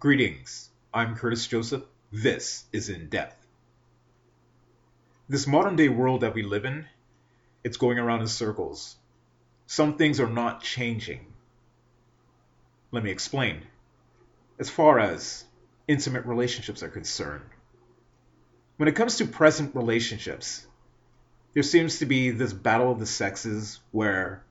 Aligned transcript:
Greetings, 0.00 0.70
I'm 0.94 1.14
Curtis 1.14 1.46
Joseph. 1.46 1.82
This 2.10 2.64
is 2.72 2.88
In 2.88 3.10
Depth. 3.10 3.36
This 5.28 5.46
modern 5.46 5.76
day 5.76 5.90
world 5.90 6.22
that 6.22 6.32
we 6.32 6.42
live 6.42 6.64
in, 6.64 6.86
it's 7.62 7.76
going 7.76 7.98
around 7.98 8.22
in 8.22 8.26
circles. 8.26 8.96
Some 9.66 9.98
things 9.98 10.18
are 10.18 10.26
not 10.26 10.62
changing. 10.62 11.26
Let 12.90 13.04
me 13.04 13.10
explain. 13.10 13.60
As 14.58 14.70
far 14.70 14.98
as 14.98 15.44
intimate 15.86 16.24
relationships 16.24 16.82
are 16.82 16.88
concerned, 16.88 17.50
when 18.78 18.88
it 18.88 18.96
comes 18.96 19.16
to 19.16 19.26
present 19.26 19.76
relationships, 19.76 20.66
there 21.52 21.62
seems 21.62 21.98
to 21.98 22.06
be 22.06 22.30
this 22.30 22.54
battle 22.54 22.90
of 22.90 23.00
the 23.00 23.04
sexes 23.04 23.80
where 23.90 24.42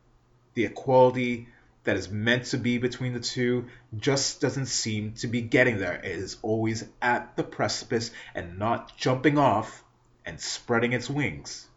the 0.54 0.66
equality 0.66 1.48
that 1.90 1.98
is 1.98 2.12
meant 2.12 2.46
to 2.46 2.58
be 2.60 2.78
between 2.78 3.14
the 3.14 3.20
two 3.20 3.66
just 3.98 4.40
doesn't 4.42 4.68
seem 4.68 5.14
to 5.14 5.26
be 5.26 5.42
getting 5.42 5.80
there. 5.80 5.96
It 5.96 6.12
is 6.12 6.38
always 6.44 6.86
at 7.02 7.36
the 7.36 7.44
precipice 7.44 8.12
and 8.36 8.60
not 8.60 8.96
jumping 8.96 9.40
off 9.40 9.84
and 10.24 10.40
spreading 10.40 10.94
its 10.94 11.10
wings 11.10 11.68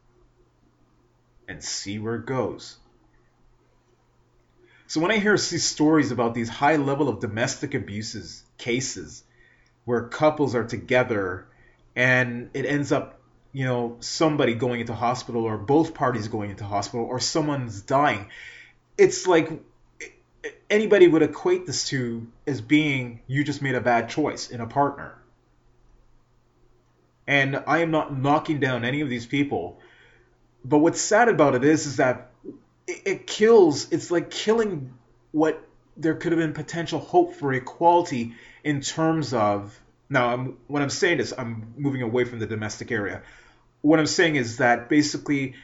and 1.48 1.64
see 1.64 1.98
where 1.98 2.16
it 2.16 2.26
goes. 2.26 2.76
So 4.86 5.00
when 5.00 5.10
I 5.10 5.16
hear 5.16 5.32
these 5.32 5.64
stories 5.64 6.10
about 6.10 6.34
these 6.34 6.50
high 6.50 6.76
level 6.76 7.08
of 7.08 7.20
domestic 7.20 7.72
abuses 7.72 8.44
cases 8.58 9.24
where 9.86 10.08
couples 10.08 10.54
are 10.54 10.64
together 10.64 11.46
and 11.96 12.50
it 12.52 12.66
ends 12.66 12.92
up 12.92 13.18
you 13.54 13.64
know 13.64 13.96
somebody 14.00 14.52
going 14.52 14.80
into 14.80 14.92
hospital 14.92 15.44
or 15.44 15.56
both 15.56 15.94
parties 15.94 16.28
going 16.28 16.50
into 16.50 16.64
hospital 16.64 17.06
or 17.06 17.18
someone's 17.18 17.80
dying 17.80 18.26
it's 18.98 19.26
like 19.26 19.50
anybody 20.72 21.06
would 21.06 21.22
equate 21.22 21.66
this 21.66 21.88
to 21.88 22.26
as 22.46 22.62
being 22.62 23.20
you 23.26 23.44
just 23.44 23.60
made 23.60 23.74
a 23.74 23.80
bad 23.80 24.08
choice 24.08 24.50
in 24.50 24.60
a 24.60 24.66
partner. 24.66 25.14
And 27.26 27.62
I 27.66 27.78
am 27.78 27.90
not 27.90 28.16
knocking 28.16 28.58
down 28.58 28.84
any 28.84 29.02
of 29.02 29.10
these 29.10 29.26
people, 29.26 29.78
but 30.64 30.78
what's 30.78 31.00
sad 31.00 31.28
about 31.28 31.54
it 31.54 31.62
is 31.62 31.86
is 31.86 31.96
that 31.96 32.30
it, 32.86 33.02
it 33.04 33.26
kills. 33.26 33.92
It's 33.92 34.10
like 34.10 34.30
killing 34.30 34.94
what 35.30 35.62
there 35.96 36.14
could 36.14 36.32
have 36.32 36.40
been 36.40 36.54
potential 36.54 36.98
hope 36.98 37.34
for 37.34 37.52
equality 37.52 38.34
in 38.64 38.80
terms 38.80 39.34
of. 39.34 39.78
Now, 40.08 40.28
I'm, 40.28 40.58
what 40.66 40.82
I'm 40.82 40.90
saying 40.90 41.20
is 41.20 41.34
I'm 41.36 41.74
moving 41.76 42.02
away 42.02 42.24
from 42.24 42.38
the 42.38 42.46
domestic 42.46 42.90
area. 42.90 43.22
What 43.82 43.98
I'm 43.98 44.06
saying 44.06 44.36
is 44.36 44.56
that 44.56 44.88
basically 44.88 45.54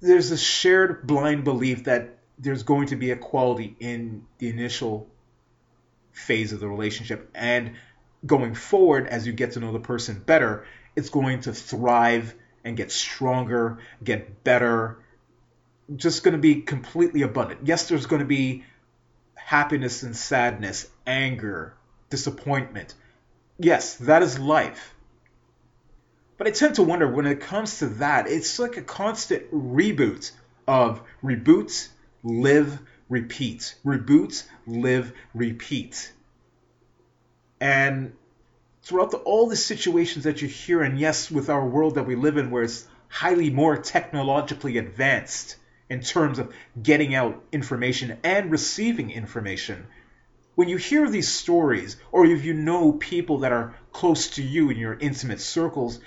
there's 0.00 0.30
a 0.30 0.38
shared 0.38 1.06
blind 1.06 1.44
belief 1.44 1.84
that 1.84 2.19
there's 2.40 2.62
going 2.62 2.88
to 2.88 2.96
be 2.96 3.10
equality 3.10 3.76
in 3.78 4.24
the 4.38 4.48
initial 4.48 5.06
phase 6.12 6.52
of 6.52 6.60
the 6.60 6.68
relationship. 6.68 7.30
And 7.34 7.72
going 8.26 8.54
forward 8.54 9.06
as 9.06 9.26
you 9.26 9.32
get 9.32 9.52
to 9.52 9.60
know 9.60 9.72
the 9.72 9.80
person 9.80 10.22
better 10.24 10.66
it's 10.96 11.08
going 11.08 11.40
to 11.40 11.52
thrive 11.52 12.34
and 12.64 12.76
get 12.76 12.90
stronger 12.90 13.78
get 14.02 14.42
better. 14.44 14.98
Just 15.94 16.22
going 16.22 16.32
to 16.32 16.40
be 16.40 16.62
completely 16.62 17.22
abundant. 17.22 17.60
Yes 17.64 17.88
there's 17.88 18.06
going 18.06 18.20
to 18.20 18.26
be 18.26 18.64
happiness 19.34 20.02
and 20.02 20.16
sadness 20.16 20.88
anger 21.06 21.74
disappointment. 22.08 22.94
Yes 23.58 23.96
that 23.96 24.22
is 24.22 24.38
life. 24.38 24.94
But 26.36 26.46
i 26.46 26.50
tend 26.50 26.76
to 26.76 26.82
wonder 26.82 27.10
when 27.10 27.26
it 27.26 27.40
comes 27.40 27.78
to 27.78 27.86
that 27.86 28.26
it's 28.26 28.58
like 28.58 28.76
a 28.76 28.82
constant 28.82 29.50
reboot 29.52 30.30
of 30.66 31.02
reboots 31.22 31.88
live, 32.22 32.78
repeat. 33.08 33.74
Reboot, 33.84 34.44
live, 34.66 35.12
repeat. 35.34 36.12
And 37.60 38.12
throughout 38.82 39.10
the, 39.10 39.18
all 39.18 39.48
the 39.48 39.56
situations 39.56 40.24
that 40.24 40.42
you 40.42 40.48
hear, 40.48 40.82
and 40.82 40.98
yes, 40.98 41.30
with 41.30 41.50
our 41.50 41.66
world 41.66 41.96
that 41.96 42.06
we 42.06 42.16
live 42.16 42.36
in, 42.36 42.50
where 42.50 42.62
it's 42.62 42.86
highly 43.08 43.50
more 43.50 43.76
technologically 43.76 44.78
advanced 44.78 45.56
in 45.88 46.00
terms 46.00 46.38
of 46.38 46.54
getting 46.80 47.14
out 47.14 47.42
information 47.52 48.18
and 48.22 48.50
receiving 48.50 49.10
information, 49.10 49.86
when 50.54 50.68
you 50.68 50.76
hear 50.76 51.08
these 51.08 51.28
stories, 51.28 51.96
or 52.12 52.26
if 52.26 52.44
you 52.44 52.54
know 52.54 52.92
people 52.92 53.38
that 53.38 53.52
are 53.52 53.74
close 53.92 54.30
to 54.30 54.42
you 54.42 54.70
in 54.70 54.76
your 54.76 54.94
intimate 54.98 55.40
circles, 55.40 56.00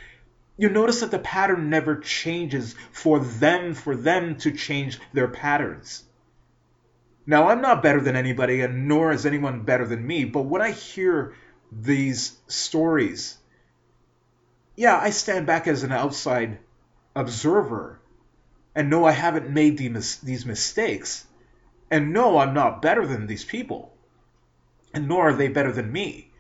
you 0.58 0.70
notice 0.70 1.00
that 1.00 1.12
the 1.12 1.20
pattern 1.20 1.70
never 1.70 1.96
changes 1.98 2.76
for 2.92 3.20
them 3.20 3.74
for 3.74 3.96
them 3.96 4.38
to 4.38 4.52
change 4.52 5.00
their 5.14 5.28
patterns. 5.28 6.04
Now 7.26 7.48
i'm 7.48 7.62
not 7.62 7.82
better 7.84 8.02
than 8.02 8.16
anybody 8.16 8.62
and 8.62 8.88
nor 8.88 9.12
is 9.12 9.26
anyone 9.26 9.62
better 9.62 9.86
than 9.86 10.06
me 10.06 10.26
but 10.26 10.42
when 10.42 10.62
i 10.62 10.72
hear 10.72 11.36
these 11.72 12.38
stories 12.48 13.38
yeah 14.76 15.00
i 15.00 15.10
stand 15.10 15.48
back 15.48 15.66
as 15.66 15.84
an 15.84 15.94
outside 15.94 16.60
observer 17.16 18.02
and 18.76 18.90
know 18.90 19.06
i 19.06 19.12
haven't 19.12 19.50
made 19.50 19.78
these 19.78 20.46
mistakes 20.46 21.26
and 21.90 22.12
no 22.12 22.38
i'm 22.40 22.54
not 22.54 22.82
better 22.82 23.08
than 23.08 23.26
these 23.26 23.46
people 23.46 23.94
and 24.94 25.08
nor 25.08 25.30
are 25.30 25.34
they 25.34 25.48
better 25.48 25.72
than 25.72 25.92
me. 25.92 26.32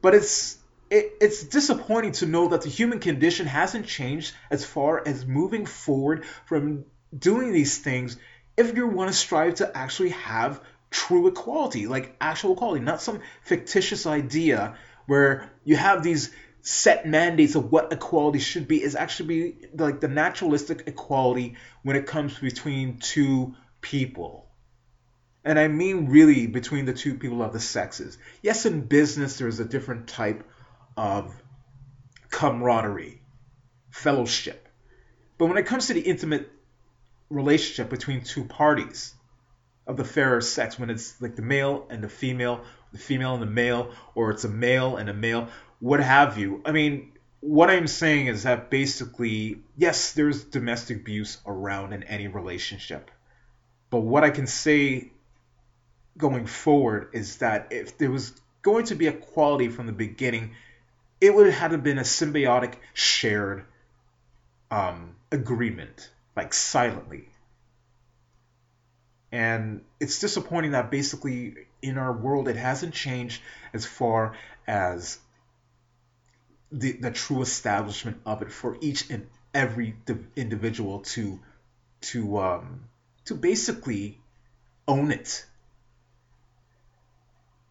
But 0.00 0.14
it's 0.14 0.58
it, 0.90 1.12
it's 1.20 1.44
disappointing 1.44 2.12
to 2.12 2.26
know 2.26 2.48
that 2.48 2.62
the 2.62 2.68
human 2.68 2.98
condition 2.98 3.46
hasn't 3.46 3.86
changed 3.86 4.34
as 4.50 4.64
far 4.64 5.06
as 5.06 5.24
moving 5.24 5.64
forward 5.64 6.24
from 6.46 6.84
doing 7.16 7.52
these 7.52 7.78
things 7.78 8.16
if 8.56 8.76
you 8.76 8.86
want 8.86 9.10
to 9.10 9.16
strive 9.16 9.54
to 9.56 9.76
actually 9.76 10.10
have 10.10 10.60
true 10.90 11.28
equality, 11.28 11.86
like 11.86 12.14
actual 12.20 12.52
equality, 12.52 12.84
not 12.84 13.00
some 13.00 13.20
fictitious 13.42 14.06
idea 14.06 14.76
where 15.06 15.50
you 15.64 15.76
have 15.76 16.02
these 16.02 16.30
set 16.62 17.06
mandates 17.06 17.54
of 17.54 17.72
what 17.72 17.92
equality 17.92 18.38
should 18.38 18.68
be 18.68 18.82
is 18.82 18.94
actually 18.94 19.28
be 19.28 19.68
like 19.74 20.00
the 20.00 20.08
naturalistic 20.08 20.84
equality 20.86 21.56
when 21.82 21.96
it 21.96 22.06
comes 22.06 22.38
between 22.38 22.98
two 22.98 23.54
people. 23.80 24.46
And 25.42 25.58
I 25.58 25.68
mean 25.68 26.08
really 26.08 26.46
between 26.46 26.84
the 26.84 26.92
two 26.92 27.14
people 27.14 27.42
of 27.42 27.54
the 27.54 27.60
sexes. 27.60 28.18
Yes, 28.42 28.66
in 28.66 28.82
business 28.82 29.38
there's 29.38 29.58
a 29.58 29.64
different 29.64 30.06
type 30.06 30.44
of 30.96 31.34
camaraderie, 32.30 33.20
fellowship. 33.90 34.68
But 35.38 35.46
when 35.46 35.56
it 35.56 35.66
comes 35.66 35.86
to 35.86 35.94
the 35.94 36.00
intimate 36.00 36.48
relationship 37.28 37.88
between 37.88 38.22
two 38.22 38.44
parties 38.44 39.14
of 39.86 39.96
the 39.96 40.04
fairer 40.04 40.40
sex, 40.40 40.78
when 40.78 40.90
it's 40.90 41.20
like 41.20 41.36
the 41.36 41.42
male 41.42 41.86
and 41.90 42.02
the 42.02 42.08
female, 42.08 42.64
the 42.92 42.98
female 42.98 43.34
and 43.34 43.42
the 43.42 43.46
male, 43.46 43.92
or 44.14 44.30
it's 44.30 44.44
a 44.44 44.48
male 44.48 44.96
and 44.96 45.08
a 45.08 45.14
male, 45.14 45.48
what 45.80 46.00
have 46.00 46.38
you. 46.38 46.60
I 46.64 46.72
mean, 46.72 47.12
what 47.40 47.70
I'm 47.70 47.86
saying 47.86 48.26
is 48.26 48.42
that 48.42 48.70
basically, 48.70 49.62
yes, 49.76 50.12
there's 50.12 50.44
domestic 50.44 50.98
abuse 50.98 51.38
around 51.46 51.92
in 51.92 52.02
any 52.02 52.28
relationship. 52.28 53.10
But 53.88 54.00
what 54.00 54.24
I 54.24 54.30
can 54.30 54.46
say 54.46 55.10
going 56.16 56.46
forward 56.46 57.08
is 57.12 57.38
that 57.38 57.68
if 57.70 57.96
there 57.96 58.10
was 58.10 58.32
going 58.62 58.84
to 58.86 58.94
be 58.94 59.06
equality 59.06 59.68
from 59.68 59.86
the 59.86 59.92
beginning, 59.92 60.52
it 61.20 61.34
would 61.34 61.52
have 61.52 61.82
been 61.82 61.98
a 61.98 62.02
symbiotic 62.02 62.74
shared 62.94 63.64
um, 64.70 65.16
agreement, 65.30 66.10
like 66.36 66.54
silently. 66.54 67.28
And 69.32 69.82
it's 70.00 70.18
disappointing 70.18 70.72
that 70.72 70.90
basically 70.90 71.54
in 71.82 71.98
our 71.98 72.12
world 72.12 72.48
it 72.48 72.56
hasn't 72.56 72.94
changed 72.94 73.42
as 73.72 73.86
far 73.86 74.36
as 74.66 75.18
the, 76.72 76.92
the 76.92 77.10
true 77.10 77.42
establishment 77.42 78.20
of 78.26 78.42
it 78.42 78.52
for 78.52 78.76
each 78.80 79.10
and 79.10 79.28
every 79.54 79.96
individual 80.36 81.00
to 81.00 81.40
to 82.00 82.38
um, 82.38 82.84
to 83.26 83.34
basically 83.34 84.18
own 84.88 85.10
it. 85.12 85.44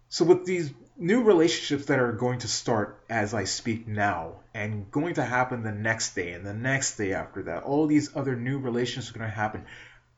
So 0.09 0.25
with 0.25 0.45
these 0.45 0.71
new 0.99 1.23
relationships 1.23 1.85
that 1.85 1.99
are 1.99 2.11
going 2.11 2.39
to 2.39 2.47
start 2.47 3.01
as 3.09 3.33
I 3.33 3.45
speak 3.45 3.87
now 3.87 4.41
and 4.53 4.91
going 4.91 5.15
to 5.15 5.23
happen 5.23 5.63
the 5.63 5.71
next 5.71 6.13
day 6.13 6.33
and 6.33 6.45
the 6.45 6.53
next 6.53 6.97
day 6.97 7.13
after 7.13 7.43
that. 7.43 7.63
All 7.63 7.87
these 7.87 8.15
other 8.15 8.35
new 8.35 8.59
relationships 8.59 9.09
are 9.15 9.19
going 9.19 9.29
to 9.29 9.35
happen. 9.35 9.65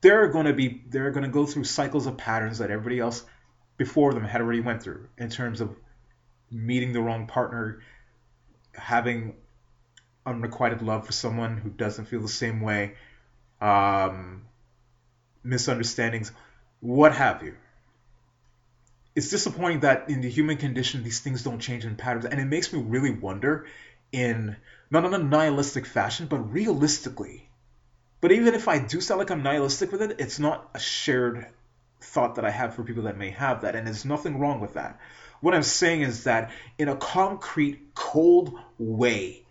They're 0.00 0.28
going 0.28 0.46
to 0.46 0.52
be 0.52 0.82
they're 0.88 1.12
going 1.12 1.24
to 1.24 1.30
go 1.30 1.46
through 1.46 1.64
cycles 1.64 2.06
of 2.06 2.16
patterns 2.16 2.58
that 2.58 2.72
everybody 2.72 2.98
else 2.98 3.24
before 3.76 4.12
them 4.12 4.24
had 4.24 4.40
already 4.40 4.60
went 4.60 4.82
through 4.82 5.08
in 5.16 5.30
terms 5.30 5.60
of 5.60 5.74
meeting 6.50 6.92
the 6.92 7.00
wrong 7.00 7.28
partner, 7.28 7.80
having 8.74 9.36
unrequited 10.26 10.82
love 10.82 11.06
for 11.06 11.12
someone 11.12 11.56
who 11.56 11.70
doesn't 11.70 12.06
feel 12.06 12.20
the 12.20 12.28
same 12.28 12.60
way, 12.60 12.94
um, 13.60 14.42
misunderstandings, 15.44 16.32
what 16.80 17.14
have 17.14 17.44
you 17.44 17.54
it's 19.14 19.30
disappointing 19.30 19.80
that 19.80 20.08
in 20.08 20.20
the 20.20 20.28
human 20.28 20.56
condition 20.56 21.02
these 21.02 21.20
things 21.20 21.42
don't 21.42 21.60
change 21.60 21.84
in 21.84 21.96
patterns. 21.96 22.24
And 22.24 22.40
it 22.40 22.46
makes 22.46 22.72
me 22.72 22.80
really 22.80 23.10
wonder 23.10 23.66
in 24.10 24.56
not 24.90 25.04
in 25.04 25.14
a 25.14 25.18
nihilistic 25.18 25.86
fashion 25.86 26.26
but 26.26 26.52
realistically. 26.52 27.48
But 28.20 28.32
even 28.32 28.54
if 28.54 28.68
i 28.68 28.78
do 28.78 29.00
sound 29.00 29.18
like 29.18 29.30
i'm 29.30 29.42
nihilistic 29.42 29.90
with 29.90 30.02
it 30.02 30.20
it's 30.20 30.38
not 30.38 30.70
a 30.74 30.78
shared 30.78 31.46
thought 32.00 32.36
that 32.36 32.44
i 32.44 32.50
have 32.50 32.74
for 32.74 32.82
people 32.82 33.04
that 33.04 33.18
may 33.18 33.30
have 33.30 33.62
that. 33.62 33.74
And 33.74 33.86
there's 33.86 34.04
nothing 34.04 34.38
wrong 34.38 34.60
with 34.60 34.74
that. 34.74 34.98
What 35.40 35.54
I'm 35.54 35.64
saying 35.64 36.02
is 36.02 36.24
that 36.24 36.52
in 36.78 36.88
a 36.88 36.96
concrete, 36.96 37.94
cold 37.94 38.56
way, 38.78 39.42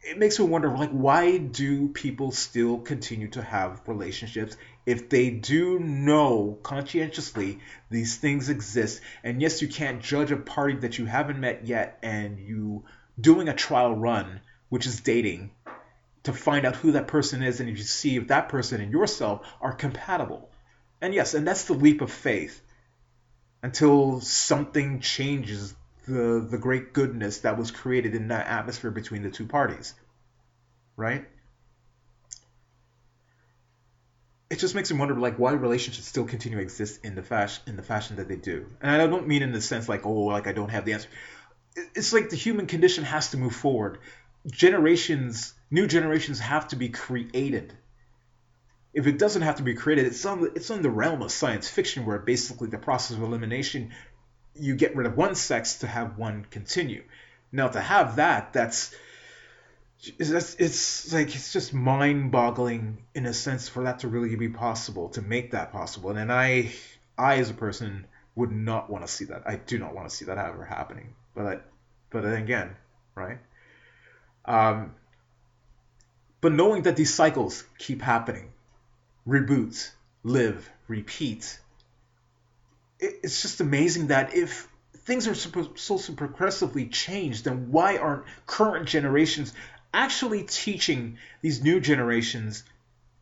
it 0.00 0.18
makes 0.18 0.38
me 0.38 0.44
wonder 0.44 0.76
like 0.76 0.90
why 0.90 1.38
do 1.38 1.88
people 1.88 2.30
still 2.30 2.78
continue 2.78 3.28
to 3.28 3.42
have 3.42 3.80
relationships 3.86 4.56
if 4.86 5.08
they 5.08 5.30
do 5.30 5.78
know 5.78 6.58
conscientiously 6.62 7.58
these 7.90 8.16
things 8.16 8.48
exist 8.48 9.02
and 9.22 9.42
yes 9.42 9.60
you 9.60 9.68
can't 9.68 10.02
judge 10.02 10.30
a 10.30 10.36
party 10.36 10.76
that 10.76 10.98
you 10.98 11.04
haven't 11.04 11.40
met 11.40 11.66
yet 11.66 11.98
and 12.02 12.38
you 12.38 12.84
doing 13.20 13.48
a 13.48 13.54
trial 13.54 13.94
run 13.94 14.40
which 14.68 14.86
is 14.86 15.00
dating 15.00 15.50
to 16.22 16.32
find 16.32 16.64
out 16.64 16.76
who 16.76 16.92
that 16.92 17.08
person 17.08 17.42
is 17.42 17.60
and 17.60 17.68
you 17.68 17.76
see 17.76 18.16
if 18.16 18.28
that 18.28 18.48
person 18.48 18.80
and 18.80 18.92
yourself 18.92 19.46
are 19.60 19.72
compatible 19.72 20.50
and 21.00 21.12
yes 21.12 21.34
and 21.34 21.46
that's 21.46 21.64
the 21.64 21.74
leap 21.74 22.00
of 22.00 22.10
faith 22.10 22.62
until 23.62 24.20
something 24.20 25.00
changes 25.00 25.74
the 26.06 26.46
the 26.48 26.58
great 26.58 26.92
goodness 26.92 27.38
that 27.38 27.58
was 27.58 27.70
created 27.70 28.14
in 28.14 28.28
that 28.28 28.46
atmosphere 28.46 28.90
between 28.90 29.22
the 29.22 29.30
two 29.30 29.46
parties. 29.46 29.94
Right? 30.96 31.26
It 34.48 34.58
just 34.58 34.74
makes 34.74 34.92
me 34.92 34.98
wonder 34.98 35.14
like 35.14 35.38
why 35.38 35.52
relationships 35.52 36.06
still 36.06 36.24
continue 36.24 36.58
to 36.58 36.62
exist 36.62 37.04
in 37.04 37.14
the 37.14 37.22
fashion 37.22 37.62
in 37.66 37.76
the 37.76 37.82
fashion 37.82 38.16
that 38.16 38.28
they 38.28 38.36
do. 38.36 38.66
And 38.80 39.02
I 39.02 39.06
don't 39.06 39.26
mean 39.26 39.42
in 39.42 39.52
the 39.52 39.60
sense 39.60 39.88
like, 39.88 40.06
oh 40.06 40.12
like 40.12 40.46
I 40.46 40.52
don't 40.52 40.70
have 40.70 40.84
the 40.84 40.92
answer. 40.92 41.08
It's 41.94 42.12
like 42.12 42.30
the 42.30 42.36
human 42.36 42.66
condition 42.66 43.04
has 43.04 43.30
to 43.30 43.36
move 43.36 43.54
forward. 43.54 43.98
Generations 44.46 45.54
new 45.70 45.86
generations 45.86 46.38
have 46.38 46.68
to 46.68 46.76
be 46.76 46.88
created 46.88 47.74
if 48.96 49.06
it 49.06 49.18
doesn't 49.18 49.42
have 49.42 49.56
to 49.56 49.62
be 49.62 49.74
created, 49.74 50.06
it's 50.06 50.24
on 50.24 50.50
it's 50.56 50.70
on 50.70 50.80
the 50.80 50.88
realm 50.88 51.20
of 51.20 51.30
science 51.30 51.68
fiction 51.68 52.06
where 52.06 52.18
basically 52.18 52.68
the 52.68 52.78
process 52.78 53.18
of 53.18 53.22
elimination 53.22 53.92
you 54.54 54.74
get 54.74 54.96
rid 54.96 55.06
of 55.06 55.18
one 55.18 55.34
sex 55.34 55.80
to 55.80 55.86
have 55.86 56.16
one 56.16 56.46
continue. 56.50 57.04
Now 57.52 57.68
to 57.68 57.80
have 57.80 58.16
that, 58.16 58.54
that's 58.54 58.94
it's, 60.02 60.54
it's 60.56 61.12
like 61.12 61.34
it's 61.34 61.52
just 61.52 61.72
mind-boggling 61.72 62.98
in 63.14 63.26
a 63.26 63.34
sense 63.34 63.68
for 63.68 63.84
that 63.84 64.00
to 64.00 64.08
really 64.08 64.34
be 64.36 64.48
possible 64.48 65.08
to 65.10 65.22
make 65.22 65.52
that 65.52 65.72
possible. 65.72 66.10
And, 66.10 66.32
I 66.32 66.72
I 67.18 67.38
as 67.38 67.50
a 67.50 67.54
person 67.54 68.06
would 68.34 68.52
not 68.52 68.90
want 68.90 69.06
to 69.06 69.12
see 69.12 69.24
that. 69.26 69.42
I 69.46 69.56
do 69.56 69.78
not 69.78 69.94
want 69.94 70.08
to 70.08 70.14
see 70.14 70.26
that 70.26 70.38
ever 70.38 70.64
happening. 70.64 71.14
But 71.34 71.46
I, 71.46 71.58
but 72.10 72.22
then 72.22 72.42
again, 72.42 72.76
right? 73.14 73.38
Um, 74.44 74.94
but 76.40 76.52
knowing 76.52 76.82
that 76.82 76.96
these 76.96 77.12
cycles 77.12 77.64
keep 77.78 78.02
happening, 78.02 78.52
reboot, 79.26 79.90
live, 80.22 80.70
repeat. 80.88 81.58
It's 83.00 83.42
just 83.42 83.60
amazing 83.60 84.08
that 84.08 84.34
if 84.34 84.68
things 84.98 85.28
are 85.28 85.34
so, 85.34 85.74
so 85.74 86.12
progressively 86.12 86.86
changed, 86.86 87.44
then 87.44 87.70
why 87.70 87.96
aren't 87.96 88.24
current 88.46 88.88
generations 88.88 89.52
actually 89.96 90.42
teaching 90.42 91.18
these 91.40 91.62
new 91.62 91.80
generations 91.80 92.62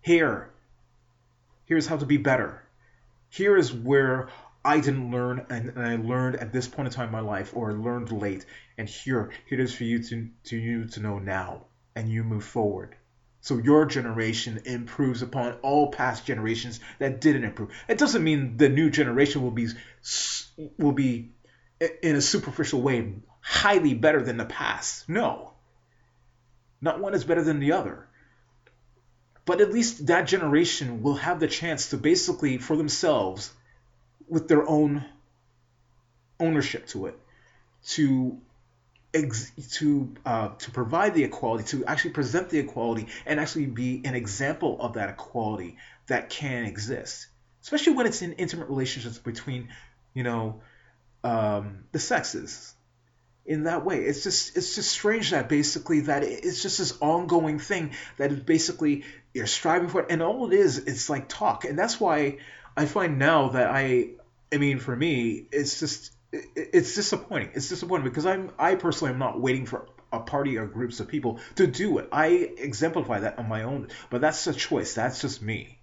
here? 0.01 0.51
Here's 1.67 1.87
how 1.87 1.97
to 1.97 2.05
be 2.05 2.17
better. 2.17 2.63
Here 3.31 3.57
is 3.57 3.73
where 3.73 4.29
I 4.65 4.81
didn't 4.81 5.11
learn 5.11 5.47
and, 5.51 5.71
and, 5.71 5.87
I 5.87 5.97
learned 5.97 6.37
at 6.37 6.53
this 6.53 6.67
point 6.69 6.89
in 6.89 6.93
time 6.93 7.07
in 7.07 7.13
my 7.13 7.21
life 7.21 7.53
or 7.55 7.71
I 7.71 7.75
learned 7.75 8.11
late 8.13 8.45
and 8.77 8.89
here 8.89 9.31
here 9.47 9.61
it 9.61 9.63
is 9.63 9.75
for 9.75 9.85
you 9.85 10.03
to 10.03 10.29
to 10.45 10.57
you 10.57 10.87
to 10.87 11.01
know 11.01 11.19
now 11.19 11.67
and 11.95 12.09
you 12.09 12.25
move 12.25 12.45
forward. 12.45 12.97
So 13.41 13.59
your 13.59 13.85
generation 13.87 14.63
improves 14.65 15.21
upon 15.23 15.53
all 15.63 15.93
past 15.93 16.27
generations 16.27 16.81
that 16.99 17.21
didn't 17.21 17.45
improve. 17.45 17.71
It 17.89 17.99
doesn't 17.99 18.25
mean 18.25 18.57
the 18.57 18.69
new 18.69 18.91
generation 18.91 19.43
will 19.43 19.51
be 19.51 19.69
will 20.79 20.93
be 20.93 21.31
in 22.03 22.17
a 22.17 22.23
superficial 22.23 22.81
way 22.81 23.15
highly 23.41 23.95
better 23.95 24.23
than 24.23 24.39
the 24.39 24.47
past. 24.47 25.09
No. 25.09 25.54
Not 26.85 27.01
one 27.01 27.15
is 27.15 27.25
better 27.25 27.43
than 27.43 27.61
the 27.61 27.73
other. 27.73 28.07
But 29.47 29.63
at 29.63 29.73
least 29.73 30.07
that 30.09 30.27
generation 30.27 31.03
will 31.03 31.15
have 31.15 31.41
the 31.41 31.49
chance 31.49 31.91
to 31.91 31.97
basically 31.97 32.59
for 32.59 32.77
themselves 32.77 33.51
with 34.29 34.49
their 34.49 34.69
own 34.69 35.03
ownership 36.39 36.87
to 36.89 37.07
it 37.07 37.19
to 37.87 38.39
ex- 39.15 39.51
to 39.79 40.15
uh, 40.27 40.49
to 40.59 40.71
provide 40.73 41.15
the 41.15 41.25
equality, 41.25 41.65
to 41.65 41.87
actually 41.87 42.11
present 42.11 42.51
the 42.51 42.59
equality, 42.59 43.09
and 43.25 43.41
actually 43.41 43.67
be 43.67 44.03
an 44.05 44.15
example 44.15 44.77
of 44.79 44.95
that 44.95 45.09
equality 45.09 45.79
that 46.09 46.29
can 46.29 46.65
exist, 46.65 47.29
especially 47.63 47.95
when 47.95 48.07
it's 48.07 48.21
in 48.21 48.35
intimate 48.35 48.69
relationships 48.69 49.17
between, 49.17 49.69
you 50.13 50.23
know, 50.23 50.61
um, 51.23 51.85
the 51.93 51.99
sexes. 51.99 52.74
In 53.47 53.65
that 53.65 53.85
way, 53.85 53.99
it's 53.99 54.23
just 54.23 54.57
it's 54.57 54.75
just 54.75 54.91
strange 54.91 55.33
that 55.33 55.51
basically 55.51 56.01
that 56.01 56.23
it's 56.23 56.63
just 56.63 56.79
this 56.79 56.97
ongoing 57.01 57.59
thing 57.59 57.93
that 58.17 58.33
is 58.33 58.41
basically 58.41 59.05
you're 59.35 59.47
striving 59.47 59.89
for, 59.89 60.03
it, 60.03 60.07
and 60.11 60.23
all 60.23 60.51
it 60.51 60.55
is, 60.55 60.79
it's 60.79 61.11
like 61.11 61.29
talk, 61.29 61.65
and 61.65 61.79
that's 61.79 62.01
why 62.01 62.39
I 62.77 62.87
find 62.87 63.19
now 63.19 63.49
that 63.51 63.69
I, 63.71 64.11
I 64.53 64.59
mean, 64.59 64.79
for 64.79 64.95
me, 64.97 65.47
it's 65.53 65.81
just 65.81 66.13
it's 66.33 66.95
disappointing. 66.95 67.51
It's 67.55 67.69
disappointing 67.69 68.09
because 68.09 68.27
I'm 68.27 68.51
I 68.59 68.77
personally 68.77 69.13
am 69.13 69.19
not 69.19 69.41
waiting 69.41 69.67
for 69.67 69.89
a 70.13 70.21
party 70.21 70.57
or 70.57 70.67
groups 70.67 71.01
of 71.01 71.09
people 71.09 71.41
to 71.57 71.67
do 71.67 71.99
it. 71.99 72.09
I 72.13 72.29
exemplify 72.29 73.21
that 73.21 73.39
on 73.39 73.49
my 73.49 73.65
own, 73.65 73.89
but 74.11 74.21
that's 74.21 74.47
a 74.47 74.55
choice. 74.55 74.95
That's 74.95 75.21
just 75.21 75.43
me. 75.43 75.74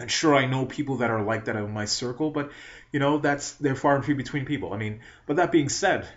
And 0.00 0.10
sure, 0.10 0.34
I 0.34 0.46
know 0.46 0.64
people 0.64 0.96
that 0.96 1.10
are 1.10 1.22
like 1.22 1.44
that 1.44 1.56
in 1.56 1.72
my 1.72 1.84
circle, 1.84 2.30
but 2.30 2.50
you 2.90 2.98
know 2.98 3.18
that's 3.18 3.52
they're 3.52 3.74
far 3.74 3.96
and 3.96 4.04
few 4.04 4.14
between 4.14 4.46
people. 4.46 4.72
I 4.72 4.78
mean, 4.78 5.00
but 5.26 5.36
that 5.36 5.52
being 5.52 5.68
said, 5.68 6.08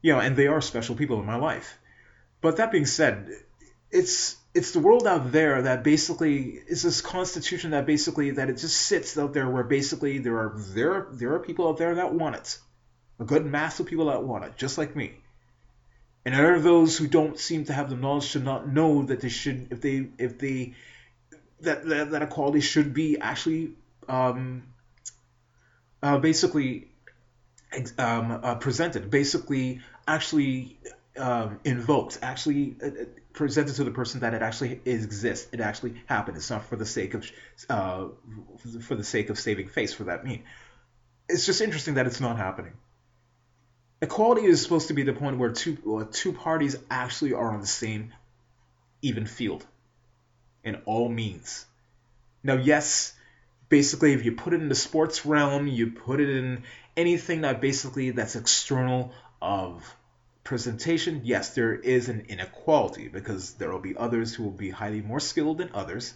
you 0.00 0.14
know, 0.14 0.20
and 0.20 0.34
they 0.34 0.46
are 0.46 0.62
special 0.62 0.96
people 0.96 1.20
in 1.20 1.26
my 1.26 1.36
life. 1.36 1.78
But 2.40 2.56
that 2.56 2.72
being 2.72 2.86
said, 2.86 3.28
it's 3.90 4.36
it's 4.54 4.72
the 4.72 4.80
world 4.80 5.06
out 5.06 5.32
there 5.32 5.60
that 5.62 5.84
basically 5.84 6.62
is 6.66 6.82
this 6.82 7.02
constitution 7.02 7.72
that 7.72 7.84
basically 7.84 8.30
that 8.30 8.48
it 8.48 8.56
just 8.56 8.78
sits 8.78 9.18
out 9.18 9.34
there 9.34 9.50
where 9.50 9.64
basically 9.64 10.16
there 10.16 10.38
are 10.38 10.54
there 10.74 11.06
there 11.12 11.34
are 11.34 11.40
people 11.40 11.68
out 11.68 11.76
there 11.76 11.96
that 11.96 12.14
want 12.14 12.36
it, 12.36 12.58
a 13.20 13.24
good 13.24 13.44
mass 13.44 13.80
of 13.80 13.86
people 13.86 14.06
that 14.06 14.22
want 14.22 14.44
it, 14.44 14.56
just 14.56 14.78
like 14.78 14.96
me. 14.96 15.12
And 16.24 16.34
there 16.34 16.54
are 16.54 16.60
those 16.60 16.96
who 16.96 17.06
don't 17.06 17.38
seem 17.38 17.66
to 17.66 17.74
have 17.74 17.90
the 17.90 17.96
knowledge 17.96 18.32
to 18.32 18.40
not 18.40 18.66
know 18.66 19.02
that 19.02 19.20
they 19.20 19.28
should 19.28 19.68
if 19.72 19.82
they 19.82 20.08
if 20.16 20.38
they 20.38 20.74
that 21.60 21.86
that, 21.86 22.10
that 22.10 22.22
equality 22.22 22.60
should 22.60 22.94
be 22.94 23.18
actually 23.18 23.72
um, 24.08 24.62
uh, 26.02 26.18
basically 26.18 26.88
um, 27.98 28.40
uh, 28.42 28.54
presented, 28.56 29.10
basically 29.10 29.80
actually 30.06 30.78
um, 31.16 31.58
invoked, 31.64 32.18
actually 32.22 32.76
uh, 32.82 32.90
presented 33.32 33.74
to 33.76 33.84
the 33.84 33.90
person 33.90 34.20
that 34.20 34.34
it 34.34 34.42
actually 34.42 34.80
exists. 34.84 35.48
It 35.52 35.60
actually 35.60 35.94
happened. 36.06 36.36
It's 36.36 36.50
not 36.50 36.64
for 36.66 36.76
the 36.76 36.86
sake 36.86 37.14
of 37.14 37.30
uh, 37.68 38.06
for 38.82 38.94
the 38.94 39.04
sake 39.04 39.30
of 39.30 39.38
saving 39.38 39.68
face 39.68 39.92
for 39.92 40.04
that 40.04 40.24
mean. 40.24 40.44
It's 41.28 41.46
just 41.46 41.60
interesting 41.60 41.94
that 41.94 42.06
it's 42.06 42.20
not 42.20 42.36
happening. 42.36 42.72
Equality 44.00 44.46
is 44.46 44.62
supposed 44.62 44.88
to 44.88 44.94
be 44.94 45.02
the 45.02 45.14
point 45.14 45.38
where 45.38 45.50
two 45.50 45.98
uh, 45.98 46.04
two 46.10 46.32
parties 46.32 46.76
actually 46.90 47.32
are 47.32 47.50
on 47.50 47.60
the 47.60 47.66
same 47.66 48.12
even 49.02 49.26
field 49.26 49.66
in 50.66 50.82
all 50.84 51.08
means. 51.08 51.64
Now, 52.42 52.54
yes, 52.54 53.14
basically, 53.70 54.12
if 54.12 54.24
you 54.24 54.32
put 54.32 54.52
it 54.52 54.60
in 54.60 54.68
the 54.68 54.74
sports 54.74 55.24
realm, 55.24 55.66
you 55.66 55.92
put 55.92 56.20
it 56.20 56.28
in 56.28 56.64
anything 56.96 57.42
that 57.42 57.60
basically 57.60 58.10
that's 58.10 58.36
external 58.36 59.12
of 59.40 59.96
presentation, 60.44 61.22
yes, 61.24 61.54
there 61.54 61.74
is 61.74 62.08
an 62.08 62.26
inequality 62.28 63.08
because 63.08 63.54
there 63.54 63.70
will 63.70 63.80
be 63.80 63.96
others 63.96 64.34
who 64.34 64.44
will 64.44 64.50
be 64.50 64.70
highly 64.70 65.00
more 65.00 65.20
skilled 65.20 65.58
than 65.58 65.70
others. 65.72 66.14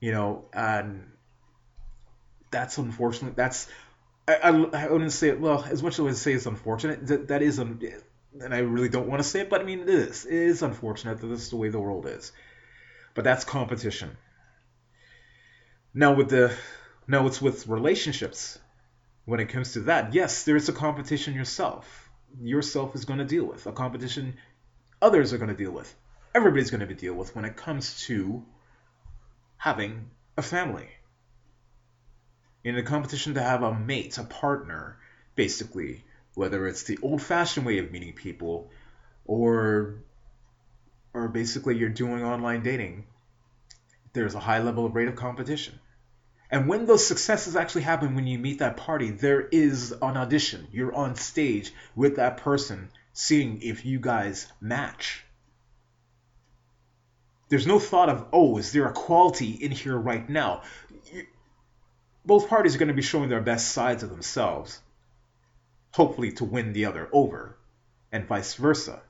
You 0.00 0.12
know, 0.12 0.44
and 0.52 1.12
that's 2.50 2.78
unfortunate. 2.78 3.36
That's 3.36 3.68
I, 4.26 4.34
I, 4.34 4.48
I 4.50 4.90
wouldn't 4.90 5.12
say 5.12 5.28
it. 5.28 5.40
Well, 5.40 5.64
as 5.64 5.82
much 5.82 5.94
as 5.94 6.00
I 6.00 6.02
would 6.04 6.16
say 6.16 6.32
it's 6.32 6.46
unfortunate, 6.46 7.06
that 7.06 7.28
that 7.28 7.42
is 7.42 7.58
and 7.58 8.54
I 8.54 8.58
really 8.58 8.88
don't 8.88 9.08
want 9.08 9.22
to 9.22 9.28
say 9.28 9.40
it, 9.40 9.50
but 9.50 9.60
I 9.60 9.64
mean 9.64 9.80
it 9.80 9.88
is. 9.88 10.24
It 10.24 10.34
is 10.34 10.62
unfortunate 10.62 11.20
that 11.20 11.26
this 11.26 11.42
is 11.42 11.50
the 11.50 11.56
way 11.56 11.68
the 11.68 11.80
world 11.80 12.06
is. 12.06 12.32
But 13.14 13.24
that's 13.24 13.44
competition. 13.44 14.16
Now 15.94 16.14
with 16.14 16.30
the 16.30 16.54
now 17.06 17.26
it's 17.26 17.42
with 17.42 17.66
relationships. 17.66 18.58
When 19.24 19.38
it 19.38 19.50
comes 19.50 19.74
to 19.74 19.80
that, 19.82 20.14
yes, 20.14 20.42
there 20.44 20.56
is 20.56 20.68
a 20.68 20.72
competition 20.72 21.34
yourself 21.34 22.02
yourself 22.40 22.94
is 22.94 23.04
going 23.04 23.18
to 23.18 23.24
deal 23.24 23.44
with, 23.44 23.66
a 23.66 23.72
competition 23.72 24.36
others 25.00 25.32
are 25.32 25.38
going 25.38 25.50
to 25.50 25.56
deal 25.56 25.70
with, 25.70 25.94
everybody's 26.34 26.70
going 26.70 26.86
to 26.86 26.94
deal 26.94 27.14
with 27.14 27.34
when 27.34 27.44
it 27.44 27.56
comes 27.56 28.00
to 28.02 28.44
having 29.56 30.10
a 30.36 30.42
family. 30.42 30.88
In 32.64 32.76
a 32.76 32.82
competition 32.82 33.34
to 33.34 33.42
have 33.42 33.62
a 33.62 33.74
mate, 33.74 34.18
a 34.18 34.24
partner, 34.24 34.98
basically, 35.34 36.04
whether 36.34 36.66
it's 36.66 36.84
the 36.84 36.98
old-fashioned 37.02 37.66
way 37.66 37.78
of 37.78 37.90
meeting 37.90 38.12
people 38.12 38.70
or 39.24 39.96
or 41.14 41.28
basically 41.28 41.76
you're 41.76 41.88
doing 41.88 42.24
online 42.24 42.62
dating, 42.62 43.06
there's 44.12 44.34
a 44.34 44.40
high 44.40 44.60
level 44.60 44.86
of 44.86 44.94
rate 44.94 45.08
of 45.08 45.16
competition. 45.16 45.78
And 46.50 46.68
when 46.68 46.84
those 46.84 47.06
successes 47.06 47.56
actually 47.56 47.82
happen 47.82 48.14
when 48.14 48.26
you 48.26 48.38
meet 48.38 48.58
that 48.58 48.76
party, 48.76 49.10
there 49.10 49.40
is 49.40 49.92
an 49.92 50.16
audition. 50.18 50.68
You're 50.70 50.94
on 50.94 51.14
stage 51.14 51.72
with 51.96 52.16
that 52.16 52.36
person, 52.36 52.90
seeing 53.14 53.62
if 53.62 53.86
you 53.86 53.98
guys 53.98 54.46
match. 54.60 55.24
There's 57.48 57.66
no 57.66 57.78
thought 57.78 58.10
of, 58.10 58.26
oh, 58.32 58.58
is 58.58 58.72
there 58.72 58.86
a 58.86 58.92
quality 58.92 59.50
in 59.50 59.70
here 59.70 59.96
right 59.96 60.28
now? 60.28 60.62
Both 62.24 62.48
parties 62.48 62.74
are 62.74 62.78
going 62.78 62.88
to 62.88 62.94
be 62.94 63.02
showing 63.02 63.28
their 63.30 63.40
best 63.40 63.72
sides 63.72 64.02
of 64.02 64.10
themselves, 64.10 64.80
hopefully 65.92 66.32
to 66.32 66.44
win 66.44 66.72
the 66.72 66.84
other 66.84 67.08
over, 67.12 67.56
and 68.10 68.26
vice 68.26 68.54
versa. 68.54 69.02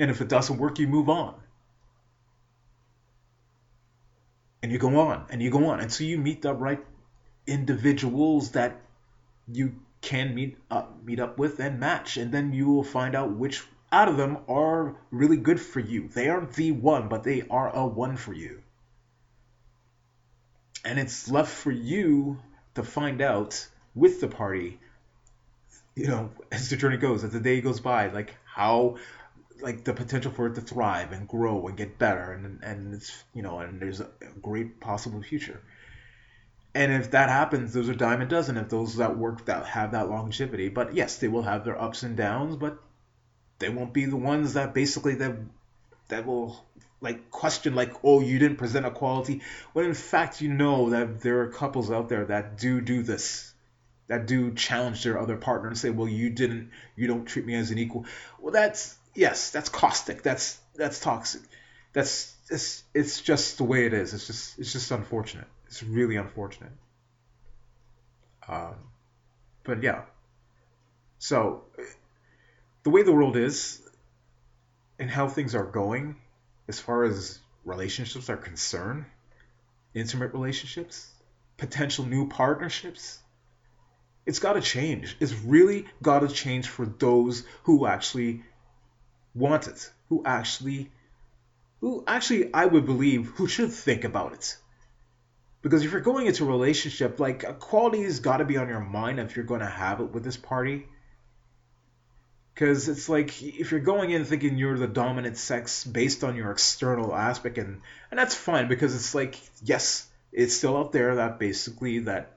And 0.00 0.10
if 0.10 0.20
it 0.20 0.28
doesn't 0.28 0.58
work, 0.58 0.80
you 0.80 0.88
move 0.88 1.08
on. 1.08 1.34
and 4.62 4.70
you 4.72 4.78
go 4.78 4.98
on 4.98 5.26
and 5.30 5.42
you 5.42 5.50
go 5.50 5.66
on. 5.66 5.80
Until 5.80 6.06
you 6.06 6.18
meet 6.18 6.42
the 6.42 6.52
right 6.52 6.84
individuals 7.46 8.52
that 8.52 8.80
you 9.50 9.74
can 10.00 10.34
meet 10.34 10.58
up 10.70 11.02
meet 11.04 11.20
up 11.20 11.38
with 11.38 11.60
and 11.60 11.80
match. 11.80 12.16
And 12.16 12.32
then 12.32 12.52
you 12.52 12.66
will 12.66 12.84
find 12.84 13.14
out 13.14 13.32
which 13.32 13.62
out 13.92 14.08
of 14.08 14.16
them 14.16 14.38
are 14.48 14.96
really 15.10 15.36
good 15.36 15.60
for 15.60 15.80
you. 15.80 16.08
They 16.08 16.28
aren't 16.28 16.52
the 16.52 16.72
one 16.72 17.08
but 17.08 17.24
they 17.24 17.42
are 17.50 17.74
a 17.74 17.86
one 17.86 18.16
for 18.16 18.32
you. 18.32 18.62
And 20.84 20.98
it's 20.98 21.30
left 21.30 21.52
for 21.52 21.70
you 21.70 22.38
to 22.74 22.82
find 22.82 23.20
out 23.20 23.66
with 23.94 24.20
the 24.20 24.28
party 24.28 24.78
you 25.96 26.06
know 26.06 26.30
as 26.52 26.70
the 26.70 26.76
journey 26.76 26.96
goes 26.96 27.24
as 27.24 27.32
the 27.32 27.40
day 27.40 27.60
goes 27.60 27.80
by 27.80 28.06
like 28.06 28.36
how 28.44 28.96
like 29.62 29.84
the 29.84 29.92
potential 29.92 30.32
for 30.32 30.46
it 30.46 30.54
to 30.54 30.60
thrive 30.60 31.12
and 31.12 31.28
grow 31.28 31.66
and 31.66 31.76
get 31.76 31.98
better 31.98 32.32
and 32.32 32.62
and 32.62 32.94
it's 32.94 33.24
you 33.34 33.42
know 33.42 33.58
and 33.60 33.80
there's 33.80 34.00
a 34.00 34.08
great 34.40 34.80
possible 34.80 35.22
future. 35.22 35.60
And 36.74 36.92
if 36.92 37.10
that 37.12 37.28
happens 37.28 37.72
those 37.72 37.88
are 37.88 37.94
dime 37.94 38.22
a 38.22 38.26
dozen 38.26 38.56
if 38.56 38.68
those 38.68 38.96
that 38.96 39.16
work 39.16 39.46
that 39.46 39.66
have 39.66 39.92
that 39.92 40.08
longevity. 40.08 40.68
But 40.68 40.94
yes 40.94 41.18
they 41.18 41.28
will 41.28 41.42
have 41.42 41.64
their 41.64 41.80
ups 41.80 42.02
and 42.02 42.16
downs 42.16 42.56
but 42.56 42.78
they 43.58 43.68
won't 43.68 43.92
be 43.92 44.06
the 44.06 44.16
ones 44.16 44.54
that 44.54 44.74
basically 44.74 45.16
that 45.16 45.36
that 46.08 46.26
will 46.26 46.64
like 47.00 47.30
question 47.30 47.74
like 47.74 47.92
oh 48.04 48.20
you 48.20 48.38
didn't 48.38 48.58
present 48.58 48.86
a 48.86 48.90
quality. 48.90 49.42
When 49.72 49.84
in 49.84 49.94
fact 49.94 50.40
you 50.40 50.52
know 50.52 50.90
that 50.90 51.20
there 51.20 51.40
are 51.40 51.48
couples 51.48 51.90
out 51.90 52.08
there 52.08 52.26
that 52.26 52.58
do 52.58 52.80
do 52.80 53.02
this 53.02 53.52
that 54.08 54.26
do 54.26 54.52
challenge 54.54 55.04
their 55.04 55.20
other 55.20 55.36
partner 55.36 55.68
and 55.68 55.78
say 55.78 55.90
well 55.90 56.08
you 56.08 56.30
didn't 56.30 56.70
you 56.96 57.06
don't 57.06 57.26
treat 57.26 57.46
me 57.46 57.54
as 57.54 57.70
an 57.70 57.78
equal. 57.78 58.06
Well 58.40 58.52
that's 58.52 58.96
yes, 59.20 59.50
that's 59.50 59.68
caustic. 59.68 60.22
That's 60.22 60.58
that's 60.74 60.98
toxic. 60.98 61.42
That's 61.92 62.34
it's 62.50 62.82
it's 62.94 63.20
just 63.20 63.58
the 63.58 63.64
way 63.64 63.84
it 63.84 63.92
is. 63.92 64.14
It's 64.14 64.26
just 64.26 64.58
it's 64.58 64.72
just 64.72 64.90
unfortunate. 64.90 65.46
It's 65.66 65.82
really 65.82 66.16
unfortunate. 66.16 66.72
Um, 68.48 68.76
but 69.62 69.82
yeah. 69.82 70.02
So 71.18 71.64
the 72.82 72.90
way 72.90 73.02
the 73.02 73.12
world 73.12 73.36
is 73.36 73.82
and 74.98 75.10
how 75.10 75.28
things 75.28 75.54
are 75.54 75.66
going 75.66 76.16
as 76.66 76.80
far 76.80 77.04
as 77.04 77.38
relationships 77.64 78.30
are 78.30 78.38
concerned, 78.38 79.04
intimate 79.92 80.32
relationships, 80.32 81.10
potential 81.58 82.06
new 82.06 82.26
partnerships, 82.28 83.18
it's 84.24 84.38
got 84.38 84.54
to 84.54 84.62
change. 84.62 85.16
It's 85.20 85.34
really 85.34 85.86
got 86.02 86.20
to 86.20 86.28
change 86.28 86.68
for 86.68 86.86
those 86.86 87.44
who 87.64 87.86
actually 87.86 88.42
want 89.34 89.68
it, 89.68 89.90
who 90.08 90.22
actually, 90.24 90.90
who 91.80 92.04
actually 92.06 92.52
I 92.52 92.66
would 92.66 92.86
believe 92.86 93.26
who 93.26 93.46
should 93.46 93.72
think 93.72 94.04
about 94.04 94.32
it. 94.34 94.56
Because 95.62 95.84
if 95.84 95.92
you're 95.92 96.00
going 96.00 96.26
into 96.26 96.44
a 96.44 96.48
relationship, 96.48 97.20
like 97.20 97.44
equality 97.44 98.02
has 98.04 98.20
got 98.20 98.38
to 98.38 98.44
be 98.44 98.56
on 98.56 98.68
your 98.68 98.80
mind 98.80 99.20
if 99.20 99.36
you're 99.36 99.44
going 99.44 99.60
to 99.60 99.66
have 99.66 100.00
it 100.00 100.10
with 100.10 100.24
this 100.24 100.36
party. 100.36 100.86
Because 102.54 102.88
it's 102.88 103.08
like 103.08 103.42
if 103.42 103.70
you're 103.70 103.80
going 103.80 104.10
in 104.10 104.24
thinking 104.24 104.58
you're 104.58 104.78
the 104.78 104.86
dominant 104.86 105.36
sex 105.36 105.84
based 105.84 106.24
on 106.24 106.36
your 106.36 106.50
external 106.50 107.14
aspect, 107.14 107.58
and 107.58 107.80
and 108.10 108.18
that's 108.18 108.34
fine 108.34 108.68
because 108.68 108.94
it's 108.94 109.14
like 109.14 109.38
yes, 109.62 110.06
it's 110.32 110.56
still 110.56 110.76
out 110.76 110.92
there 110.92 111.16
that 111.16 111.38
basically 111.38 112.00
that 112.00 112.36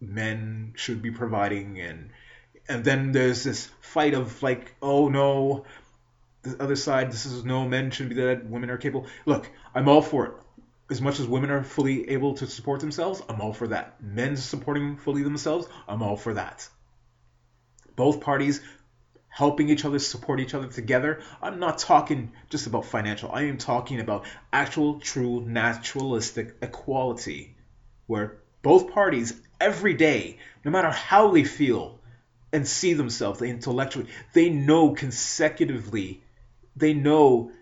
men 0.00 0.72
should 0.74 1.00
be 1.00 1.10
providing 1.10 1.80
and 1.80 2.10
and 2.68 2.84
then 2.84 3.12
there's 3.12 3.44
this 3.44 3.68
fight 3.80 4.14
of 4.14 4.42
like 4.42 4.74
oh 4.82 5.08
no 5.08 5.64
the 6.42 6.62
other 6.62 6.76
side, 6.76 7.12
this 7.12 7.24
is 7.24 7.44
no 7.44 7.68
men 7.68 7.90
shouldn't 7.90 8.14
be 8.14 8.20
that 8.20 8.46
women 8.46 8.70
are 8.70 8.76
capable. 8.76 9.06
Look, 9.26 9.50
I'm 9.74 9.88
all 9.88 10.02
for 10.02 10.26
it. 10.26 10.32
As 10.90 11.00
much 11.00 11.20
as 11.20 11.26
women 11.26 11.50
are 11.50 11.62
fully 11.62 12.10
able 12.10 12.34
to 12.34 12.46
support 12.46 12.80
themselves, 12.80 13.22
I'm 13.28 13.40
all 13.40 13.52
for 13.52 13.68
that. 13.68 14.02
Men 14.02 14.36
supporting 14.36 14.96
fully 14.96 15.22
themselves, 15.22 15.66
I'm 15.88 16.02
all 16.02 16.16
for 16.16 16.34
that. 16.34 16.68
Both 17.94 18.20
parties 18.20 18.60
helping 19.28 19.70
each 19.70 19.84
other 19.84 19.98
support 19.98 20.40
each 20.40 20.52
other 20.52 20.66
together. 20.66 21.22
I'm 21.40 21.58
not 21.58 21.78
talking 21.78 22.32
just 22.50 22.66
about 22.66 22.84
financial. 22.84 23.30
I 23.32 23.42
am 23.44 23.56
talking 23.56 24.00
about 24.00 24.26
actual, 24.52 25.00
true, 25.00 25.40
naturalistic 25.40 26.56
equality, 26.60 27.56
where 28.06 28.36
both 28.60 28.92
parties 28.92 29.32
every 29.60 29.94
day, 29.94 30.38
no 30.64 30.70
matter 30.70 30.90
how 30.90 31.30
they 31.30 31.44
feel 31.44 32.00
and 32.52 32.68
see 32.68 32.92
themselves, 32.92 33.38
they 33.38 33.48
intellectually, 33.48 34.08
they 34.34 34.50
know 34.50 34.90
consecutively 34.90 36.22
they 36.76 36.94
know 36.94 37.52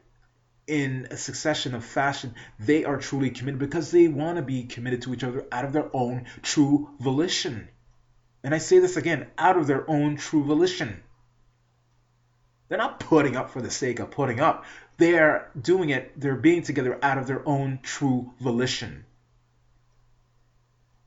in 0.66 1.08
a 1.10 1.16
succession 1.16 1.74
of 1.74 1.84
fashion 1.84 2.34
they 2.58 2.84
are 2.84 2.98
truly 2.98 3.30
committed 3.30 3.58
because 3.58 3.90
they 3.90 4.06
want 4.06 4.36
to 4.36 4.42
be 4.42 4.64
committed 4.64 5.02
to 5.02 5.12
each 5.12 5.24
other 5.24 5.44
out 5.50 5.64
of 5.64 5.72
their 5.72 5.94
own 5.94 6.26
true 6.42 6.88
volition. 7.00 7.68
And 8.44 8.54
I 8.54 8.58
say 8.58 8.78
this 8.78 8.96
again, 8.96 9.26
out 9.36 9.56
of 9.56 9.66
their 9.66 9.88
own 9.90 10.16
true 10.16 10.44
volition. 10.44 11.02
They're 12.68 12.78
not 12.78 13.00
putting 13.00 13.36
up 13.36 13.50
for 13.50 13.60
the 13.60 13.70
sake 13.70 13.98
of 13.98 14.12
putting 14.12 14.38
up. 14.38 14.64
They 14.96 15.18
are 15.18 15.50
doing 15.60 15.90
it, 15.90 16.12
they're 16.18 16.36
being 16.36 16.62
together 16.62 16.98
out 17.02 17.18
of 17.18 17.26
their 17.26 17.46
own 17.48 17.80
true 17.82 18.32
volition. 18.38 19.04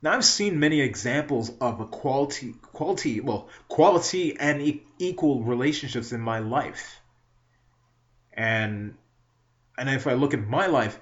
Now 0.02 0.12
I've 0.12 0.26
seen 0.26 0.60
many 0.60 0.82
examples 0.82 1.50
of 1.62 1.80
equality, 1.80 2.56
quality, 2.74 3.22
well, 3.22 3.48
quality 3.70 4.38
and 4.38 4.62
e- 4.62 4.84
equal 5.00 5.44
relationships 5.44 6.12
in 6.12 6.20
my 6.20 6.40
life. 6.40 7.00
And 8.36 8.96
and 9.78 9.90
if 9.90 10.08
I 10.08 10.14
look 10.14 10.34
at 10.34 10.46
my 10.46 10.68
life, 10.68 11.00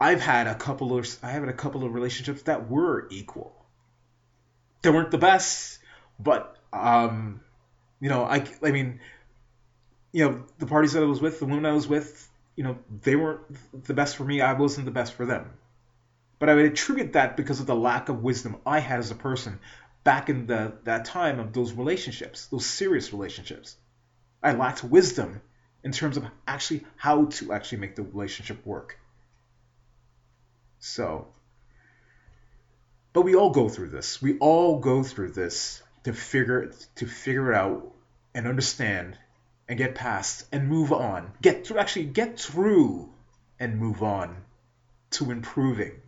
I've 0.00 0.20
had 0.20 0.46
a 0.46 0.54
couple 0.54 0.96
of 0.96 1.18
I 1.22 1.30
have 1.30 1.42
had 1.42 1.48
a 1.48 1.56
couple 1.56 1.84
of 1.84 1.94
relationships 1.94 2.42
that 2.42 2.68
were 2.68 3.08
equal. 3.10 3.54
They 4.82 4.90
weren't 4.90 5.10
the 5.10 5.18
best, 5.18 5.78
but 6.18 6.56
um, 6.72 7.40
you 8.00 8.08
know, 8.08 8.24
I 8.24 8.44
I 8.62 8.72
mean, 8.72 9.00
you 10.12 10.24
know, 10.28 10.44
the 10.58 10.66
parties 10.66 10.94
that 10.94 11.02
I 11.02 11.06
was 11.06 11.20
with, 11.20 11.38
the 11.38 11.46
women 11.46 11.66
I 11.66 11.72
was 11.72 11.86
with, 11.86 12.28
you 12.56 12.64
know, 12.64 12.78
they 13.02 13.16
weren't 13.16 13.42
the 13.84 13.94
best 13.94 14.16
for 14.16 14.24
me. 14.24 14.40
I 14.40 14.54
wasn't 14.54 14.86
the 14.86 14.92
best 14.92 15.14
for 15.14 15.24
them. 15.24 15.50
But 16.38 16.48
I 16.48 16.54
would 16.54 16.64
attribute 16.64 17.12
that 17.12 17.36
because 17.36 17.60
of 17.60 17.66
the 17.66 17.76
lack 17.76 18.08
of 18.08 18.24
wisdom 18.24 18.56
I 18.66 18.80
had 18.80 18.98
as 18.98 19.12
a 19.12 19.14
person 19.14 19.60
back 20.02 20.28
in 20.28 20.46
the 20.46 20.72
that 20.84 21.04
time 21.04 21.38
of 21.38 21.52
those 21.52 21.72
relationships, 21.72 22.46
those 22.46 22.66
serious 22.66 23.12
relationships. 23.12 23.76
I 24.42 24.52
lacked 24.52 24.82
wisdom 24.82 25.40
in 25.84 25.92
terms 25.92 26.16
of 26.16 26.26
actually 26.46 26.84
how 26.96 27.26
to 27.26 27.52
actually 27.52 27.78
make 27.78 27.96
the 27.96 28.02
relationship 28.02 28.64
work. 28.66 28.98
So, 30.78 31.28
but 33.12 33.22
we 33.22 33.34
all 33.34 33.50
go 33.50 33.68
through 33.68 33.90
this. 33.90 34.20
We 34.22 34.38
all 34.38 34.78
go 34.78 35.02
through 35.02 35.32
this 35.32 35.82
to 36.04 36.12
figure 36.12 36.72
to 36.96 37.06
figure 37.06 37.52
it 37.52 37.56
out 37.56 37.92
and 38.34 38.46
understand 38.46 39.18
and 39.68 39.78
get 39.78 39.94
past 39.94 40.46
and 40.52 40.68
move 40.68 40.92
on. 40.92 41.32
Get 41.40 41.66
to 41.66 41.78
actually 41.78 42.06
get 42.06 42.38
through 42.38 43.12
and 43.58 43.78
move 43.78 44.02
on 44.02 44.36
to 45.12 45.30
improving 45.30 46.00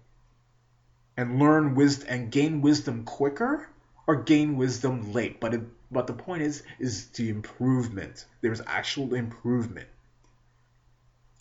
and 1.17 1.39
learn 1.39 1.75
wisdom 1.75 2.09
and 2.11 2.33
gain 2.33 2.61
wisdom 2.61 3.05
quicker 3.05 3.69
or 4.07 4.23
gain 4.23 4.57
wisdom 4.57 5.13
late. 5.13 5.41
But 5.41 5.55
it, 5.55 5.63
but 5.91 6.07
the 6.07 6.13
point 6.13 6.43
is, 6.43 6.63
is 6.79 7.09
the 7.09 7.31
improvement. 7.31 8.25
There's 8.41 8.61
actual 8.67 9.15
improvement. 9.15 9.89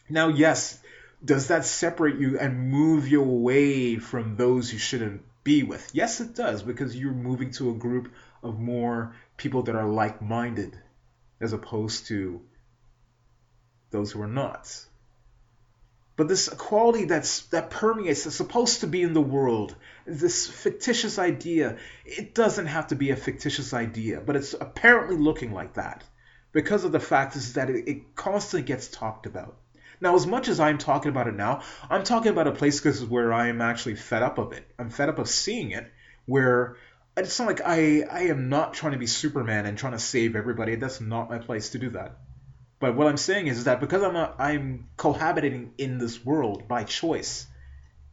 Now, 0.10 0.28
yes, 0.28 0.80
does 1.24 1.48
that 1.48 1.66
separate 1.66 2.20
you 2.20 2.38
and 2.38 2.70
move 2.70 3.08
you 3.08 3.22
away 3.22 3.98
from 3.98 4.36
those 4.36 4.72
you 4.72 4.80
shouldn't 4.80 5.24
be 5.44 5.64
with? 5.64 5.90
Yes, 5.94 6.22
it 6.22 6.36
does, 6.36 6.64
because 6.64 6.96
you're 6.96 7.14
moving 7.14 7.52
to 7.52 7.70
a 7.70 7.76
group 7.76 8.12
of 8.42 8.60
more 8.60 9.16
people 9.38 9.64
that 9.64 9.76
are 9.76 9.88
like 9.88 10.22
minded 10.22 10.78
as 11.40 11.54
opposed 11.54 12.08
to 12.08 12.42
those 13.92 14.12
who 14.12 14.22
are 14.22 14.28
not. 14.28 14.86
But 16.16 16.28
this 16.28 16.48
equality 16.48 17.06
that's 17.06 17.44
that 17.48 17.72
permeates, 17.72 18.24
that's 18.24 18.36
supposed 18.36 18.82
to 18.82 18.88
be 18.88 19.02
in 19.02 19.14
the 19.14 19.22
world, 19.22 19.76
this 20.06 20.48
fictitious 20.48 21.18
idea, 21.18 21.78
it 22.06 22.36
doesn't 22.36 22.68
have 22.68 22.88
to 22.88 22.96
be 22.96 23.10
a 23.10 23.16
fictitious 23.16 23.74
idea, 23.74 24.22
but 24.22 24.36
it's 24.36 24.54
apparently 24.54 25.16
looking 25.16 25.54
like 25.54 25.74
that 25.74 26.04
because 26.52 26.84
of 26.84 26.92
the 26.92 27.00
fact 27.00 27.36
is 27.36 27.54
that 27.54 27.70
it, 27.70 27.88
it 27.88 28.16
constantly 28.16 28.66
gets 28.66 28.88
talked 28.88 29.26
about. 29.26 29.58
Now, 30.00 30.16
as 30.16 30.28
much 30.28 30.50
as 30.50 30.60
I'm 30.60 30.78
talking 30.78 31.10
about 31.10 31.28
it 31.28 31.36
now, 31.36 31.62
I'm 31.90 32.04
talking 32.04 32.32
about 32.32 32.48
a 32.48 32.52
place 32.52 32.80
because 32.80 33.04
where 33.04 33.34
I 33.34 33.48
am 33.48 33.62
actually 33.62 33.96
fed 33.96 34.22
up 34.22 34.38
of 34.38 34.52
it. 34.52 34.70
I'm 34.78 34.90
fed 34.90 35.10
up 35.10 35.18
of 35.18 35.30
seeing 35.30 35.72
it, 35.72 35.92
where 36.26 36.76
it's 37.16 37.40
not 37.40 37.48
like 37.48 37.62
I 37.66 38.02
I 38.02 38.22
am 38.24 38.50
not 38.50 38.74
trying 38.74 38.94
to 38.94 38.98
be 38.98 39.08
Superman 39.08 39.66
and 39.66 39.78
trying 39.78 39.94
to 39.94 40.00
save 40.00 40.36
everybody. 40.36 40.76
That's 40.76 41.02
not 41.02 41.30
my 41.30 41.40
place 41.40 41.70
to 41.70 41.80
do 41.80 41.92
that. 41.92 42.18
But 42.84 42.96
what 42.96 43.08
I'm 43.08 43.16
saying 43.16 43.48
is 43.48 43.64
that 43.64 43.80
because 43.80 44.04
I'm 44.04 44.12
not, 44.12 44.36
I'm 44.40 44.90
cohabitating 44.98 45.70
in 45.78 46.00
this 46.00 46.26
world 46.26 46.68
by 46.68 46.84
choice, 46.84 47.48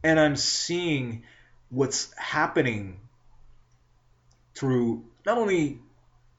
and 0.01 0.17
I'm 0.17 0.37
seeing 0.37 1.23
what's 1.67 2.13
happening 2.17 3.01
through 4.55 5.03
not 5.25 5.37
only 5.37 5.79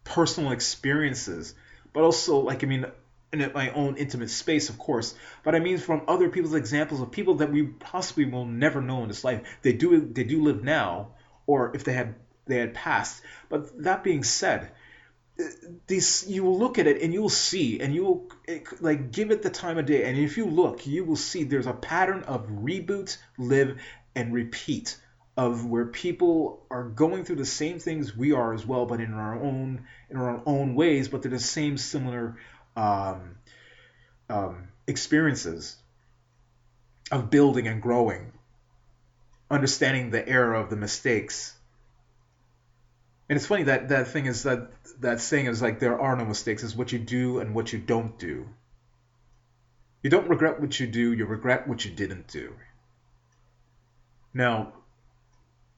personal 0.05 0.53
experiences, 0.53 1.55
but 1.93 2.05
also 2.05 2.39
like 2.39 2.65
I 2.65 2.69
mean 2.69 2.87
in 3.35 3.53
my 3.55 3.69
own 3.73 3.99
intimate 3.99 4.31
space, 4.31 4.71
of 4.71 4.79
course, 4.79 5.15
but 5.45 5.55
I 5.55 5.59
mean 5.59 5.77
from 5.77 6.01
other 6.09 6.31
people's 6.31 6.55
examples 6.55 7.03
of 7.03 7.11
people 7.11 7.35
that 7.35 7.53
we 7.53 7.65
possibly 7.65 8.25
will 8.25 8.47
never 8.47 8.81
know 8.81 9.03
in 9.03 9.09
this 9.09 9.25
life. 9.25 9.43
They 9.61 9.75
do 9.75 10.01
they 10.01 10.25
do 10.25 10.43
live 10.43 10.65
now, 10.65 11.09
or 11.47 11.77
if 11.77 11.85
they 11.85 11.93
had 11.93 12.15
they 12.47 12.57
had 12.57 12.73
passed. 12.73 13.21
But 13.51 13.83
that 13.83 14.03
being 14.03 14.25
said, 14.25 14.71
this 15.87 16.27
you 16.29 16.45
will 16.45 16.59
look 16.59 16.79
at 16.79 16.87
it 16.87 17.03
and 17.03 17.13
you 17.13 17.23
will 17.23 17.29
see 17.29 17.81
and 17.81 17.95
you 17.95 18.05
will 18.05 18.31
like 18.81 19.13
give 19.13 19.31
it 19.31 19.43
the 19.43 19.51
time 19.51 19.79
of 19.79 19.87
day. 19.87 20.05
And 20.05 20.19
if 20.19 20.37
you 20.37 20.47
look 20.47 20.87
you 20.87 21.05
will 21.05 21.17
see 21.17 21.45
there's 21.45 21.67
a 21.67 21.73
pattern 21.73 22.23
of 22.25 22.47
reboot 22.49 23.17
live 23.39 23.81
and 24.15 24.33
repeat 24.33 24.99
of 25.37 25.65
where 25.65 25.87
people 25.87 26.67
are 26.71 26.85
going 26.85 27.25
through 27.25 27.37
the 27.37 27.47
same 27.47 27.79
things 27.79 28.15
we 28.15 28.33
are 28.33 28.53
as 28.53 28.67
well 28.67 28.85
but 28.85 29.01
in 29.01 29.15
our 29.15 29.35
own 29.35 29.87
in 30.11 30.17
our 30.17 30.43
own 30.45 30.75
ways 30.75 31.09
but 31.09 31.23
they're 31.23 31.31
the 31.31 31.39
same 31.39 31.79
similar 31.79 32.37
um, 32.77 33.37
um, 34.29 34.69
experiences 34.87 35.77
of 37.11 37.31
building 37.31 37.67
and 37.67 37.81
growing 37.81 38.33
understanding 39.51 40.11
the 40.11 40.27
error 40.29 40.55
of 40.55 40.69
the 40.69 40.77
mistakes 40.77 41.55
and 43.33 43.39
it's 43.39 43.47
funny 43.47 43.63
that 43.63 43.89
that 43.89 44.09
thing 44.09 44.27
is 44.27 44.43
that 44.43 44.69
that 45.01 45.19
saying 45.19 45.47
is 45.47 45.63
like 45.63 45.81
there 45.81 45.99
are 45.99 46.15
no 46.17 46.27
mistakes. 46.27 46.63
It's 46.63 46.77
what 46.77 46.93
you 46.93 46.99
do 46.99 47.39
and 47.39 47.55
what 47.55 47.73
you 47.73 47.79
don't 47.79 48.19
do. 48.19 48.47
You 50.03 50.11
don't 50.11 50.29
regret 50.29 50.61
what 50.61 50.79
you 50.79 50.87
do. 50.87 51.15
You 51.15 51.25
regret 51.25 51.67
what 51.67 51.83
you 51.83 51.93
didn't 51.93 52.29
do. 52.29 52.53
Now, 54.35 54.75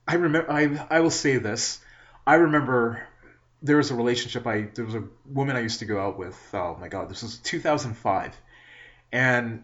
I 0.08 0.14
remember. 0.14 0.50
I 0.50 0.84
I 0.90 0.99
will 0.99 1.12
say 1.12 1.37
this. 1.37 1.78
I 2.26 2.34
remember 2.34 3.06
there 3.62 3.76
was 3.76 3.92
a 3.92 3.94
relationship. 3.94 4.49
I 4.49 4.62
there 4.75 4.84
was 4.84 4.96
a 4.96 5.04
woman 5.25 5.54
I 5.54 5.61
used 5.61 5.78
to 5.78 5.84
go 5.84 6.00
out 6.00 6.18
with. 6.18 6.37
Oh 6.52 6.76
my 6.80 6.88
God, 6.88 7.08
this 7.08 7.23
was 7.23 7.38
2005, 7.38 8.37
and 9.12 9.62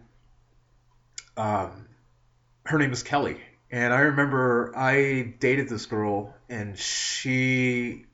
um, 1.35 1.89
her 2.63 2.79
name 2.79 2.93
is 2.93 3.03
Kelly. 3.03 3.41
And 3.71 3.93
I 3.93 4.01
remember 4.01 4.73
I 4.75 5.33
dated 5.39 5.69
this 5.69 5.85
girl, 5.85 6.35
and 6.49 6.77
she, 6.77 8.05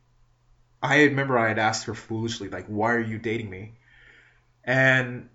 I 0.84 1.04
remember 1.06 1.38
I 1.38 1.48
had 1.48 1.58
asked 1.58 1.86
her 1.86 1.96
foolishly, 1.96 2.50
like, 2.50 2.68
"Why 2.68 2.94
are 2.94 3.00
you 3.00 3.18
dating 3.18 3.50
me?" 3.50 3.74
And 4.64 5.30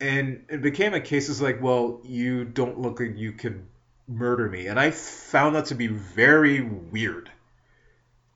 and 0.00 0.44
it 0.48 0.62
became 0.62 0.94
a 0.94 1.00
case 1.00 1.28
of 1.28 1.40
like, 1.40 1.60
well, 1.62 2.00
you 2.04 2.44
don't 2.44 2.78
look 2.80 3.00
like 3.00 3.16
you 3.16 3.32
could 3.32 3.64
murder 4.06 4.48
me, 4.48 4.66
and 4.66 4.78
I 4.78 4.90
found 4.90 5.56
that 5.56 5.66
to 5.66 5.74
be 5.74 5.86
very 5.86 6.60
weird 6.60 7.30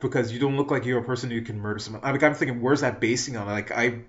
because 0.01 0.33
you 0.33 0.39
don't 0.41 0.57
look 0.57 0.71
like 0.71 0.85
you're 0.85 1.01
a 1.01 1.05
person 1.05 1.31
who 1.31 1.43
can 1.43 1.61
murder 1.61 1.79
someone. 1.79 2.03
Like 2.03 2.23
I'm 2.23 2.35
thinking, 2.35 2.61
where's 2.61 2.81
that 2.81 2.99
basing 3.01 3.37
on? 3.37 3.47
Like 3.47 3.71
I, 3.71 4.01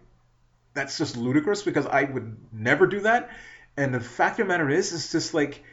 that's 0.74 0.98
just 0.98 1.18
ludicrous 1.18 1.62
because 1.62 1.86
I 1.86 2.04
would 2.04 2.38
never 2.52 2.88
do 2.88 3.02
that. 3.02 3.30
And 3.78 3.94
the 3.94 4.00
fact 4.00 4.40
of 4.40 4.48
the 4.48 4.54
matter 4.54 4.70
is, 4.70 4.94
it's 4.94 5.12
just 5.12 5.34
like 5.34 5.64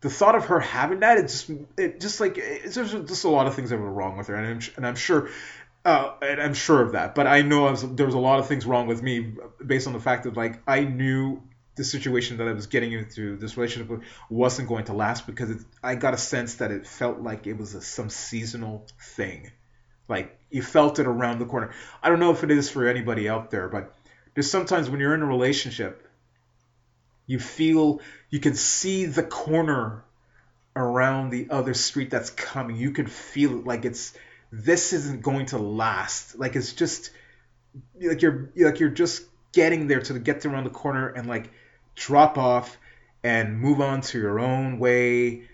the 0.00 0.10
thought 0.10 0.34
of 0.34 0.46
her 0.46 0.60
having 0.60 1.00
that, 1.00 1.18
it 1.18 1.22
just, 1.22 1.50
it 1.76 2.00
just 2.00 2.20
like, 2.20 2.38
it's 2.38 2.74
just, 2.74 2.92
just 3.06 3.24
a 3.24 3.28
lot 3.28 3.46
of 3.46 3.54
things 3.54 3.70
that 3.70 3.78
were 3.78 3.90
wrong 3.90 4.16
with 4.16 4.28
her, 4.28 4.34
and 4.34 4.46
I'm, 4.46 4.60
and 4.76 4.86
I'm 4.86 4.96
sure, 4.96 5.28
uh, 5.84 6.12
and 6.22 6.40
I'm 6.40 6.54
sure 6.54 6.80
of 6.82 6.92
that. 6.92 7.14
But 7.14 7.26
I 7.26 7.42
know 7.42 7.66
I 7.66 7.70
was, 7.70 7.82
there 7.94 8.06
was 8.06 8.14
a 8.14 8.18
lot 8.18 8.38
of 8.38 8.46
things 8.46 8.64
wrong 8.64 8.86
with 8.86 9.02
me 9.02 9.34
based 9.64 9.86
on 9.86 9.92
the 9.92 10.00
fact 10.00 10.24
that 10.24 10.36
like 10.36 10.62
I 10.66 10.84
knew 10.84 11.42
the 11.76 11.84
situation 11.84 12.38
that 12.38 12.48
I 12.48 12.52
was 12.52 12.66
getting 12.66 12.92
into, 12.92 13.36
this 13.36 13.56
relationship 13.56 14.02
wasn't 14.28 14.68
going 14.68 14.84
to 14.86 14.92
last 14.92 15.26
because 15.26 15.50
it, 15.50 15.58
I 15.82 15.94
got 15.94 16.14
a 16.14 16.18
sense 16.18 16.56
that 16.56 16.70
it 16.70 16.86
felt 16.86 17.20
like 17.20 17.46
it 17.46 17.54
was 17.54 17.74
a, 17.74 17.80
some 17.80 18.10
seasonal 18.10 18.86
thing, 19.16 19.50
like 20.08 20.38
you 20.50 20.62
felt 20.62 20.98
it 20.98 21.06
around 21.06 21.38
the 21.38 21.46
corner. 21.46 21.72
I 22.02 22.08
don't 22.08 22.20
know 22.20 22.32
if 22.32 22.42
it 22.42 22.50
is 22.50 22.68
for 22.68 22.86
anybody 22.86 23.28
out 23.28 23.50
there, 23.50 23.68
but 23.68 23.94
there's 24.34 24.50
sometimes 24.50 24.90
when 24.90 25.00
you're 25.00 25.14
in 25.14 25.22
a 25.22 25.26
relationship 25.26 26.06
you 27.30 27.38
feel 27.38 28.00
you 28.28 28.40
can 28.40 28.54
see 28.54 29.04
the 29.04 29.22
corner 29.22 30.02
around 30.74 31.30
the 31.30 31.46
other 31.50 31.74
street 31.74 32.10
that's 32.10 32.30
coming. 32.30 32.74
You 32.74 32.90
can 32.90 33.06
feel 33.06 33.60
it 33.60 33.64
like 33.64 33.84
it's 33.84 34.14
this 34.50 34.92
isn't 34.92 35.22
going 35.22 35.46
to 35.46 35.58
last. 35.58 36.36
Like 36.36 36.56
it's 36.56 36.72
just 36.72 37.12
like 38.02 38.20
you're 38.20 38.50
like 38.56 38.80
you're 38.80 38.88
just 39.04 39.22
getting 39.52 39.86
there 39.86 40.00
to 40.00 40.18
get 40.18 40.44
around 40.44 40.64
the 40.64 40.70
corner 40.70 41.06
and 41.06 41.28
like 41.28 41.52
drop 41.94 42.36
off 42.36 42.76
and 43.22 43.60
move 43.60 43.80
on 43.80 44.00
to 44.00 44.18
your 44.18 44.40
own 44.40 44.80
way. 44.80 45.44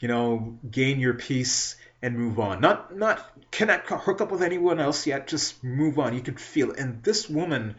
You 0.00 0.08
know, 0.08 0.58
gain 0.68 0.98
your 0.98 1.14
peace 1.14 1.76
and 2.02 2.18
move 2.18 2.40
on. 2.40 2.60
Not 2.60 2.96
not 2.96 3.30
connect 3.52 3.88
hook 3.88 4.20
up 4.20 4.32
with 4.32 4.42
anyone 4.42 4.80
else 4.80 5.06
yet. 5.06 5.28
Just 5.28 5.62
move 5.62 5.96
on. 6.00 6.12
You 6.12 6.22
can 6.22 6.34
feel 6.34 6.72
it. 6.72 6.80
And 6.80 7.04
this 7.04 7.30
woman, 7.30 7.76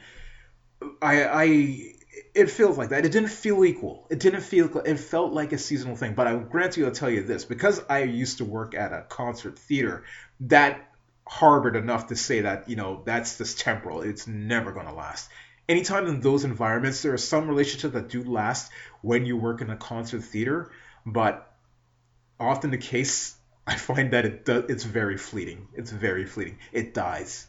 I 1.02 1.26
I 1.26 1.95
it 2.36 2.52
feels 2.52 2.78
like 2.78 2.90
that. 2.90 3.06
It 3.06 3.14
didn't 3.14 3.30
feel 3.30 3.64
equal. 3.64 4.06
It 4.10 4.20
didn't 4.20 4.42
feel. 4.42 4.78
It 4.80 5.00
felt 5.00 5.32
like 5.32 5.54
a 5.54 5.58
seasonal 5.58 5.96
thing. 5.96 6.14
But 6.14 6.28
I 6.28 6.36
grant 6.36 6.76
you, 6.76 6.86
I'll 6.86 6.92
tell 6.92 7.10
you 7.10 7.24
this: 7.24 7.46
because 7.46 7.82
I 7.90 8.04
used 8.04 8.40
to 8.40 8.46
work 8.46 8.76
at 8.76 8.92
a 8.92 9.06
concert 9.08 9.58
theater, 9.58 10.04
that 10.42 10.92
harbored 11.26 11.76
enough 11.76 12.08
to 12.08 12.16
say 12.16 12.42
that 12.42 12.70
you 12.70 12.76
know 12.76 13.02
that's 13.06 13.38
just 13.38 13.60
temporal. 13.60 14.02
It's 14.02 14.28
never 14.28 14.74
going 14.74 14.86
to 14.86 14.94
last. 14.94 15.30
Anytime 15.68 16.08
in 16.08 16.20
those 16.20 16.44
environments, 16.44 17.02
there 17.02 17.14
are 17.14 17.18
some 17.18 17.48
relationships 17.48 17.94
that 17.94 18.10
do 18.10 18.24
last 18.24 18.72
when 19.02 19.26
you 19.26 19.38
work 19.38 19.62
in 19.62 19.70
a 19.70 19.78
concert 19.78 20.24
theater, 20.24 20.72
but 21.06 21.52
often 22.40 22.70
the 22.70 22.78
case, 22.78 23.36
I 23.68 23.78
find 23.78 24.12
that 24.12 24.26
it 24.26 24.46
does, 24.46 24.66
it's 24.70 24.84
very 24.84 25.18
fleeting. 25.18 25.70
It's 25.74 25.90
very 25.90 26.26
fleeting. 26.26 26.60
It 26.72 26.94
dies. 26.94 27.48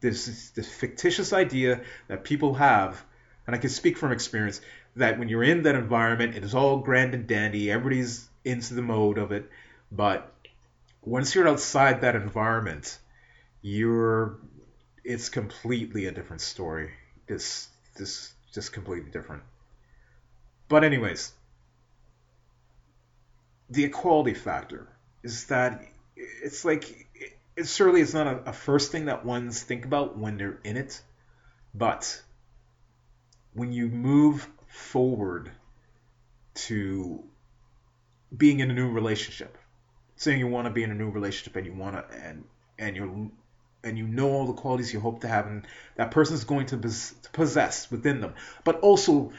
There's 0.00 0.26
this, 0.26 0.50
this 0.50 0.72
fictitious 0.72 1.32
idea 1.32 1.82
that 2.08 2.24
people 2.24 2.54
have 2.54 3.04
and 3.46 3.56
I 3.56 3.58
can 3.58 3.70
speak 3.70 3.98
from 3.98 4.12
experience 4.12 4.60
that 4.96 5.18
when 5.18 5.28
you're 5.28 5.42
in 5.42 5.62
that 5.62 5.74
environment, 5.74 6.36
it 6.36 6.44
is 6.44 6.54
all 6.54 6.78
grand 6.78 7.14
and 7.14 7.26
dandy, 7.26 7.70
everybody's 7.70 8.28
into 8.44 8.74
the 8.74 8.82
mode 8.82 9.18
of 9.18 9.32
it, 9.32 9.48
but 9.90 10.32
once 11.02 11.34
you're 11.34 11.48
outside 11.48 12.00
that 12.00 12.14
environment, 12.14 12.98
you're 13.60 14.38
it's 15.04 15.28
completely 15.28 16.06
a 16.06 16.12
different 16.12 16.40
story. 16.40 16.92
It's 17.26 17.68
this 17.96 18.32
just 18.52 18.72
completely 18.72 19.10
different. 19.10 19.42
But 20.68 20.84
anyways, 20.84 21.32
the 23.70 23.84
equality 23.84 24.34
factor 24.34 24.88
is 25.22 25.46
that 25.46 25.82
it's 26.16 26.64
like 26.64 27.06
it 27.56 27.66
certainly 27.66 28.00
it's 28.00 28.14
not 28.14 28.26
a, 28.26 28.50
a 28.50 28.52
first 28.52 28.92
thing 28.92 29.06
that 29.06 29.24
ones 29.24 29.62
think 29.62 29.84
about 29.84 30.16
when 30.16 30.38
they're 30.38 30.60
in 30.64 30.76
it, 30.76 31.00
but 31.74 32.22
when 33.54 33.72
you 33.72 33.88
move 33.88 34.48
forward 34.66 35.50
to 36.54 37.22
being 38.34 38.60
in 38.60 38.70
a 38.70 38.74
new 38.74 38.90
relationship, 38.90 39.56
saying 40.16 40.38
you 40.38 40.46
want 40.46 40.66
to 40.66 40.70
be 40.70 40.82
in 40.82 40.90
a 40.90 40.94
new 40.94 41.10
relationship 41.10 41.56
and 41.56 41.66
you 41.66 41.74
want 41.74 41.96
to 41.96 42.16
and 42.16 42.44
and 42.78 42.96
you 42.96 43.30
and 43.84 43.98
you 43.98 44.06
know 44.06 44.30
all 44.30 44.46
the 44.46 44.52
qualities 44.52 44.92
you 44.92 45.00
hope 45.00 45.20
to 45.20 45.28
have 45.28 45.46
and 45.46 45.66
that 45.96 46.10
person 46.10 46.34
is 46.34 46.44
going 46.44 46.66
to 46.66 46.76
possess 47.32 47.90
within 47.90 48.20
them, 48.20 48.34
but 48.64 48.80
also 48.80 49.32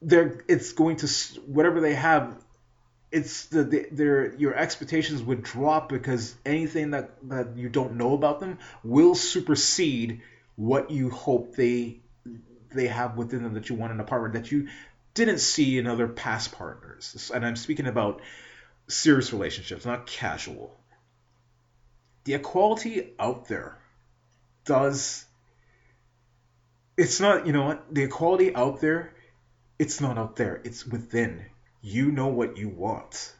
they're 0.00 0.40
it's 0.48 0.72
going 0.72 0.96
to 0.96 1.06
whatever 1.46 1.80
they 1.80 1.94
have 1.94 2.36
it's 3.12 3.46
the, 3.46 3.62
the 3.62 3.86
their 3.92 4.34
your 4.34 4.54
expectations 4.54 5.22
would 5.22 5.42
drop 5.42 5.88
because 5.88 6.34
anything 6.44 6.90
that 6.90 7.10
that 7.28 7.56
you 7.56 7.68
don't 7.68 7.96
know 7.96 8.14
about 8.14 8.40
them 8.40 8.58
will 8.82 9.14
supersede 9.14 10.22
what 10.56 10.90
you 10.90 11.10
hope 11.10 11.54
they 11.54 12.01
they 12.74 12.88
have 12.88 13.16
within 13.16 13.42
them 13.42 13.54
that 13.54 13.68
you 13.68 13.74
want 13.74 13.92
in 13.92 14.00
a 14.00 14.04
partner 14.04 14.40
that 14.40 14.50
you 14.50 14.68
didn't 15.14 15.40
see 15.40 15.78
in 15.78 15.86
other 15.86 16.08
past 16.08 16.52
partners. 16.52 17.30
And 17.34 17.44
I'm 17.44 17.56
speaking 17.56 17.86
about 17.86 18.22
serious 18.88 19.32
relationships, 19.32 19.84
not 19.84 20.06
casual. 20.06 20.76
The 22.24 22.34
equality 22.34 23.12
out 23.18 23.48
there 23.48 23.78
does. 24.64 25.24
It's 26.96 27.20
not, 27.20 27.46
you 27.46 27.52
know 27.52 27.64
what? 27.64 27.94
The 27.94 28.04
equality 28.04 28.54
out 28.54 28.80
there, 28.80 29.14
it's 29.78 30.00
not 30.00 30.18
out 30.18 30.36
there, 30.36 30.60
it's 30.64 30.86
within. 30.86 31.44
You 31.80 32.12
know 32.12 32.28
what 32.28 32.58
you 32.58 32.68
want. 32.68 33.34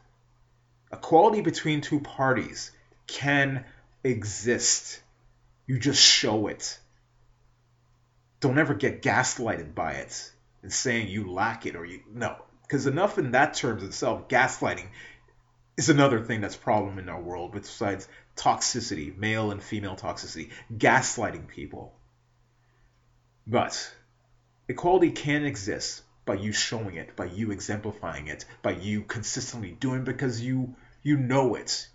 Equality 0.91 1.41
between 1.41 1.81
two 1.81 2.01
parties 2.01 2.71
can 3.07 3.63
exist. 4.03 5.01
You 5.65 5.79
just 5.79 6.01
show 6.01 6.47
it 6.47 6.77
don't 8.43 8.59
ever 8.59 8.73
get 8.73 9.01
gaslighted 9.01 9.73
by 9.73 9.93
it. 9.93 10.31
and 10.61 10.71
saying 10.71 11.07
you 11.07 11.31
lack 11.31 11.65
it 11.65 11.75
or 11.75 11.85
you 11.85 12.01
no 12.13 12.35
because 12.63 12.85
enough 12.87 13.17
in 13.17 13.31
that 13.31 13.53
terms 13.53 13.83
itself 13.83 14.27
gaslighting 14.27 14.87
is 15.77 15.89
another 15.89 16.19
thing 16.21 16.41
that's 16.41 16.55
problem 16.55 16.99
in 16.99 17.09
our 17.09 17.21
world 17.21 17.53
besides 17.53 18.07
toxicity 18.35 19.17
male 19.17 19.51
and 19.51 19.63
female 19.63 19.95
toxicity 19.95 20.51
gaslighting 20.73 21.47
people 21.47 21.93
but 23.47 23.93
equality 24.67 25.11
can 25.11 25.45
exist 25.45 26.01
by 26.25 26.33
you 26.33 26.51
showing 26.51 26.95
it 26.95 27.15
by 27.15 27.25
you 27.25 27.51
exemplifying 27.51 28.27
it 28.27 28.45
by 28.61 28.71
you 28.71 29.01
consistently 29.03 29.71
doing 29.71 30.03
because 30.03 30.41
you 30.41 30.75
you 31.01 31.15
know 31.17 31.55
it 31.55 31.87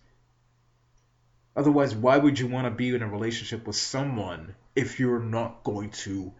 otherwise 1.58 1.94
why 1.94 2.16
would 2.16 2.38
you 2.38 2.46
want 2.46 2.66
to 2.66 2.70
be 2.70 2.94
in 2.94 3.02
a 3.02 3.08
relationship 3.08 3.66
with 3.66 3.74
someone 3.74 4.54
if 4.76 5.00
you're 5.00 5.18
not 5.18 5.64
going 5.64 5.90
to 5.90 6.32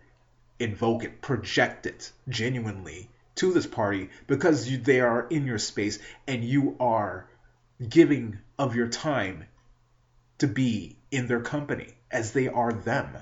invoke 0.61 1.03
it, 1.03 1.21
project 1.21 1.87
it 1.87 2.13
genuinely 2.29 3.11
to 3.35 3.53
this 3.53 3.67
party 3.67 4.11
because 4.29 4.69
you, 4.69 4.79
they 4.79 5.01
are 5.01 5.27
in 5.29 5.45
your 5.45 5.59
space 5.59 5.99
and 6.29 6.45
you 6.45 6.77
are 6.79 7.29
giving 7.89 8.39
of 8.59 8.77
your 8.77 8.89
time 8.89 9.45
to 10.39 10.47
be 10.47 10.97
in 11.11 11.27
their 11.27 11.41
company 11.41 11.95
as 12.11 12.33
they 12.33 12.47
are 12.47 12.73
them. 12.73 13.17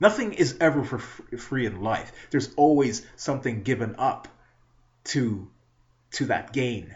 Nothing 0.00 0.32
is 0.32 0.56
ever 0.60 0.82
for 0.82 0.98
free 0.98 1.66
in 1.66 1.82
life. 1.82 2.10
There's 2.30 2.52
always 2.56 3.06
something 3.16 3.62
given 3.62 3.94
up 3.96 4.26
to 5.04 5.48
to 6.12 6.26
that 6.26 6.52
gain. 6.52 6.94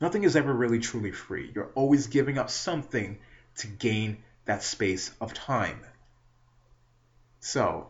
Nothing 0.00 0.24
is 0.24 0.36
ever 0.36 0.52
really 0.52 0.78
truly 0.78 1.12
free. 1.12 1.50
You're 1.54 1.70
always 1.74 2.08
giving 2.08 2.38
up 2.38 2.50
something 2.50 3.18
to 3.56 3.66
gain 3.66 4.18
that 4.44 4.62
space 4.62 5.10
of 5.20 5.32
time. 5.32 5.80
So, 7.40 7.88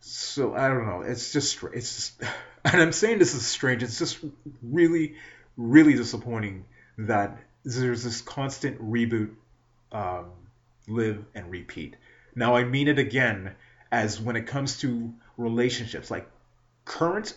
so 0.00 0.54
I 0.54 0.68
don't 0.68 0.86
know. 0.86 1.02
It's 1.02 1.32
just 1.32 1.62
it's 1.72 1.96
just, 1.96 2.22
and 2.64 2.80
I'm 2.80 2.92
saying 2.92 3.18
this 3.18 3.34
is 3.34 3.46
strange. 3.46 3.82
It's 3.82 3.98
just 3.98 4.18
really, 4.62 5.14
really 5.56 5.94
disappointing 5.94 6.66
that 6.98 7.38
there's 7.64 8.04
this 8.04 8.20
constant 8.20 8.80
reboot, 8.80 9.34
um, 9.92 10.30
live 10.88 11.24
and 11.34 11.50
repeat. 11.50 11.96
Now 12.34 12.56
I 12.56 12.64
mean 12.64 12.88
it 12.88 12.98
again 12.98 13.54
as 13.90 14.20
when 14.20 14.36
it 14.36 14.46
comes 14.46 14.78
to 14.78 15.12
relationships, 15.36 16.10
like 16.10 16.28
current, 16.84 17.36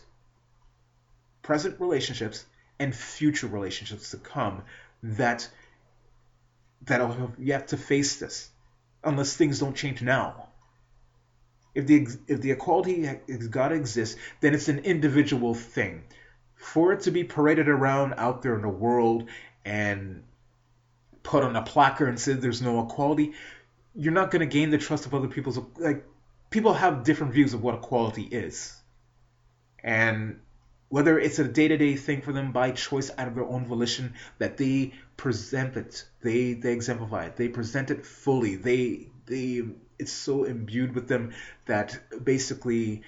present 1.44 1.80
relationships 1.80 2.46
and 2.80 2.96
future 2.96 3.48
relationships 3.48 4.12
to 4.12 4.18
come, 4.18 4.64
that 5.04 5.48
that'll 6.82 7.12
have 7.12 7.36
yet 7.38 7.70
to 7.70 7.78
face 7.78 8.18
this 8.18 8.50
unless 9.04 9.36
things 9.36 9.60
don't 9.60 9.76
change 9.76 10.02
now. 10.02 10.48
If 11.76 11.88
the 11.88 12.08
if 12.28 12.42
the 12.42 12.52
equality 12.52 13.06
has 13.06 13.48
got 13.48 13.70
to 13.70 13.76
exist, 13.76 14.18
then 14.42 14.54
it's 14.54 14.70
an 14.70 14.80
individual 14.80 15.54
thing. 15.54 16.04
For 16.56 16.94
it 16.94 17.02
to 17.02 17.12
be 17.12 17.24
paraded 17.24 17.68
around 17.68 18.14
out 18.18 18.42
there 18.42 18.56
in 18.56 18.62
the 18.62 18.70
world 18.70 19.30
and 19.66 20.24
put 21.24 21.44
on 21.44 21.56
a 21.56 21.64
placard 21.64 22.10
and 22.10 22.20
say 22.20 22.34
there's 22.34 22.62
no 22.62 22.84
equality, 22.86 23.34
you're 23.96 24.14
not 24.14 24.32
going 24.32 24.42
to 24.42 24.46
gain 24.46 24.70
the 24.70 24.78
trust 24.78 25.06
of 25.06 25.14
other 25.14 25.28
people's 25.28 25.60
like 25.78 26.06
people 26.50 26.74
have 26.74 27.04
different 27.04 27.34
views 27.34 27.54
of 27.54 27.64
what 27.64 27.76
equality 27.76 28.24
is. 28.24 28.76
And 29.84 30.40
whether 30.90 31.18
it's 31.20 31.40
a 31.40 31.48
day-to-day 31.48 31.96
thing 31.96 32.22
for 32.22 32.32
them 32.32 32.52
by 32.52 32.72
choice 32.72 33.10
out 33.18 33.28
of 33.28 33.36
their 33.36 33.46
own 33.46 33.66
volition 33.66 34.14
that 34.38 34.58
they 34.58 34.94
present 35.18 35.76
it 35.78 36.06
they 36.22 36.54
they 36.54 36.72
exemplify 36.72 37.26
it 37.26 37.36
they 37.36 37.48
present 37.48 37.92
it 37.92 38.06
fully 38.06 38.56
they 38.56 39.08
they 39.26 39.64
it's 40.00 40.12
so 40.12 40.44
imbued 40.44 40.94
with 40.96 41.08
them 41.08 41.34
that 41.66 41.98
basically 42.24 43.04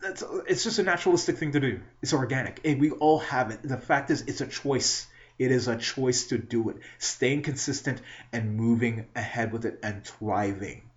that's 0.00 0.24
it's 0.46 0.64
just 0.64 0.78
a 0.78 0.82
naturalistic 0.82 1.36
thing 1.36 1.52
to 1.52 1.60
do. 1.60 1.80
It's 2.02 2.14
organic 2.14 2.60
and 2.64 2.80
we 2.80 2.90
all 2.90 3.18
have 3.18 3.50
it. 3.50 3.62
The 3.62 3.76
fact 3.76 4.10
is 4.10 4.22
it's 4.22 4.40
a 4.40 4.46
choice. 4.46 5.06
It 5.38 5.50
is 5.50 5.68
a 5.68 5.76
choice 5.76 6.28
to 6.28 6.38
do 6.38 6.70
it. 6.70 6.76
Staying 6.98 7.42
consistent 7.42 8.00
and 8.32 8.56
moving 8.56 9.06
ahead 9.14 9.52
with 9.52 9.64
it 9.64 9.78
and 9.82 10.04
thriving 10.04 10.89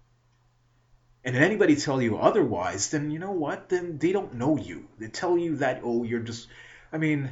and 1.26 1.36
if 1.36 1.42
anybody 1.42 1.76
tell 1.76 2.02
you 2.02 2.18
otherwise, 2.18 2.90
then 2.90 3.12
you 3.12 3.20
know 3.20 3.32
what? 3.32 3.70
Then 3.70 3.98
they 3.98 4.12
don't 4.12 4.34
know 4.34 4.58
you. 4.58 4.88
They 5.00 5.08
tell 5.08 5.38
you 5.38 5.58
that 5.58 5.82
oh 5.84 6.04
you're 6.04 6.20
just 6.20 6.48
I 6.92 6.98
mean, 6.98 7.32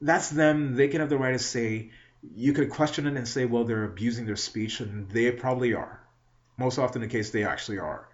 that's 0.00 0.30
them. 0.30 0.74
They 0.74 0.88
can 0.88 1.00
have 1.00 1.10
the 1.10 1.18
right 1.18 1.32
to 1.32 1.38
say 1.38 1.90
you 2.34 2.52
could 2.52 2.70
question 2.70 3.06
it 3.06 3.16
and 3.16 3.28
say, 3.28 3.44
well, 3.44 3.64
they're 3.64 3.84
abusing 3.84 4.26
their 4.26 4.36
speech, 4.36 4.80
and 4.80 5.08
they 5.10 5.30
probably 5.30 5.74
are. 5.74 6.00
Most 6.56 6.78
often 6.78 7.02
the 7.02 7.08
case 7.08 7.30
they 7.30 7.44
actually 7.44 7.78
are. 7.78 8.08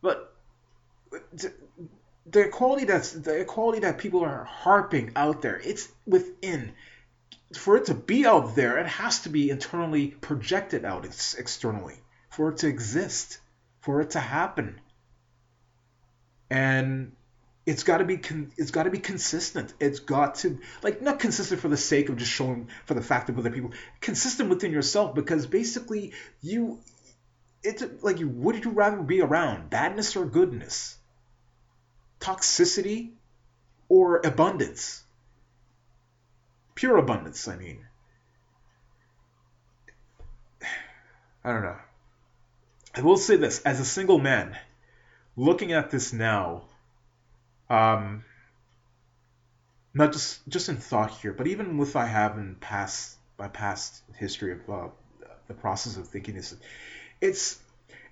But 0.00 0.34
the 2.26 2.40
equality 2.40 2.86
that's 2.86 3.12
the 3.12 3.40
equality 3.40 3.80
that 3.80 3.98
people 3.98 4.24
are 4.24 4.44
harping 4.44 5.12
out 5.14 5.42
there, 5.42 5.60
it's 5.62 5.88
within. 6.06 6.72
For 7.54 7.76
it 7.76 7.86
to 7.86 7.94
be 7.94 8.26
out 8.26 8.54
there, 8.54 8.78
it 8.78 8.86
has 8.86 9.22
to 9.22 9.28
be 9.28 9.50
internally 9.50 10.08
projected 10.08 10.84
out 10.84 11.04
externally 11.04 11.96
for 12.30 12.50
it 12.50 12.58
to 12.58 12.68
exist 12.68 13.38
for 13.80 14.00
it 14.00 14.10
to 14.10 14.20
happen. 14.20 14.80
And 16.50 17.12
it's 17.66 17.82
got 17.82 17.98
to 17.98 18.04
be 18.04 18.16
con- 18.16 18.52
it's 18.56 18.70
got 18.70 18.84
to 18.84 18.90
be 18.90 18.98
consistent. 18.98 19.72
It's 19.80 20.00
got 20.00 20.36
to 20.36 20.58
like 20.82 21.02
not 21.02 21.18
consistent 21.20 21.60
for 21.60 21.68
the 21.68 21.76
sake 21.76 22.08
of 22.08 22.16
just 22.16 22.30
showing 22.30 22.68
for 22.86 22.94
the 22.94 23.02
fact 23.02 23.28
of 23.28 23.38
other 23.38 23.50
people. 23.50 23.72
Consistent 24.00 24.48
within 24.48 24.72
yourself 24.72 25.14
because 25.14 25.46
basically 25.46 26.12
you 26.40 26.80
it's 27.62 27.84
like 28.02 28.18
you 28.18 28.28
would 28.28 28.64
you 28.64 28.70
rather 28.70 29.02
be 29.02 29.20
around 29.20 29.70
badness 29.70 30.16
or 30.16 30.24
goodness, 30.24 30.96
toxicity 32.18 33.10
or 33.88 34.20
abundance, 34.24 35.02
pure 36.74 36.96
abundance. 36.96 37.46
I 37.46 37.56
mean, 37.56 37.84
I 41.44 41.52
don't 41.52 41.62
know. 41.62 41.76
I 42.94 43.02
will 43.02 43.16
say 43.16 43.36
this 43.36 43.60
as 43.62 43.78
a 43.80 43.84
single 43.84 44.18
man, 44.18 44.56
looking 45.36 45.72
at 45.72 45.90
this 45.90 46.12
now, 46.12 46.64
um, 47.68 48.24
not 49.94 50.12
just 50.12 50.46
just 50.48 50.68
in 50.68 50.76
thought 50.76 51.10
here, 51.10 51.32
but 51.32 51.46
even 51.46 51.78
with 51.78 51.94
I 51.94 52.06
have 52.06 52.36
in 52.36 52.56
past 52.56 53.16
my 53.38 53.48
past 53.48 54.02
history 54.16 54.52
of 54.52 54.68
uh, 54.68 54.88
the 55.46 55.54
process 55.54 55.96
of 55.96 56.08
thinking 56.08 56.34
this, 56.34 56.54
it's 57.20 57.60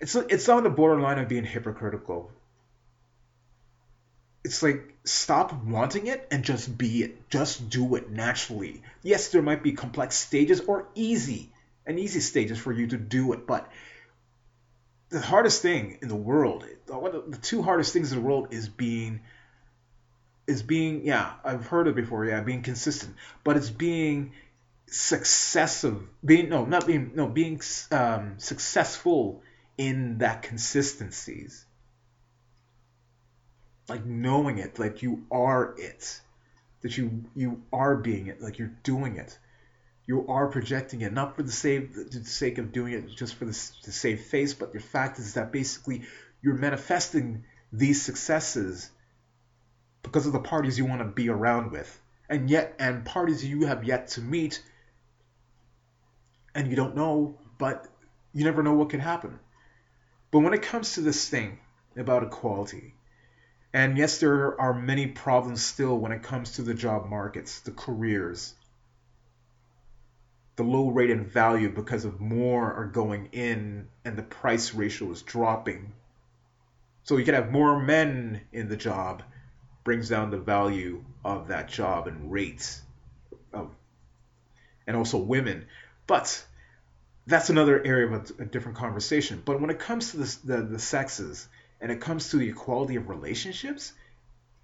it's 0.01 0.15
it's 0.15 0.49
on 0.49 0.63
the 0.63 0.71
borderline 0.71 1.19
of 1.19 1.29
being 1.29 1.45
hypocritical. 1.45 2.31
It's 4.45 4.63
like 4.63 4.95
stop 5.05 5.53
wanting 5.65 6.07
it 6.07 6.27
and 6.31 6.45
just 6.45 6.79
be 6.79 7.03
it. 7.03 7.29
Just 7.31 7.69
do 7.69 7.97
it 7.97 8.11
naturally. 8.11 8.83
Yes, 9.03 9.29
there 9.29 9.43
might 9.43 9.65
be 9.65 9.73
complex 9.73 10.17
stages 10.17 10.61
or 10.61 10.87
easy 10.95 11.51
and 11.85 11.99
easy 11.99 12.21
stages 12.21 12.59
for 12.59 12.73
you 12.73 12.87
to 12.87 12.97
do 12.97 13.33
it, 13.33 13.47
but 13.47 13.69
the 15.11 15.21
hardest 15.21 15.63
thing 15.63 15.99
in 16.03 16.09
the 16.09 16.17
world, 16.17 16.65
the 16.87 17.39
two 17.41 17.63
hardest 17.63 17.93
things 17.93 18.13
in 18.13 18.19
the 18.19 18.25
world 18.25 18.49
is 18.51 18.69
being 18.69 19.21
is 20.47 20.63
being 20.63 21.05
yeah 21.05 21.35
I've 21.45 21.67
heard 21.67 21.89
it 21.89 21.95
before 21.95 22.25
yeah 22.25 22.41
being 22.41 22.63
consistent, 22.63 23.15
but 23.45 23.57
it's 23.57 23.71
being 23.71 24.33
successive 24.87 26.03
being 26.25 26.49
no 26.49 26.65
not 26.65 26.87
being 26.87 27.13
no 27.15 27.27
being 27.27 27.61
um, 27.91 28.35
successful 28.39 29.43
in 29.77 30.19
that 30.19 30.43
consistencies. 30.43 31.65
Like 33.89 34.05
knowing 34.05 34.59
it 34.59 34.79
like 34.79 35.03
you 35.03 35.25
are 35.31 35.75
it 35.79 36.21
that 36.83 36.97
you 36.97 37.25
you 37.35 37.63
are 37.73 37.97
being 37.97 38.27
it 38.27 38.43
like 38.43 38.59
you're 38.59 38.75
doing 38.83 39.17
it 39.17 39.39
you 40.09 40.27
are 40.27 40.47
projecting 40.49 41.03
it, 41.03 41.13
not 41.13 41.37
for 41.37 41.43
the 41.43 41.53
sake, 41.53 41.93
the 41.93 42.25
sake 42.25 42.57
of 42.57 42.73
doing 42.73 42.95
it 42.95 43.09
just 43.15 43.35
for 43.35 43.45
the, 43.45 43.53
to 43.83 43.93
save 43.93 44.23
face, 44.23 44.55
but 44.55 44.73
the 44.73 44.81
fact 44.81 45.19
is 45.19 45.35
that 45.35 45.53
basically 45.53 46.03
you're 46.43 46.55
manifesting 46.55 47.45
these 47.71 48.01
successes 48.01 48.91
because 50.03 50.27
of 50.27 50.33
the 50.33 50.41
parties 50.41 50.79
you 50.79 50.87
want 50.87 51.03
to 51.03 51.05
be 51.05 51.29
around 51.29 51.73
with, 51.73 52.01
and 52.27 52.49
yet 52.49 52.75
and 52.79 53.05
parties 53.05 53.45
you 53.45 53.67
have 53.67 53.85
yet 53.85 54.09
to 54.09 54.23
meet, 54.23 54.63
and 56.55 56.71
you 56.71 56.75
don't 56.75 56.97
know, 56.97 57.39
but 57.59 57.87
you 58.33 58.45
never 58.45 58.63
know 58.63 58.73
what 58.73 58.89
could 58.89 59.01
happen. 59.01 59.39
But 60.31 60.39
when 60.39 60.55
it 60.55 60.63
comes 60.63 60.95
to 60.95 61.03
this 61.03 61.29
thing 61.29 61.59
about 61.99 62.23
equality, 62.23 62.95
and 63.75 63.99
yes, 63.99 64.21
there 64.21 64.59
are 64.59 64.73
many 64.73 65.09
problems 65.09 65.63
still 65.63 65.99
when 65.99 66.13
it 66.13 66.23
comes 66.23 66.53
to 66.53 66.63
the 66.63 66.73
job 66.73 67.11
markets, 67.11 67.61
the 67.61 67.73
careers, 67.73 68.55
the 70.59 70.65
low 70.65 70.89
rate 70.89 71.09
in 71.09 71.25
value 71.25 71.69
because 71.69 72.05
of 72.05 72.21
more 72.21 72.75
are 72.75 72.87
going 72.87 73.29
in 73.31 73.87
and 74.05 74.17
the 74.17 74.25
price 74.25 74.75
ratio 74.75 75.09
is 75.13 75.23
dropping. 75.23 75.93
So 77.05 77.17
you 77.17 77.25
can 77.25 77.35
have 77.35 77.53
more 77.53 77.81
men 77.81 78.41
in 78.53 78.69
the 78.69 78.77
job, 78.77 79.23
brings 79.85 80.09
down 80.09 80.33
the 80.33 80.39
value 80.39 81.05
of 81.25 81.47
that 81.49 81.69
job 81.69 82.09
and 82.09 82.33
rates 82.33 82.83
of, 83.53 83.71
and 84.85 84.97
also 84.97 85.19
women. 85.19 85.65
But 86.09 86.45
that's 87.29 87.51
another 87.51 87.81
area 87.81 88.09
of 88.09 88.13
a, 88.15 88.43
a 88.43 88.45
different 88.45 88.79
conversation. 88.79 89.41
But 89.45 89.61
when 89.61 89.71
it 89.71 89.79
comes 89.79 90.11
to 90.11 90.17
the, 90.17 90.63
the, 90.63 90.79
sexes 90.81 91.49
and 91.81 91.93
it 91.93 92.01
comes 92.01 92.31
to 92.31 92.37
the 92.37 92.49
equality 92.49 92.97
of 92.97 93.09
relationships, 93.09 93.93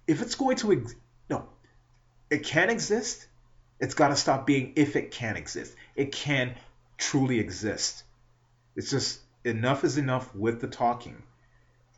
if 0.07 0.21
it's 0.21 0.35
going 0.35 0.57
to 0.57 0.73
ex- 0.73 0.95
no, 1.29 1.47
it 2.29 2.43
can 2.43 2.69
exist. 2.69 3.29
It's 3.79 3.93
got 3.93 4.09
to 4.09 4.15
stop 4.15 4.45
being 4.45 4.73
if 4.75 4.95
it 4.95 5.11
can 5.11 5.35
exist. 5.35 5.75
It 5.95 6.11
can 6.11 6.55
truly 6.97 7.39
exist. 7.39 8.03
It's 8.75 8.89
just 8.89 9.19
enough 9.43 9.83
is 9.83 9.97
enough 9.97 10.33
with 10.35 10.61
the 10.61 10.67
talking. 10.67 11.21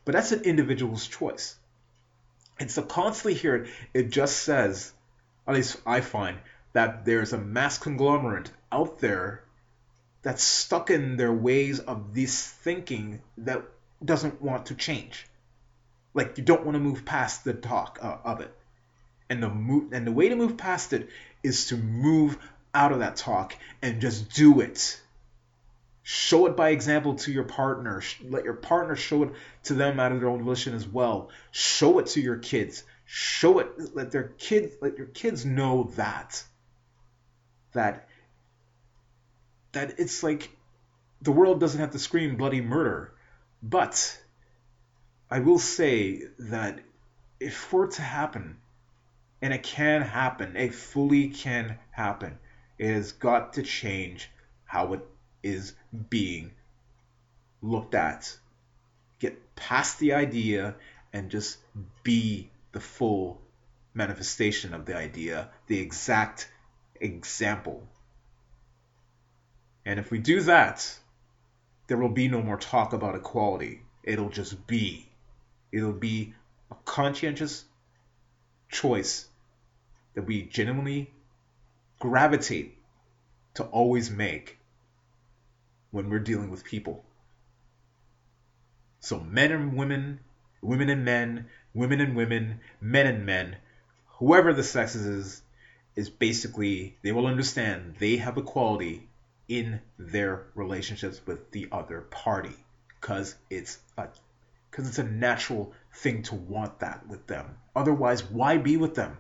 But 0.06 0.13
that's 0.13 0.32
an 0.32 0.44
individual's 0.44 1.08
choice. 1.08 1.56
And 2.60 2.72
so 2.72 2.82
constantly 2.82 3.36
here, 3.36 3.68
it 3.94 4.10
just 4.10 4.38
says, 4.38 4.92
at 5.48 5.54
least 5.54 5.78
I 5.86 6.02
find, 6.02 6.38
that 6.74 7.06
there's 7.06 7.34
a 7.34 7.38
mass 7.38 7.78
conglomerate 7.78 8.52
out 8.72 9.00
there 9.00 9.44
that's 10.22 10.44
stuck 10.44 10.90
in 10.90 11.18
their 11.18 11.32
ways 11.32 11.80
of 11.80 12.13
this 12.13 12.48
thinking 12.48 13.22
that 13.38 13.63
doesn't 14.04 14.42
want 14.42 14.68
to 14.68 14.76
change. 14.76 15.26
Like 16.13 16.38
you 16.38 16.44
don't 16.44 16.66
want 16.66 16.76
to 16.76 16.80
move 16.80 17.06
past 17.06 17.44
the 17.44 17.54
talk 17.54 18.00
uh, 18.02 18.18
of 18.24 18.42
it, 18.42 18.54
and 19.30 19.42
the 19.42 19.50
move 19.50 19.94
and 19.94 20.06
the 20.06 20.12
way 20.12 20.30
to 20.30 20.36
move 20.36 20.58
past 20.58 20.94
it 20.94 21.10
is 21.44 21.68
to 21.68 21.78
move 21.78 22.38
out 22.74 22.92
of 22.92 23.00
that 23.00 23.16
talk 23.16 23.56
and 23.82 24.02
just 24.02 24.34
do 24.34 24.62
it. 24.62 25.02
Show 26.04 26.46
it 26.46 26.56
by 26.56 26.70
example 26.70 27.16
to 27.16 27.32
your 27.34 27.44
partner. 27.44 28.02
Let 28.24 28.46
your 28.46 28.54
partner 28.54 28.96
show 28.96 29.24
it 29.24 29.32
to 29.63 29.74
them 29.74 30.00
out 30.00 30.13
of 30.13 30.22
their 30.22 30.30
own 30.30 30.44
volition 30.44 30.74
as 30.74 30.88
well. 30.88 31.30
Show 31.52 32.00
it 32.00 32.08
to 32.08 32.22
your 32.22 32.38
kids. 32.38 32.84
Show 33.06 33.60
it. 33.60 33.96
Let 33.96 34.12
their 34.12 34.30
kids. 34.38 34.76
Let 34.82 34.98
your 34.98 35.08
kids 35.08 35.46
know 35.46 35.92
that. 35.96 36.44
That 37.74 38.08
that 39.74 40.00
it's 40.00 40.24
like 40.24 40.50
the 41.22 41.32
world 41.32 41.60
doesn't 41.60 41.80
have 41.80 41.92
to 41.92 42.00
scream 42.00 42.38
bloody 42.38 42.62
murder. 42.62 43.12
But 43.62 44.18
I 45.30 45.40
will 45.40 45.60
say 45.60 46.22
that 46.40 46.80
if 47.40 47.56
for 47.56 47.86
it 47.86 47.92
to 47.92 48.02
happen, 48.02 48.58
and 49.41 49.54
it 49.54 49.63
can 49.63 50.02
happen, 50.02 50.56
it 50.56 50.73
fully 50.73 51.30
can 51.30 51.78
happen, 51.91 52.38
it 52.78 52.93
has 52.93 53.12
got 53.12 53.54
to 53.54 53.63
change 53.63 54.30
how 54.65 54.93
it 54.93 55.08
is 55.43 55.73
being 56.10 56.52
looked 57.62 57.95
at. 57.95 58.38
Get 59.19 59.56
past 59.56 60.00
the 60.00 60.13
idea 60.13 60.76
and 61.13 61.32
just 61.32 61.58
be 62.04 62.50
the 62.71 62.80
full 62.80 63.41
manifestation 63.93 64.73
of 64.73 64.86
the 64.86 64.95
idea, 64.95 65.50
the 65.67 65.80
exact 65.80 66.50
example 67.00 67.88
and 69.88 70.02
if 70.02 70.12
we 70.12 70.19
do 70.19 70.41
that, 70.41 71.00
there 71.88 71.95
will 71.95 72.10
be 72.10 72.28
no 72.28 72.41
more 72.41 72.58
talk 72.58 72.91
about 72.91 73.15
equality. 73.15 73.84
It'll 74.04 74.28
just 74.28 74.67
be. 74.67 75.08
It'll 75.71 75.93
be 75.93 76.34
a 76.69 76.76
conscientious 76.84 77.63
choice 78.69 79.27
that 80.13 80.23
we 80.23 80.43
genuinely 80.43 81.12
gravitate 81.99 82.77
to 83.56 83.63
always 83.63 84.10
make 84.10 84.58
when 85.91 86.10
we're 86.10 86.19
dealing 86.19 86.49
with 86.49 86.63
people. 86.63 87.03
So, 88.99 89.19
men 89.19 89.51
and 89.51 89.77
women, 89.77 90.19
women 90.62 90.89
and 90.89 91.06
men, 91.06 91.47
women 91.73 92.01
and 92.01 92.15
women, 92.15 92.60
men 92.82 93.08
and 93.08 93.25
men, 93.25 93.56
whoever 94.19 94.53
the 94.53 94.63
sexes 94.63 95.06
is, 95.06 95.41
is 95.95 96.10
basically, 96.10 96.97
they 97.03 97.12
will 97.12 97.27
understand 97.27 97.95
they 97.99 98.17
have 98.17 98.38
equality 98.38 99.08
in 99.47 99.80
their 99.97 100.47
relationships 100.56 101.21
with 101.25 101.51
the 101.51 101.69
other 101.71 102.01
party 102.01 102.56
because 102.99 103.36
it's 103.49 103.80
a 103.97 104.08
because 104.69 104.89
it's 104.89 104.99
a 104.99 105.03
natural 105.03 105.73
thing 105.95 106.21
to 106.23 106.36
want 106.36 106.80
that 106.80 107.08
with 107.08 107.25
them. 107.27 107.58
Otherwise, 107.78 108.24
why 108.24 108.58
be 108.58 108.76
with 108.76 108.96
them? 108.96 109.18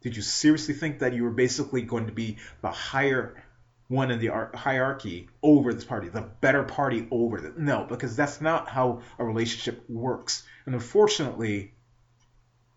Did 0.00 0.16
you 0.16 0.22
seriously 0.22 0.74
think 0.74 0.98
that 0.98 1.14
you 1.14 1.22
were 1.22 1.30
basically 1.30 1.82
going 1.82 2.06
to 2.06 2.12
be 2.12 2.38
the 2.60 2.70
higher 2.72 3.44
one 3.86 4.10
in 4.10 4.18
the 4.18 4.28
hierarchy 4.54 5.28
over 5.40 5.72
this 5.72 5.84
party, 5.84 6.08
the 6.08 6.22
better 6.40 6.64
party 6.64 7.06
over 7.12 7.40
the 7.40 7.52
no, 7.56 7.84
because 7.88 8.16
that's 8.16 8.40
not 8.40 8.68
how 8.68 9.02
a 9.18 9.24
relationship 9.24 9.88
works. 9.88 10.42
And 10.66 10.74
unfortunately, 10.74 11.74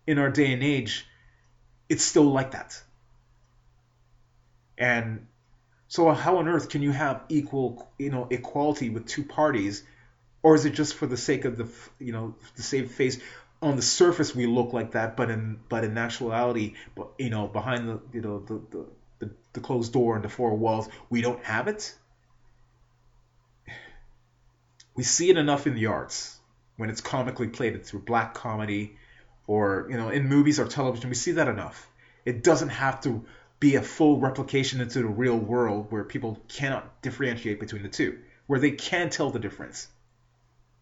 in 0.06 0.18
our 0.18 0.30
day 0.30 0.52
and 0.52 0.62
age, 0.62 1.06
it's 1.88 2.04
still 2.04 2.30
like 2.30 2.52
that. 2.52 2.80
And 4.78 5.26
so 5.88 6.12
how 6.12 6.38
on 6.38 6.46
earth 6.46 6.68
can 6.68 6.82
you 6.82 6.92
have 6.92 7.22
equal, 7.28 7.90
you 7.98 8.10
know, 8.10 8.28
equality 8.30 8.90
with 8.90 9.06
two 9.06 9.24
parties, 9.24 9.82
or 10.42 10.54
is 10.54 10.66
it 10.66 10.74
just 10.74 10.94
for 10.94 11.06
the 11.06 11.16
sake 11.16 11.46
of 11.46 11.56
the, 11.56 11.66
you 11.98 12.12
know, 12.12 12.36
the 12.54 12.62
save 12.62 12.92
face? 12.92 13.18
On 13.62 13.76
the 13.76 13.82
surface, 13.82 14.34
we 14.34 14.46
look 14.46 14.72
like 14.72 14.92
that, 14.92 15.16
but 15.16 15.30
in 15.30 15.58
but 15.68 15.84
in 15.84 15.96
actuality, 15.96 16.74
but 16.94 17.08
you 17.18 17.30
know, 17.30 17.46
behind 17.46 17.88
the 17.88 18.00
you 18.12 18.20
know 18.20 18.40
the 18.40 18.60
the, 18.70 18.86
the, 19.18 19.30
the 19.54 19.60
closed 19.60 19.92
door 19.92 20.14
and 20.14 20.24
the 20.24 20.28
four 20.28 20.54
walls, 20.54 20.88
we 21.08 21.22
don't 21.22 21.42
have 21.44 21.68
it. 21.68 21.94
We 24.94 25.02
see 25.02 25.30
it 25.30 25.36
enough 25.36 25.66
in 25.66 25.74
the 25.74 25.86
arts 25.86 26.38
when 26.76 26.90
it's 26.90 27.00
comically 27.00 27.48
played 27.48 27.84
through 27.84 28.00
black 28.00 28.34
comedy, 28.34 28.96
or 29.46 29.86
you 29.90 29.96
know, 29.96 30.10
in 30.10 30.28
movies 30.28 30.60
or 30.60 30.66
television. 30.66 31.08
We 31.08 31.16
see 31.16 31.32
that 31.32 31.48
enough. 31.48 31.88
It 32.24 32.42
doesn't 32.42 32.70
have 32.70 33.00
to 33.02 33.24
be 33.58 33.76
a 33.76 33.82
full 33.82 34.18
replication 34.18 34.80
into 34.80 34.98
the 34.98 35.06
real 35.06 35.36
world 35.36 35.90
where 35.90 36.04
people 36.04 36.38
cannot 36.48 37.00
differentiate 37.00 37.58
between 37.58 37.82
the 37.82 37.88
two, 37.88 38.18
where 38.46 38.60
they 38.60 38.72
can 38.72 39.08
tell 39.08 39.30
the 39.30 39.38
difference. 39.38 39.88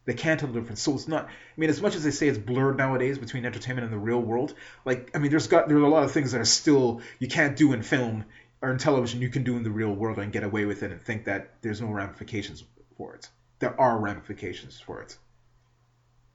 They 0.07 0.15
can't 0.15 0.39
tell 0.39 0.51
the 0.51 0.61
difference. 0.61 0.83
So 0.83 0.95
it's 0.95 1.09
not. 1.09 1.27
I 1.27 1.31
mean, 1.57 1.71
as 1.71 1.81
much 1.81 1.95
as 1.95 2.05
they 2.05 2.11
say 2.11 2.29
it's 2.29 2.39
blurred 2.39 2.77
nowadays 2.77 3.19
between 3.19 3.47
entertainment 3.47 3.85
and 3.85 3.93
the 3.93 3.99
real 3.99 4.21
world, 4.21 4.55
like 4.85 5.11
I 5.15 5.19
mean, 5.19 5.31
there's 5.31 5.47
got 5.47 5.69
there's 5.69 5.83
a 5.83 5.87
lot 5.87 6.05
of 6.05 6.13
things 6.13 6.33
that 6.33 6.41
are 6.41 6.47
still 6.47 7.01
you 7.19 7.29
can't 7.29 7.57
do 7.57 7.73
in 7.73 7.83
film 7.83 8.25
or 8.61 8.71
in 8.71 8.79
television. 8.79 9.23
You 9.23 9.31
can 9.31 9.45
do 9.45 9.57
in 9.57 9.63
the 9.63 9.71
real 9.71 9.93
world 9.93 10.19
and 10.19 10.33
get 10.33 10.45
away 10.45 10.67
with 10.67 10.83
it 10.83 10.91
and 10.91 11.01
think 11.01 11.25
that 11.25 11.55
there's 11.63 11.81
no 11.81 11.89
ramifications 11.89 12.65
for 12.97 13.15
it. 13.15 13.29
There 13.61 13.81
are 13.81 13.99
ramifications 13.99 14.79
for 14.79 15.01
it 15.01 15.17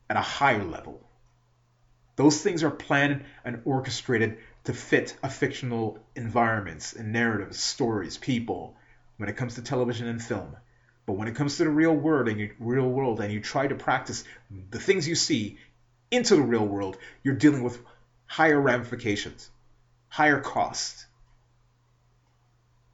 at 0.09 0.17
a 0.17 0.21
higher 0.21 0.63
level. 0.63 1.01
Those 2.15 2.41
things 2.41 2.63
are 2.63 2.71
planned 2.71 3.23
and 3.45 3.61
orchestrated 3.65 4.39
to 4.65 4.73
fit 4.73 5.15
a 5.23 5.29
fictional 5.29 5.99
environments 6.15 6.93
and 6.93 7.13
narratives, 7.13 7.59
stories, 7.59 8.17
people 8.17 8.75
when 9.17 9.29
it 9.29 9.37
comes 9.37 9.55
to 9.55 9.61
television 9.61 10.07
and 10.07 10.21
film. 10.21 10.55
But 11.09 11.17
when 11.17 11.27
it 11.27 11.33
comes 11.33 11.57
to 11.57 11.63
the 11.63 11.71
real 11.71 11.95
world 11.95 12.27
and 12.27 12.39
you, 12.39 12.53
real 12.59 12.87
world 12.87 13.19
and 13.19 13.33
you 13.33 13.41
try 13.41 13.65
to 13.65 13.73
practice 13.73 14.23
the 14.69 14.77
things 14.77 15.07
you 15.07 15.15
see 15.15 15.57
into 16.11 16.35
the 16.35 16.43
real 16.43 16.67
world, 16.67 16.99
you're 17.23 17.33
dealing 17.33 17.63
with 17.63 17.81
higher 18.27 18.61
ramifications, 18.61 19.49
higher 20.07 20.39
costs. 20.39 21.07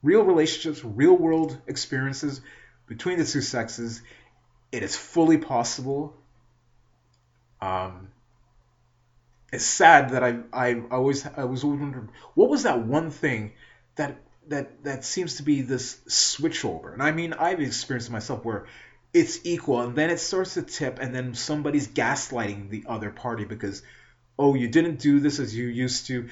Real 0.01 0.21
relationships, 0.21 0.82
real 0.82 1.17
world 1.17 1.58
experiences 1.67 2.39
between 2.88 3.19
the 3.19 3.25
two 3.25 3.41
sexes, 3.41 4.01
it 4.71 4.82
is 4.82 4.95
fully 4.95 5.38
possible. 5.38 6.15
Um, 7.60 8.08
it's 9.51 9.65
sad 9.65 10.12
that 10.12 10.23
I 10.23 10.38
I 10.54 10.84
always 10.89 11.28
I 11.28 11.43
was 11.43 11.65
wondering 11.65 12.08
what 12.34 12.49
was 12.49 12.63
that 12.63 12.80
one 12.80 13.12
thing 13.12 13.51
that 13.97 14.15
that 14.49 14.84
that 14.84 15.05
seems 15.05 15.38
to 15.38 15.43
be 15.43 15.62
this 15.62 15.97
switchover. 16.08 16.93
And 16.93 17.01
I 17.01 17.12
mean 17.12 17.34
I've 17.34 17.60
experienced 17.60 18.12
myself 18.12 18.45
where 18.45 18.65
it's 19.13 19.39
equal 19.45 19.81
and 19.81 19.95
then 19.95 20.10
it 20.10 20.19
starts 20.19 20.55
to 20.55 20.62
tip 20.62 20.99
and 20.99 21.13
then 21.15 21.34
somebody's 21.34 21.88
gaslighting 21.88 22.69
the 22.69 22.84
other 22.88 23.12
party 23.12 23.45
because 23.45 23.81
oh 24.38 24.55
you 24.55 24.67
didn't 24.67 24.99
do 24.99 25.19
this 25.19 25.39
as 25.39 25.55
you 25.55 25.67
used 25.67 26.08
to. 26.08 26.29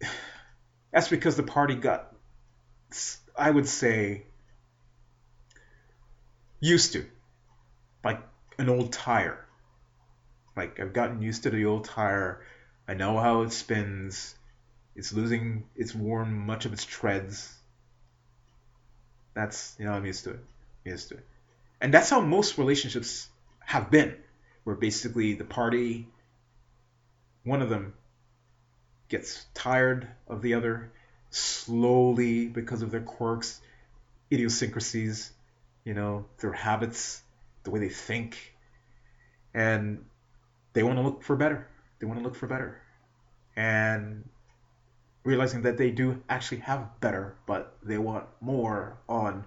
That's 0.92 1.08
because 1.08 1.36
the 1.36 1.42
party 1.42 1.74
got 1.74 2.12
I 3.36 3.50
would 3.50 3.68
say 3.68 4.24
used 6.60 6.92
to 6.94 7.06
like 8.04 8.22
an 8.58 8.68
old 8.68 8.92
tire. 8.92 9.46
Like 10.56 10.80
I've 10.80 10.92
gotten 10.92 11.22
used 11.22 11.44
to 11.44 11.50
the 11.50 11.64
old 11.66 11.84
tire 11.84 12.42
I 12.90 12.94
know 12.94 13.18
how 13.18 13.42
it 13.42 13.52
spins. 13.52 14.34
It's 14.96 15.12
losing, 15.12 15.64
it's 15.76 15.94
worn 15.94 16.32
much 16.32 16.64
of 16.64 16.72
its 16.72 16.84
treads. 16.84 17.54
That's, 19.34 19.76
you 19.78 19.84
know, 19.84 19.92
I'm 19.92 20.04
used 20.04 20.24
to 20.24 20.30
it. 20.30 20.40
I'm 20.84 20.92
used 20.92 21.08
to 21.10 21.14
it. 21.14 21.26
And 21.80 21.94
that's 21.94 22.10
how 22.10 22.20
most 22.20 22.58
relationships 22.58 23.28
have 23.60 23.90
been, 23.90 24.14
where 24.64 24.76
basically 24.76 25.34
the 25.34 25.44
party, 25.44 26.08
one 27.44 27.62
of 27.62 27.70
them 27.70 27.94
gets 29.08 29.44
tired 29.54 30.08
of 30.28 30.42
the 30.42 30.54
other 30.54 30.90
slowly 31.30 32.48
because 32.48 32.82
of 32.82 32.90
their 32.90 33.00
quirks, 33.00 33.60
idiosyncrasies, 34.32 35.32
you 35.84 35.94
know, 35.94 36.26
their 36.40 36.52
habits, 36.52 37.22
the 37.62 37.70
way 37.70 37.80
they 37.80 37.88
think, 37.88 38.54
and 39.54 40.04
they 40.72 40.82
want 40.82 40.98
to 40.98 41.02
look 41.02 41.22
for 41.22 41.36
better. 41.36 41.66
They 41.98 42.06
want 42.06 42.20
to 42.20 42.24
look 42.24 42.36
for 42.36 42.46
better. 42.46 42.80
And 43.56 44.28
realizing 45.24 45.62
that 45.62 45.76
they 45.76 45.90
do 45.90 46.22
actually 46.28 46.58
have 46.58 47.00
better, 47.00 47.36
but 47.46 47.76
they 47.82 47.98
want 47.98 48.26
more 48.40 48.96
on 49.08 49.44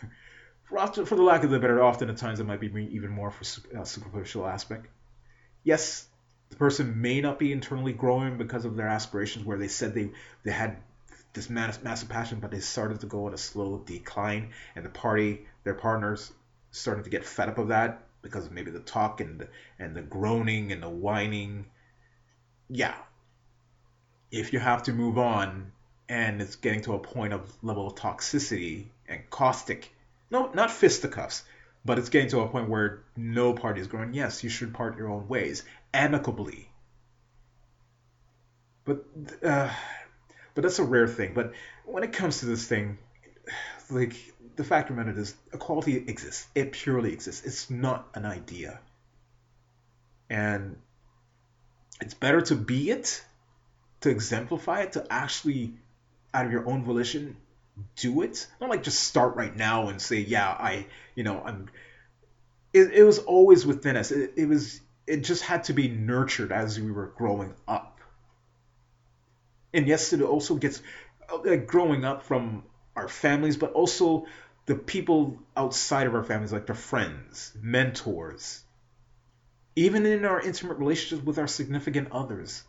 for, 0.68 1.06
for 1.06 1.16
the 1.16 1.22
lack 1.22 1.44
of 1.44 1.50
the 1.50 1.58
better, 1.58 1.82
often 1.82 2.08
at 2.08 2.16
times 2.16 2.40
it 2.40 2.46
might 2.46 2.60
be 2.60 2.66
even 2.92 3.10
more 3.10 3.30
for 3.30 3.44
a 3.76 3.80
uh, 3.80 3.84
superficial 3.84 4.46
aspect. 4.46 4.86
Yes, 5.64 6.06
the 6.50 6.56
person 6.56 7.00
may 7.00 7.20
not 7.20 7.38
be 7.38 7.52
internally 7.52 7.92
growing 7.92 8.38
because 8.38 8.64
of 8.64 8.76
their 8.76 8.88
aspirations, 8.88 9.44
where 9.44 9.58
they 9.58 9.68
said 9.68 9.94
they 9.94 10.10
they 10.44 10.50
had 10.50 10.76
this 11.32 11.48
mass, 11.48 11.82
massive 11.82 12.08
passion, 12.08 12.40
but 12.40 12.50
they 12.50 12.60
started 12.60 13.00
to 13.00 13.06
go 13.06 13.26
on 13.26 13.34
a 13.34 13.38
slow 13.38 13.82
decline, 13.86 14.50
and 14.76 14.84
the 14.84 14.90
party, 14.90 15.46
their 15.64 15.74
partners, 15.74 16.32
starting 16.70 17.04
to 17.04 17.10
get 17.10 17.24
fed 17.24 17.48
up 17.48 17.58
of 17.58 17.68
that 17.68 18.04
because 18.22 18.46
of 18.46 18.52
maybe 18.52 18.70
the 18.70 18.80
talk 18.80 19.20
and 19.20 19.40
the, 19.40 19.48
and 19.78 19.96
the 19.96 20.02
groaning 20.02 20.72
and 20.72 20.82
the 20.82 20.88
whining. 20.88 21.66
Yeah, 22.68 22.94
if 24.32 24.52
you 24.54 24.58
have 24.58 24.82
to 24.84 24.92
move 24.92 25.18
on, 25.18 25.70
and 26.08 26.40
it's 26.40 26.56
getting 26.56 26.80
to 26.82 26.94
a 26.94 26.98
point 26.98 27.34
of 27.34 27.52
level 27.62 27.86
of 27.86 27.94
toxicity 27.94 28.86
and 29.06 29.20
caustic, 29.30 29.94
no, 30.30 30.50
not 30.54 30.70
fisticuffs, 30.70 31.44
but 31.84 31.98
it's 31.98 32.08
getting 32.08 32.30
to 32.30 32.40
a 32.40 32.48
point 32.48 32.68
where 32.68 33.04
no 33.16 33.52
party 33.52 33.80
is 33.80 33.86
growing. 33.86 34.14
Yes, 34.14 34.42
you 34.42 34.50
should 34.50 34.72
part 34.72 34.96
your 34.96 35.08
own 35.08 35.28
ways 35.28 35.64
amicably. 35.92 36.68
But 38.84 39.04
uh, 39.44 39.70
but 40.54 40.62
that's 40.62 40.78
a 40.78 40.84
rare 40.84 41.06
thing. 41.06 41.34
But 41.34 41.52
when 41.84 42.02
it 42.02 42.12
comes 42.12 42.40
to 42.40 42.46
this 42.46 42.66
thing, 42.66 42.98
like 43.90 44.14
the 44.56 44.64
fact 44.64 44.90
of 44.90 44.98
it 44.98 45.18
is, 45.18 45.34
equality 45.52 45.96
exists. 45.96 46.46
It 46.54 46.72
purely 46.72 47.12
exists. 47.12 47.44
It's 47.44 47.70
not 47.70 48.08
an 48.14 48.24
idea, 48.24 48.80
and 50.28 50.76
it's 52.00 52.14
better 52.14 52.40
to 52.40 52.56
be 52.56 52.90
it, 52.90 53.22
to 54.02 54.10
exemplify 54.10 54.82
it, 54.82 54.92
to 54.92 55.06
actually, 55.10 55.74
out 56.34 56.46
of 56.46 56.52
your 56.52 56.68
own 56.68 56.84
volition, 56.84 57.36
do 57.96 58.22
it. 58.22 58.46
Not 58.60 58.70
like 58.70 58.82
just 58.82 59.00
start 59.00 59.36
right 59.36 59.54
now 59.54 59.88
and 59.88 60.00
say, 60.00 60.18
yeah, 60.18 60.48
I, 60.48 60.86
you 61.14 61.24
know, 61.24 61.42
I'm. 61.44 61.68
It, 62.72 62.92
it 62.92 63.02
was 63.04 63.18
always 63.18 63.66
within 63.66 63.96
us. 63.96 64.10
It, 64.10 64.32
it 64.36 64.46
was. 64.46 64.80
It 65.06 65.24
just 65.24 65.42
had 65.42 65.64
to 65.64 65.72
be 65.72 65.88
nurtured 65.88 66.52
as 66.52 66.78
we 66.78 66.90
were 66.90 67.06
growing 67.06 67.54
up 67.66 67.92
and 69.72 69.86
yes, 69.86 70.12
it 70.12 70.20
also 70.20 70.54
gets 70.54 70.82
like 71.44 71.66
growing 71.66 72.04
up 72.04 72.24
from 72.24 72.64
our 72.94 73.08
families, 73.08 73.56
but 73.56 73.72
also 73.72 74.26
the 74.66 74.74
people 74.74 75.38
outside 75.56 76.06
of 76.06 76.14
our 76.14 76.24
families, 76.24 76.52
like 76.52 76.66
the 76.66 76.74
friends, 76.74 77.52
mentors, 77.60 78.62
even 79.74 80.04
in 80.04 80.24
our 80.24 80.40
intimate 80.40 80.78
relationships 80.78 81.24
with 81.24 81.38
our 81.38 81.46
significant 81.46 82.08
others, 82.12 82.62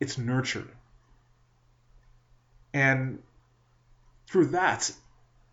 it's 0.00 0.18
nurtured. 0.18 0.70
And 2.72 3.22
through 4.28 4.46
that, 4.46 4.90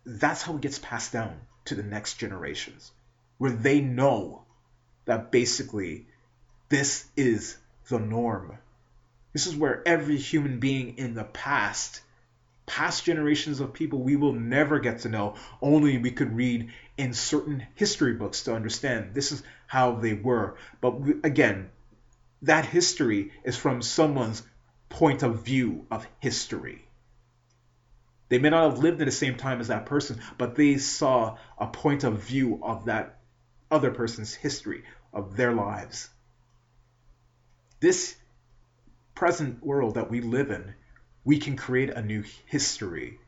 that's 0.06 0.41
how 0.41 0.56
it 0.56 0.62
gets 0.62 0.79
passed 0.79 1.13
down 1.13 1.39
to 1.65 1.75
the 1.75 1.84
next 1.84 2.15
generations, 2.15 2.91
where 3.38 3.51
they 3.51 3.79
know 3.79 4.43
that 5.06 5.32
basically 5.32 6.08
this 6.69 7.06
is 7.15 7.58
the 7.89 7.99
norm. 7.99 8.58
This 9.32 9.47
is 9.47 9.56
where 9.56 9.82
every 9.88 10.17
human 10.17 10.60
being 10.60 10.97
in 10.97 11.13
the 11.13 11.23
past, 11.23 12.01
past 12.65 13.06
generations 13.06 13.60
of 13.60 13.73
people 13.73 13.99
we 13.99 14.15
will 14.15 14.34
never 14.34 14.79
get 14.79 14.99
to 14.99 15.10
know, 15.10 15.36
only 15.62 15.97
we 15.97 16.12
could 16.12 16.36
read 16.36 16.71
in 16.97 17.13
certain 17.13 17.65
history 17.75 18.13
books 18.13 18.43
to 18.43 18.56
understand 18.56 19.13
this 19.13 19.32
is 19.32 19.43
how 19.67 19.93
they 19.93 20.13
were. 20.13 20.56
But 20.82 20.95
again, 21.23 21.69
that 22.43 22.65
history 22.65 23.32
is 23.43 23.58
from 23.58 23.82
someone's 23.82 24.43
point 24.89 25.23
of 25.23 25.43
view 25.43 25.88
of 25.89 26.08
history. 26.19 26.86
They 28.29 28.38
may 28.38 28.49
not 28.49 28.71
have 28.71 28.79
lived 28.79 28.99
in 28.99 29.06
the 29.06 29.12
same 29.12 29.36
time 29.36 29.60
as 29.60 29.69
that 29.69 29.86
person, 29.86 30.21
but 30.38 30.56
they 30.56 30.77
saw 30.77 31.38
a 31.58 31.67
point 31.67 32.03
of 32.03 32.19
view 32.19 32.60
of 32.62 32.86
that 32.86 33.19
other 33.71 33.91
person's 33.91 34.34
history, 34.34 34.84
of 35.13 35.36
their 35.36 35.53
lives. 35.53 36.10
This 37.79 38.15
present 39.15 39.63
world 39.63 39.95
that 39.95 40.10
we 40.10 40.21
live 40.21 40.51
in, 40.51 40.73
we 41.23 41.39
can 41.39 41.56
create 41.56 41.91
a 41.91 42.01
new 42.01 42.23
history 42.45 43.19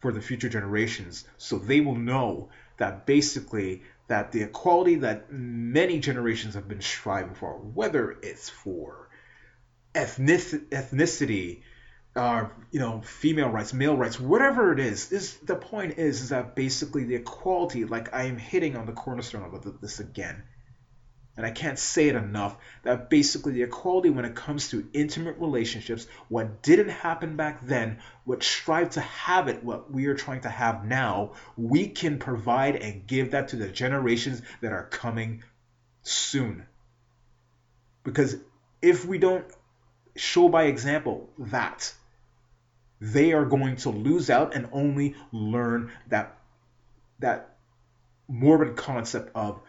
for 0.00 0.12
the 0.12 0.20
future 0.20 0.48
generations 0.48 1.26
so 1.38 1.58
they 1.58 1.80
will 1.80 1.96
know 1.96 2.50
that 2.76 3.06
basically 3.06 3.82
that 4.08 4.32
the 4.32 4.42
equality 4.42 4.96
that 4.96 5.30
many 5.30 6.00
generations 6.00 6.54
have 6.54 6.66
been 6.66 6.80
striving 6.80 7.34
for 7.34 7.52
whether 7.58 8.16
it's 8.22 8.48
for 8.48 9.08
ethnic, 9.94 10.40
ethnicity 10.70 11.62
uh, 12.16 12.48
you 12.70 12.80
know 12.80 13.00
female 13.02 13.50
rights 13.50 13.72
male 13.72 13.96
rights 13.96 14.18
whatever 14.18 14.72
it 14.72 14.80
is 14.80 15.12
is 15.12 15.36
the 15.38 15.54
point 15.54 15.98
is, 15.98 16.22
is 16.22 16.28
that 16.30 16.56
basically 16.56 17.04
the 17.04 17.14
equality 17.14 17.84
like 17.84 18.12
i 18.14 18.24
am 18.24 18.38
hitting 18.38 18.76
on 18.76 18.86
the 18.86 18.92
cornerstone 18.92 19.42
of 19.44 19.80
this 19.80 20.00
again 20.00 20.42
and 21.38 21.46
I 21.46 21.52
can't 21.52 21.78
say 21.78 22.08
it 22.08 22.16
enough, 22.16 22.56
that 22.82 23.08
basically 23.08 23.52
the 23.52 23.62
equality 23.62 24.10
when 24.10 24.24
it 24.24 24.34
comes 24.34 24.70
to 24.70 24.88
intimate 24.92 25.38
relationships, 25.38 26.08
what 26.28 26.62
didn't 26.62 26.88
happen 26.88 27.36
back 27.36 27.64
then, 27.64 27.98
what 28.24 28.42
strive 28.42 28.90
to 28.90 29.00
have 29.00 29.46
it, 29.46 29.62
what 29.62 29.88
we 29.88 30.06
are 30.06 30.16
trying 30.16 30.40
to 30.40 30.48
have 30.48 30.84
now, 30.84 31.34
we 31.56 31.86
can 31.86 32.18
provide 32.18 32.74
and 32.74 33.06
give 33.06 33.30
that 33.30 33.50
to 33.50 33.56
the 33.56 33.68
generations 33.68 34.42
that 34.62 34.72
are 34.72 34.86
coming 34.86 35.44
soon. 36.02 36.66
Because 38.02 38.36
if 38.82 39.06
we 39.06 39.18
don't 39.18 39.46
show 40.16 40.48
by 40.48 40.64
example 40.64 41.30
that, 41.38 41.94
they 43.00 43.32
are 43.32 43.44
going 43.44 43.76
to 43.76 43.90
lose 43.90 44.28
out 44.28 44.56
and 44.56 44.68
only 44.72 45.14
learn 45.30 45.92
that 46.08 46.36
that 47.20 47.54
morbid 48.26 48.76
concept 48.76 49.30
of 49.36 49.60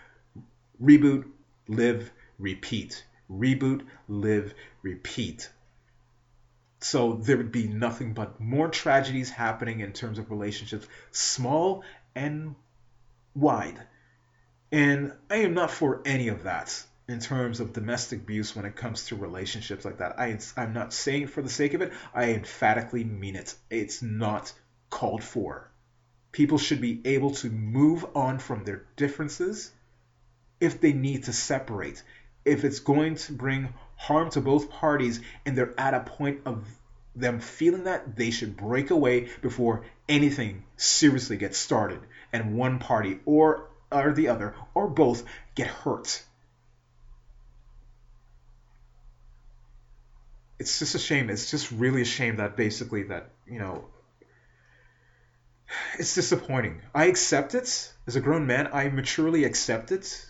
reboot, 0.81 1.25
live, 1.69 2.11
repeat. 2.37 3.05
Reboot, 3.31 3.85
live, 4.07 4.53
repeat. 4.81 5.49
So 6.81 7.13
there 7.13 7.37
would 7.37 7.51
be 7.51 7.67
nothing 7.67 8.13
but 8.13 8.39
more 8.39 8.69
tragedies 8.69 9.29
happening 9.29 9.81
in 9.81 9.93
terms 9.93 10.17
of 10.17 10.31
relationships, 10.31 10.87
small 11.11 11.83
and 12.15 12.55
wide. 13.35 13.79
And 14.71 15.13
I 15.29 15.37
am 15.37 15.53
not 15.53 15.71
for 15.71 16.01
any 16.05 16.29
of 16.29 16.43
that 16.43 16.83
in 17.07 17.19
terms 17.19 17.59
of 17.59 17.73
domestic 17.73 18.21
abuse 18.21 18.55
when 18.55 18.65
it 18.65 18.75
comes 18.75 19.07
to 19.07 19.15
relationships 19.15 19.85
like 19.85 19.97
that. 19.97 20.19
I, 20.19 20.39
I'm 20.57 20.73
not 20.73 20.93
saying 20.93 21.27
for 21.27 21.41
the 21.41 21.49
sake 21.49 21.73
of 21.73 21.81
it, 21.81 21.91
I 22.13 22.33
emphatically 22.33 23.03
mean 23.03 23.35
it. 23.35 23.55
It's 23.69 24.01
not 24.01 24.53
called 24.89 25.23
for. 25.23 25.69
People 26.31 26.57
should 26.57 26.81
be 26.81 27.01
able 27.05 27.31
to 27.31 27.49
move 27.49 28.05
on 28.15 28.39
from 28.39 28.63
their 28.63 28.85
differences 28.95 29.71
if 30.59 30.81
they 30.81 30.93
need 30.93 31.25
to 31.25 31.33
separate. 31.33 32.01
If 32.45 32.63
it's 32.63 32.79
going 32.79 33.15
to 33.15 33.33
bring 33.33 33.73
harm 33.95 34.29
to 34.31 34.41
both 34.41 34.69
parties 34.69 35.21
and 35.45 35.57
they're 35.57 35.77
at 35.77 35.93
a 35.93 35.99
point 35.99 36.41
of 36.45 36.65
them 37.15 37.39
feeling 37.39 37.83
that, 37.83 38.15
they 38.15 38.31
should 38.31 38.55
break 38.55 38.91
away 38.91 39.29
before 39.41 39.85
anything 40.07 40.63
seriously 40.77 41.37
gets 41.37 41.57
started 41.57 41.99
and 42.31 42.57
one 42.57 42.79
party 42.79 43.19
or 43.25 43.67
or 43.91 44.13
the 44.13 44.27
other 44.27 44.55
or 44.73 44.87
both 44.87 45.23
get 45.55 45.67
hurt. 45.67 46.23
It's 50.59 50.79
just 50.79 50.95
a 50.95 50.99
shame. 50.99 51.29
It's 51.29 51.49
just 51.49 51.71
really 51.71 52.01
a 52.01 52.05
shame 52.05 52.37
that 52.37 52.57
basically 52.57 53.03
that, 53.03 53.31
you 53.47 53.59
know, 53.59 53.85
it's 55.97 56.15
disappointing. 56.15 56.81
I 56.93 57.05
accept 57.05 57.55
it 57.55 57.93
as 58.07 58.15
a 58.15 58.21
grown 58.21 58.45
man. 58.45 58.69
I 58.73 58.89
maturely 58.89 59.45
accept 59.45 59.91
it 59.91 60.28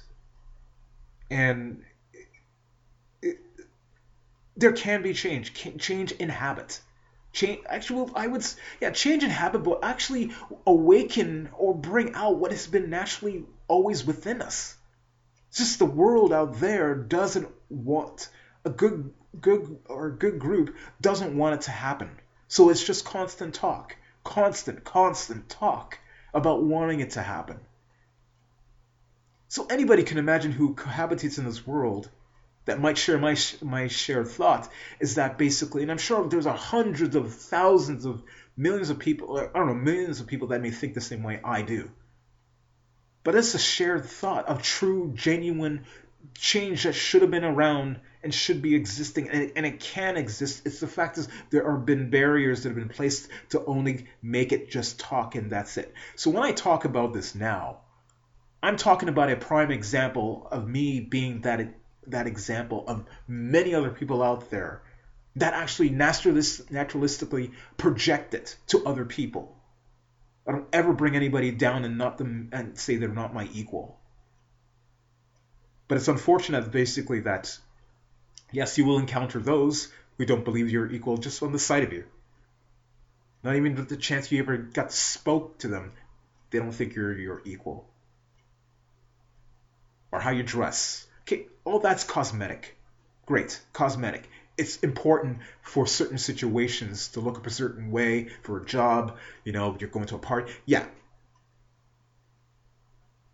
and 1.30 1.84
there 4.56 4.74
can 4.74 5.02
be 5.02 5.13
change, 5.13 5.54
change 5.54 6.12
in 6.12 6.30
habit. 6.30 6.82
Change, 7.32 7.62
actually, 7.68 8.12
I 8.15 8.28
would, 8.28 8.46
yeah, 8.82 8.92
change 8.92 9.24
in 9.24 9.30
habit, 9.30 9.60
but 9.60 9.80
actually 9.84 10.32
awaken 10.65 11.50
or 11.58 11.74
bring 11.76 12.13
out 12.13 12.38
what 12.38 12.52
has 12.52 12.68
been 12.68 12.89
naturally 12.89 13.46
always 13.68 14.06
within 14.06 14.42
us. 14.42 14.76
It's 15.50 15.60
just 15.60 15.80
the 15.80 15.86
world 15.86 16.34
out 16.34 16.60
there 16.60 16.96
doesn't 16.96 17.50
want 17.70 18.30
a 18.65 18.70
good, 18.70 19.13
good 19.39 19.80
or 19.86 20.12
good 20.12 20.40
group 20.40 20.75
doesn't 21.00 21.38
want 21.38 21.56
it 21.56 21.62
to 21.62 21.71
happen. 21.71 22.10
So 22.48 22.69
it's 22.69 22.84
just 22.84 23.06
constant 23.06 23.54
talk, 23.54 23.96
constant, 24.23 24.84
constant 24.84 25.50
talk 25.50 26.00
about 26.34 26.63
wanting 26.63 27.00
it 27.00 27.12
to 27.12 27.21
happen. 27.21 27.60
So 29.50 29.65
anybody 29.65 30.04
can 30.04 30.19
imagine 30.19 30.52
who 30.52 30.75
cohabitates 30.75 31.39
in 31.39 31.45
this 31.45 31.65
world 31.65 32.08
that 32.65 32.79
might 32.79 33.00
share 33.00 33.17
my 33.17 33.35
my 33.63 33.87
shared 33.87 34.27
thought 34.27 34.71
is 35.00 35.15
that 35.15 35.39
basically, 35.39 35.81
and 35.81 35.89
I'm 35.91 35.97
sure 35.97 36.27
there's 36.29 36.45
hundreds 36.45 37.15
of 37.15 37.33
thousands 37.33 38.06
of 38.06 38.21
millions 38.56 38.91
of 38.91 39.00
people, 39.00 39.39
I 39.39 39.58
don't 39.58 39.67
know, 39.67 39.73
millions 39.73 40.19
of 40.19 40.27
people 40.27 40.50
that 40.50 40.62
may 40.62 40.69
think 40.69 40.93
the 40.93 41.02
same 41.02 41.23
way 41.23 41.39
I 41.43 41.63
do. 41.63 41.89
But 43.23 43.33
it's 43.33 43.56
a 43.56 43.60
shared 43.60 44.06
thought 44.06 44.47
of 44.47 44.62
true, 44.62 45.13
genuine 45.15 45.85
change 46.35 46.83
that 46.83 46.93
should 46.93 47.23
have 47.23 47.31
been 47.31 47.43
around 47.43 48.00
and 48.21 48.31
should 48.31 48.62
be 48.62 48.75
existing 48.75 49.29
and 49.29 49.43
it, 49.43 49.54
and 49.56 49.65
it 49.65 49.79
can 49.79 50.15
exist 50.17 50.63
it's 50.65 50.81
the 50.81 50.87
fact 50.87 51.17
is 51.17 51.27
there 51.50 51.71
have 51.71 51.85
been 51.85 52.10
barriers 52.10 52.63
that 52.63 52.69
have 52.69 52.77
been 52.77 52.89
placed 52.89 53.29
to 53.50 53.63
only 53.65 54.08
make 54.21 54.52
it 54.52 54.69
just 54.69 55.00
talk 55.00 55.35
and 55.35 55.50
that's 55.50 55.77
it 55.77 55.93
so 56.17 56.29
when 56.29 56.43
i 56.43 56.52
talk 56.52 56.83
about 56.83 57.13
this 57.13 57.33
now 57.33 57.77
i'm 58.62 58.78
talking 58.78 59.10
about 59.10 59.32
a 59.32 59.36
prime 59.36 59.72
example 59.72 60.48
of 60.52 60.68
me 60.68 61.00
being 61.00 61.42
that 61.42 61.74
that 62.08 62.28
example 62.28 62.84
of 62.88 63.06
many 63.28 63.74
other 63.74 63.90
people 63.90 64.24
out 64.24 64.50
there 64.50 64.82
that 65.36 65.54
actually 65.54 65.90
naturalist, 65.90 66.72
naturalistically 66.72 67.52
project 67.78 68.34
it 68.34 68.56
to 68.68 68.86
other 68.86 69.06
people 69.06 69.56
i 70.48 70.52
don't 70.52 70.68
ever 70.74 70.94
bring 70.94 71.16
anybody 71.16 71.52
down 71.52 71.86
and 71.86 71.98
not 71.98 72.18
them 72.18 72.50
and 72.52 72.78
say 72.78 72.96
they're 72.96 73.10
not 73.10 73.34
my 73.34 73.48
equal 73.54 74.00
but 75.88 75.98
it's 75.98 76.08
unfortunate 76.08 76.72
basically 76.72 77.22
that 77.22 77.58
Yes, 78.52 78.78
you 78.78 78.86
will 78.86 78.98
encounter 78.98 79.40
those 79.40 79.92
who 80.18 80.26
don't 80.26 80.44
believe 80.44 80.70
you're 80.70 80.92
equal 80.92 81.18
just 81.18 81.44
on 81.44 81.52
the 81.52 81.60
sight 81.60 81.84
of 81.84 81.94
you. 81.94 82.06
Not 83.44 83.56
even 83.56 83.76
the 83.76 83.96
chance 83.96 84.32
you 84.32 84.40
ever 84.40 84.58
got 84.58 84.92
spoke 84.92 85.60
to 85.60 85.68
them, 85.68 85.94
they 86.50 86.60
don't 86.60 86.72
think 86.72 86.96
you're 86.96 87.18
your 87.18 87.42
equal. 87.46 87.88
Or 90.12 90.20
how 90.20 90.32
you 90.32 90.44
dress. 90.44 91.06
Okay, 91.22 91.48
all 91.66 91.80
that's 91.80 92.04
cosmetic. 92.04 92.76
Great, 93.26 93.62
cosmetic. 93.74 94.28
It's 94.58 94.78
important 94.78 95.40
for 95.62 95.86
certain 95.86 96.18
situations 96.18 97.10
to 97.10 97.20
look 97.20 97.38
up 97.38 97.48
a 97.48 97.52
certain 97.52 97.92
way 97.92 98.30
for 98.44 98.62
a 98.62 98.66
job. 98.66 99.18
You 99.44 99.54
know, 99.54 99.78
you're 99.80 99.90
going 99.90 100.08
to 100.08 100.16
a 100.16 100.20
party. 100.20 100.52
Yeah, 100.66 100.86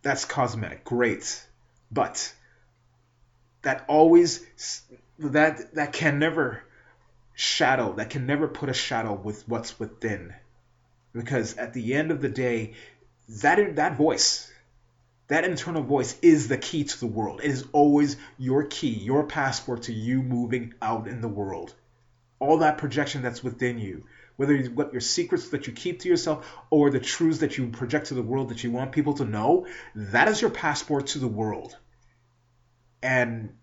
that's 0.01 0.25
cosmetic. 0.25 0.83
Great, 0.83 1.43
but 1.91 2.33
that 3.61 3.85
always 3.87 4.45
that 5.17 5.73
that 5.73 5.93
can 5.93 6.19
never 6.19 6.63
shadow 7.33 7.93
that 7.93 8.09
can 8.09 8.25
never 8.25 8.47
put 8.47 8.69
a 8.69 8.73
shadow 8.73 9.13
with 9.13 9.47
what's 9.47 9.77
within 9.77 10.33
because 11.13 11.57
at 11.57 11.73
the 11.73 11.93
end 11.93 12.11
of 12.11 12.21
the 12.21 12.29
day 12.29 12.73
that 13.27 13.75
that 13.75 13.97
voice 13.97 14.44
that 15.27 15.43
internal 15.43 15.83
voice 15.83 16.17
is 16.21 16.47
the 16.47 16.57
key 16.57 16.83
to 16.83 16.99
the 16.99 17.07
world. 17.07 17.41
It 17.43 17.51
is 17.51 17.65
always 17.71 18.17
your 18.37 18.63
key 18.63 18.89
your 18.89 19.25
passport 19.25 19.83
to 19.83 19.93
you 19.93 20.21
moving 20.21 20.73
out 20.81 21.07
in 21.07 21.21
the 21.21 21.27
world. 21.27 21.73
All 22.39 22.59
that 22.59 22.77
projection 22.77 23.21
that's 23.21 23.43
within 23.43 23.79
you 23.79 24.03
whether 24.35 24.57
what 24.65 24.91
your 24.91 25.01
secrets 25.01 25.49
that 25.49 25.67
you 25.67 25.73
keep 25.73 25.99
to 26.01 26.09
yourself 26.09 26.51
or 26.69 26.89
the 26.89 26.99
truths 26.99 27.39
that 27.39 27.57
you 27.57 27.67
project 27.69 28.07
to 28.07 28.13
the 28.13 28.21
world 28.21 28.49
that 28.49 28.63
you 28.63 28.71
want 28.71 28.91
people 28.91 29.13
to 29.13 29.25
know 29.25 29.67
that 29.95 30.27
is 30.27 30.41
your 30.41 30.51
passport 30.51 31.07
to 31.07 31.19
the 31.19 31.27
world. 31.27 31.77
And 33.01 33.55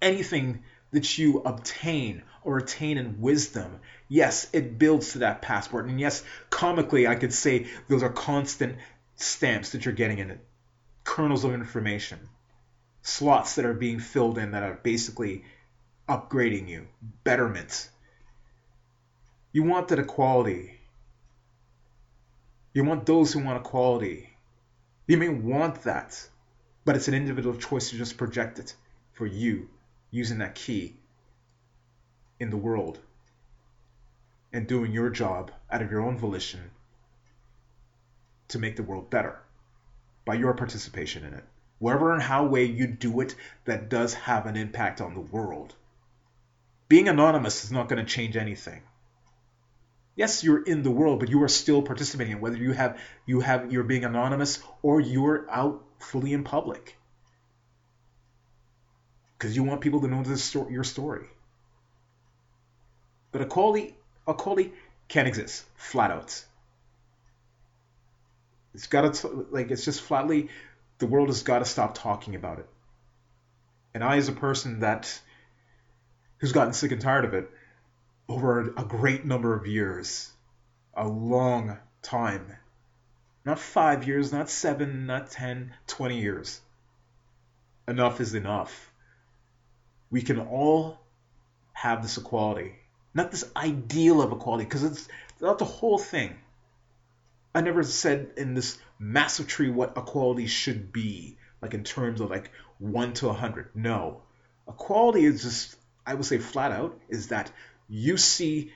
anything 0.00 0.62
that 0.92 1.18
you 1.18 1.40
obtain 1.40 2.22
or 2.42 2.58
attain 2.58 2.96
in 2.96 3.20
wisdom, 3.20 3.80
yes, 4.08 4.48
it 4.52 4.78
builds 4.78 5.12
to 5.12 5.18
that 5.18 5.42
passport. 5.42 5.86
And 5.86 6.00
yes, 6.00 6.22
comically, 6.48 7.06
I 7.06 7.16
could 7.16 7.32
say 7.32 7.66
those 7.88 8.02
are 8.02 8.10
constant 8.10 8.76
stamps 9.22 9.70
that 9.70 9.84
you're 9.84 9.94
getting 9.94 10.18
in 10.18 10.30
it, 10.30 10.40
kernels 11.04 11.44
of 11.44 11.52
information, 11.52 12.18
slots 13.02 13.54
that 13.54 13.64
are 13.64 13.74
being 13.74 14.00
filled 14.00 14.38
in 14.38 14.52
that 14.52 14.62
are 14.62 14.80
basically 14.82 15.44
upgrading 16.08 16.68
you, 16.68 16.86
betterment. 17.24 17.88
You 19.52 19.62
want 19.62 19.88
that 19.88 19.98
equality. 19.98 20.78
You 22.72 22.84
want 22.84 23.06
those 23.06 23.32
who 23.32 23.44
want 23.44 23.64
equality. 23.64 24.30
You 25.06 25.16
may 25.16 25.28
want 25.28 25.82
that, 25.82 26.28
but 26.84 26.96
it's 26.96 27.08
an 27.08 27.14
individual 27.14 27.56
choice 27.56 27.90
to 27.90 27.96
just 27.96 28.16
project 28.16 28.58
it 28.58 28.74
for 29.12 29.26
you 29.26 29.68
using 30.10 30.38
that 30.38 30.54
key 30.54 30.96
in 32.38 32.50
the 32.50 32.56
world 32.56 32.98
and 34.52 34.66
doing 34.66 34.92
your 34.92 35.10
job 35.10 35.50
out 35.70 35.82
of 35.82 35.90
your 35.90 36.00
own 36.00 36.16
volition 36.16 36.70
to 38.50 38.58
make 38.58 38.76
the 38.76 38.82
world 38.82 39.10
better 39.10 39.40
by 40.24 40.34
your 40.34 40.54
participation 40.54 41.24
in 41.24 41.34
it. 41.34 41.44
Wherever 41.78 42.12
and 42.12 42.22
how 42.22 42.46
way 42.46 42.64
you 42.64 42.86
do 42.86 43.20
it 43.20 43.34
that 43.64 43.88
does 43.88 44.14
have 44.14 44.46
an 44.46 44.56
impact 44.56 45.00
on 45.00 45.14
the 45.14 45.20
world. 45.20 45.74
Being 46.88 47.08
anonymous 47.08 47.64
is 47.64 47.72
not 47.72 47.88
going 47.88 48.04
to 48.04 48.12
change 48.12 48.36
anything. 48.36 48.82
Yes, 50.14 50.44
you're 50.44 50.62
in 50.62 50.82
the 50.82 50.90
world, 50.90 51.20
but 51.20 51.30
you 51.30 51.42
are 51.42 51.48
still 51.48 51.82
participating. 51.82 52.40
Whether 52.40 52.56
you 52.56 52.72
have 52.72 53.00
you 53.26 53.40
have 53.40 53.72
you're 53.72 53.84
being 53.84 54.04
anonymous 54.04 54.58
or 54.82 55.00
you're 55.00 55.50
out 55.50 55.82
fully 55.98 56.32
in 56.32 56.44
public 56.44 56.96
because 59.40 59.56
you 59.56 59.62
want 59.62 59.80
people 59.80 60.02
to 60.02 60.08
know 60.08 60.22
this 60.22 60.44
story, 60.44 60.72
your 60.72 60.84
story. 60.84 61.26
But 63.32 63.40
equality, 63.40 63.94
equality 64.28 64.72
can't 65.08 65.26
exist, 65.26 65.64
flat 65.76 66.10
out. 66.10 66.44
It's 68.74 68.86
got 68.86 69.14
to 69.14 69.46
like 69.50 69.70
it's 69.70 69.84
just 69.84 70.00
flatly, 70.00 70.48
the 70.98 71.06
world 71.06 71.28
has 71.28 71.42
got 71.42 71.60
to 71.60 71.64
stop 71.64 71.94
talking 71.94 72.34
about 72.34 72.58
it. 72.58 72.68
And 73.94 74.04
I, 74.04 74.16
as 74.16 74.28
a 74.28 74.32
person 74.32 74.80
that 74.80 75.20
who's 76.38 76.52
gotten 76.52 76.72
sick 76.72 76.92
and 76.92 77.00
tired 77.00 77.24
of 77.24 77.34
it 77.34 77.50
over 78.28 78.72
a 78.76 78.84
great 78.84 79.24
number 79.24 79.54
of 79.54 79.66
years, 79.66 80.30
a 80.94 81.06
long 81.06 81.76
time, 82.02 82.46
not 83.44 83.58
five 83.58 84.06
years, 84.06 84.32
not 84.32 84.48
seven, 84.48 85.06
not 85.06 85.30
ten, 85.30 85.74
twenty 85.86 86.20
years. 86.20 86.60
Enough 87.88 88.20
is 88.20 88.34
enough 88.34 88.90
we 90.10 90.22
can 90.22 90.40
all 90.40 90.98
have 91.72 92.02
this 92.02 92.18
equality. 92.18 92.74
Not 93.14 93.30
this 93.30 93.44
ideal 93.56 94.20
of 94.20 94.32
equality, 94.32 94.64
because 94.64 94.84
it's 94.84 95.08
not 95.40 95.58
the 95.58 95.64
whole 95.64 95.98
thing. 95.98 96.36
I 97.54 97.60
never 97.60 97.82
said 97.82 98.30
in 98.36 98.54
this 98.54 98.78
massive 98.98 99.48
tree 99.48 99.70
what 99.70 99.96
equality 99.96 100.46
should 100.46 100.92
be, 100.92 101.36
like 101.60 101.74
in 101.74 101.84
terms 101.84 102.20
of 102.20 102.30
like 102.30 102.50
one 102.78 103.12
to 103.14 103.28
a 103.28 103.32
hundred. 103.32 103.70
No. 103.74 104.22
Equality 104.68 105.24
is 105.24 105.42
just, 105.42 105.76
I 106.06 106.14
would 106.14 106.24
say 106.26 106.38
flat 106.38 106.70
out, 106.70 106.98
is 107.08 107.28
that 107.28 107.50
you 107.88 108.16
see 108.16 108.72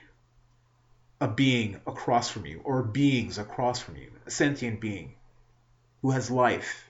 a 1.21 1.27
being 1.27 1.79
across 1.87 2.29
from 2.29 2.45
you, 2.45 2.59
or 2.65 2.83
beings 2.83 3.37
across 3.37 3.79
from 3.79 3.95
you, 3.95 4.11
a 4.25 4.31
sentient 4.31 4.81
being 4.81 5.15
who 6.01 6.11
has 6.11 6.29
life, 6.29 6.89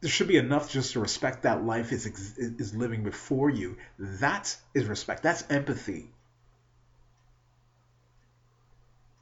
there 0.00 0.10
should 0.10 0.28
be 0.28 0.36
enough 0.36 0.70
just 0.70 0.92
to 0.92 1.00
respect 1.00 1.42
that 1.42 1.64
life 1.64 1.92
is 1.92 2.06
is 2.06 2.74
living 2.74 3.02
before 3.02 3.50
you. 3.50 3.76
That 3.98 4.56
is 4.72 4.86
respect. 4.86 5.22
That's 5.22 5.44
empathy. 5.50 6.11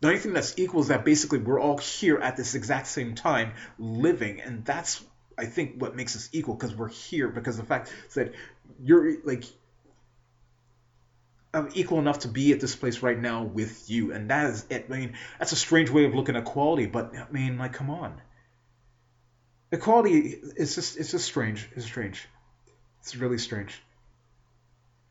The 0.01 0.09
only 0.09 0.21
thing 0.21 0.33
that's 0.33 0.59
equal 0.59 0.81
is 0.81 0.89
that 0.89 1.05
basically 1.05 1.39
we're 1.39 1.61
all 1.61 1.79
here 1.79 2.19
at 2.19 2.37
this 2.37 2.55
exact 2.55 2.87
same 2.87 3.15
time 3.15 3.53
living, 3.79 4.41
and 4.41 4.65
that's 4.65 5.05
I 5.37 5.47
think 5.47 5.81
what 5.81 5.95
makes 5.95 6.17
us 6.17 6.29
equal 6.33 6.55
because 6.55 6.75
we're 6.75 6.89
here 6.89 7.29
because 7.29 7.57
the 7.57 7.65
fact 7.65 7.93
that 8.15 8.33
you're 8.83 9.23
like 9.25 9.45
I'm 11.53 11.69
equal 11.75 11.99
enough 11.99 12.21
to 12.21 12.29
be 12.29 12.53
at 12.53 12.61
this 12.61 12.77
place 12.77 13.03
right 13.03 13.19
now 13.19 13.43
with 13.43 13.91
you, 13.91 14.13
and 14.13 14.31
that 14.31 14.51
is 14.51 14.67
it. 14.71 14.87
I 14.89 14.97
mean, 14.97 15.15
that's 15.39 15.53
a 15.53 15.57
strange 15.57 15.91
way 15.91 16.05
of 16.05 16.15
looking 16.15 16.37
at 16.37 16.43
equality, 16.43 16.87
but 16.87 17.15
I 17.15 17.31
mean, 17.31 17.59
like, 17.59 17.73
come 17.73 17.91
on 17.91 18.21
equality 19.73 20.37
is 20.57 20.75
just 20.75 20.97
it's 20.99 21.11
just 21.11 21.25
strange. 21.25 21.69
It's 21.75 21.87
strange. 21.87 22.29
It's 23.01 23.17
really 23.17 23.39
strange. 23.39 23.81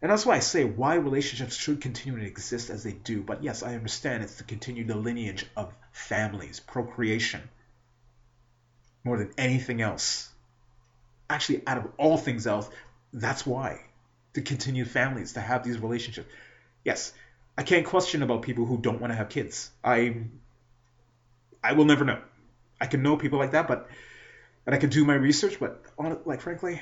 And 0.02 0.12
that's 0.12 0.26
why 0.26 0.36
I 0.36 0.40
say 0.40 0.64
why 0.64 0.96
relationships 0.96 1.56
should 1.56 1.82
continue 1.82 2.20
to 2.20 2.26
exist 2.26 2.70
as 2.70 2.84
they 2.84 2.94
do. 2.94 3.22
But 3.22 3.44
yes, 3.44 3.64
I 3.64 3.76
understand 3.76 4.24
it's 4.24 4.38
to 4.38 4.44
continue 4.46 4.86
the 4.86 4.96
lineage 4.96 5.46
of 5.58 5.74
families, 5.92 6.60
procreation, 6.60 7.42
more 9.04 9.18
than 9.18 9.32
anything 9.38 9.82
else. 9.82 10.30
Actually, 11.30 11.64
out 11.68 11.78
of 11.78 11.88
all 11.98 12.18
things 12.18 12.48
else, 12.48 12.70
that's 13.12 13.46
why. 13.46 13.82
To 14.34 14.42
continue 14.42 14.86
families, 14.86 15.34
to 15.34 15.42
have 15.42 15.64
these 15.64 15.80
relationships. 15.80 16.30
Yes, 16.86 17.12
I 17.58 17.64
can't 17.64 17.86
question 17.86 18.24
about 18.24 18.44
people 18.44 18.66
who 18.66 18.78
don't 18.78 19.02
want 19.02 19.12
to 19.12 19.18
have 19.18 19.28
kids. 19.28 19.70
I 19.84 20.24
I 21.62 21.74
will 21.74 21.86
never 21.86 22.06
know. 22.06 22.22
I 22.80 22.86
can 22.86 23.04
know 23.04 23.18
people 23.18 23.38
like 23.38 23.52
that, 23.52 23.68
but 23.68 23.90
and 24.66 24.74
I 24.74 24.78
could 24.78 24.92
do 24.92 25.04
my 25.04 25.16
research, 25.16 25.60
but 25.60 25.84
on 25.98 26.20
like 26.24 26.40
frankly, 26.40 26.82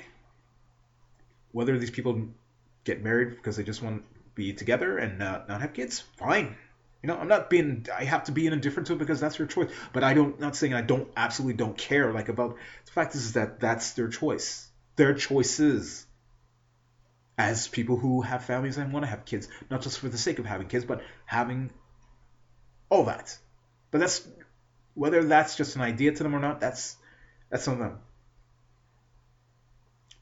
whether 1.51 1.77
these 1.79 1.89
people 1.89 2.27
get 2.87 3.03
married 3.03 3.35
because 3.35 3.57
they 3.57 3.63
just 3.63 3.83
want 3.83 4.03
to 4.03 4.09
be 4.35 4.53
together 4.53 4.97
and 4.97 5.19
not, 5.19 5.47
not 5.47 5.61
have 5.61 5.73
kids, 5.73 5.99
fine. 6.17 6.55
You 7.03 7.07
know, 7.07 7.17
I'm 7.17 7.27
not 7.27 7.49
being 7.49 7.85
I 7.95 8.05
have 8.05 8.23
to 8.25 8.31
be 8.31 8.47
indifferent 8.47 8.87
to 8.87 8.93
it 8.93 8.99
because 8.99 9.19
that's 9.19 9.37
your 9.37 9.47
choice. 9.47 9.69
But 9.93 10.03
I 10.03 10.13
don't 10.15 10.39
not 10.39 10.55
saying 10.55 10.73
I 10.73 10.81
don't 10.81 11.07
absolutely 11.15 11.53
don't 11.55 11.77
care 11.77 12.11
like 12.11 12.29
about 12.29 12.57
the 12.85 12.91
fact 12.91 13.15
is 13.15 13.33
that 13.33 13.59
that's 13.59 13.93
their 13.93 14.07
choice. 14.09 14.67
Their 14.95 15.13
choices 15.13 16.07
as 17.37 17.67
people 17.67 17.97
who 17.97 18.21
have 18.21 18.45
families 18.45 18.77
and 18.77 18.91
want 18.91 19.03
to 19.05 19.09
have 19.09 19.25
kids, 19.25 19.47
not 19.69 19.83
just 19.83 19.99
for 19.99 20.09
the 20.09 20.17
sake 20.17 20.39
of 20.39 20.45
having 20.45 20.67
kids, 20.67 20.85
but 20.85 21.01
having 21.25 21.69
all 22.89 23.05
that. 23.05 23.37
But 23.91 23.99
that's 23.99 24.27
Whether 24.95 25.23
that's 25.23 25.55
just 25.55 25.75
an 25.75 25.81
idea 25.83 26.11
to 26.13 26.23
them 26.23 26.35
or 26.35 26.39
not, 26.39 26.59
that's 26.59 26.97
that's 27.49 27.67
on 27.67 27.79
them. 27.79 27.99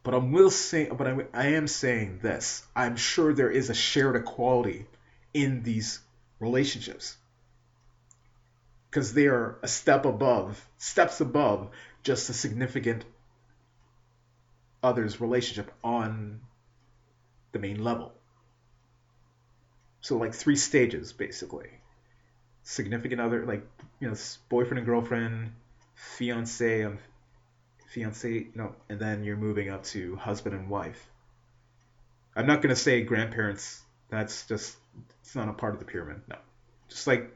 But 0.05 0.13
I 0.13 0.17
will 0.17 0.51
say, 0.51 0.85
but 0.85 1.07
I, 1.07 1.25
I 1.33 1.47
am 1.47 1.67
saying 1.67 2.19
this. 2.21 2.63
I'm 2.75 2.95
sure 2.95 3.33
there 3.33 3.49
is 3.49 3.71
a 3.71 3.73
shared 3.73 4.15
equality 4.15 4.85
in 5.33 5.63
these 5.63 5.99
relationships 6.39 7.17
because 8.87 9.15
they 9.15 9.25
are 9.25 9.57
a 9.63 9.67
step 9.67 10.05
above, 10.05 10.63
steps 10.77 11.21
above 11.21 11.71
just 12.03 12.29
a 12.29 12.33
significant 12.33 13.03
other's 14.83 15.19
relationship 15.19 15.71
on 15.83 16.39
the 17.51 17.57
main 17.57 17.83
level. 17.83 18.13
So 20.01 20.17
like 20.17 20.35
three 20.35 20.55
stages 20.55 21.13
basically. 21.13 21.69
Significant 22.61 23.21
other, 23.21 23.43
like 23.43 23.67
you 23.99 24.07
know, 24.07 24.15
boyfriend 24.49 24.77
and 24.77 24.85
girlfriend, 24.85 25.53
fiance 25.95 26.83
um, 26.83 26.99
and 28.03 28.23
you 28.23 28.51
know, 28.55 28.75
and 28.89 28.99
then 28.99 29.23
you're 29.23 29.37
moving 29.37 29.69
up 29.69 29.83
to 29.85 30.15
husband 30.15 30.55
and 30.55 30.69
wife. 30.69 31.07
I'm 32.35 32.47
not 32.47 32.61
gonna 32.61 32.75
say 32.75 33.01
grandparents. 33.01 33.81
That's 34.09 34.45
just 34.47 34.75
it's 35.21 35.35
not 35.35 35.49
a 35.49 35.53
part 35.53 35.73
of 35.73 35.79
the 35.79 35.85
pyramid. 35.85 36.21
No, 36.27 36.37
just 36.89 37.07
like 37.07 37.35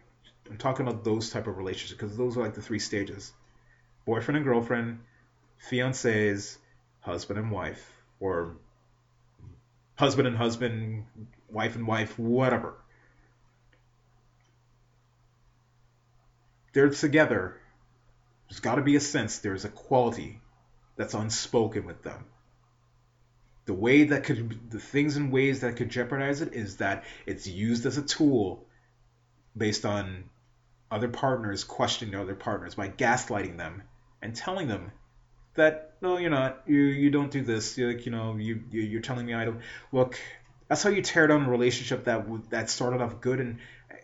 I'm 0.50 0.58
talking 0.58 0.88
about 0.88 1.04
those 1.04 1.30
type 1.30 1.48
of 1.48 1.58
relationships 1.58 2.00
because 2.00 2.18
those 2.18 2.36
are 2.38 2.42
like 2.42 2.56
the 2.56 2.62
three 2.62 2.80
stages: 2.80 3.32
boyfriend 4.06 4.38
and 4.38 4.46
girlfriend, 4.46 5.00
fiancés, 5.70 6.58
husband 7.02 7.40
and 7.40 7.52
wife, 7.52 7.92
or 8.20 8.56
husband 9.96 10.28
and 10.28 10.38
husband, 10.38 11.06
wife 11.50 11.76
and 11.76 11.88
wife, 11.88 12.18
whatever. 12.20 12.74
They're 16.74 16.90
together. 16.90 17.58
There's 18.50 18.60
got 18.60 18.76
to 18.76 18.82
be 18.82 18.96
a 18.96 19.00
sense 19.00 19.40
there's 19.40 19.66
a 19.66 19.70
quality 19.70 20.42
that's 21.00 21.14
unspoken 21.14 21.86
with 21.86 22.04
them. 22.04 22.26
The 23.68 23.74
way 23.74 24.04
that 24.04 24.26
could, 24.26 24.70
the 24.70 24.82
things 24.82 25.16
and 25.16 25.32
ways 25.32 25.62
that 25.62 25.78
could 25.78 25.90
jeopardize 25.90 26.42
it 26.42 26.54
is 26.54 26.78
that 26.78 27.06
it's 27.26 27.48
used 27.48 27.86
as 27.86 27.98
a 27.98 28.02
tool 28.02 28.66
based 29.56 29.86
on 29.86 30.26
other 30.92 31.08
partners 31.08 31.64
questioning 31.64 32.16
other 32.16 32.36
partners 32.36 32.76
by 32.76 32.90
gaslighting 32.90 33.56
them 33.56 33.84
and 34.22 34.36
telling 34.36 34.68
them 34.68 34.92
that 35.56 35.94
no, 36.02 36.18
you're 36.18 36.32
not. 36.32 36.64
You 36.68 36.80
you 36.80 37.12
don't 37.12 37.32
do 37.32 37.44
this. 37.44 37.78
You're 37.78 37.94
like 37.94 38.06
you 38.06 38.12
know 38.12 38.36
you 38.36 38.62
you're 38.70 39.02
telling 39.02 39.26
me 39.26 39.34
I 39.34 39.46
don't. 39.46 39.62
Look, 39.94 40.20
that's 40.68 40.84
how 40.84 40.90
you 40.90 41.02
tear 41.02 41.28
down 41.28 41.46
a 41.46 41.50
relationship 41.50 42.06
that 42.06 42.26
that 42.50 42.70
started 42.70 43.02
off 43.02 43.22
good 43.22 43.40
and 43.40 43.60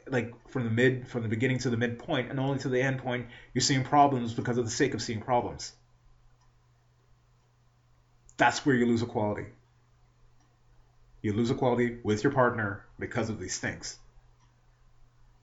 like 0.08 0.34
from 0.50 0.64
the 0.64 0.70
mid 0.70 1.10
from 1.10 1.24
the 1.24 1.30
beginning 1.30 1.60
to 1.60 1.70
the 1.70 1.78
midpoint 1.78 2.32
and 2.32 2.40
only 2.40 2.60
to 2.60 2.70
the 2.70 2.82
end 2.82 3.00
point 3.00 3.28
you're 3.54 3.62
seeing 3.62 3.84
problems 3.84 4.34
because 4.34 4.58
of 4.58 4.64
the 4.64 4.72
sake 4.72 4.94
of 4.94 5.02
seeing 5.02 5.22
problems 5.22 5.74
that's 8.38 8.66
where 8.66 8.76
you 8.76 8.86
lose 8.86 9.02
equality. 9.02 9.48
You 11.22 11.34
lose 11.34 11.52
equality 11.52 11.98
with 12.04 12.24
your 12.24 12.34
partner 12.34 12.86
because 13.00 13.30
of 13.30 13.40
these 13.40 13.58
things. 13.58 13.98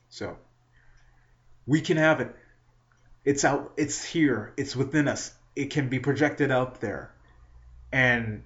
So, 0.09 0.37
we 1.67 1.81
can 1.81 1.97
have 1.97 2.21
it. 2.21 2.35
It's 3.25 3.45
out, 3.45 3.73
it's 3.77 4.05
here, 4.05 4.53
it's 4.57 4.77
within 4.77 5.09
us. 5.09 5.33
It 5.57 5.71
can 5.71 5.89
be 5.89 5.99
projected 5.99 6.51
out 6.51 6.81
there. 6.81 7.13
And 7.93 8.43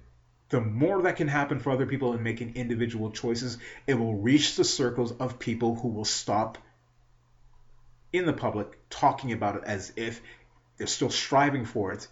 the 0.49 0.61
more 0.61 1.01
that 1.03 1.17
can 1.17 1.27
happen 1.27 1.59
for 1.59 1.71
other 1.71 1.85
people 1.85 2.13
in 2.13 2.23
making 2.23 2.55
individual 2.55 3.11
choices, 3.11 3.57
it 3.85 3.95
will 3.95 4.15
reach 4.15 4.55
the 4.55 4.63
circles 4.63 5.11
of 5.11 5.39
people 5.39 5.75
who 5.75 5.89
will 5.89 6.05
stop 6.05 6.57
in 8.13 8.25
the 8.25 8.33
public 8.33 8.77
talking 8.89 9.33
about 9.33 9.57
it 9.57 9.63
as 9.65 9.91
if 9.95 10.21
they're 10.77 10.87
still 10.87 11.09
striving 11.09 11.65
for 11.65 11.91
it 11.91 12.07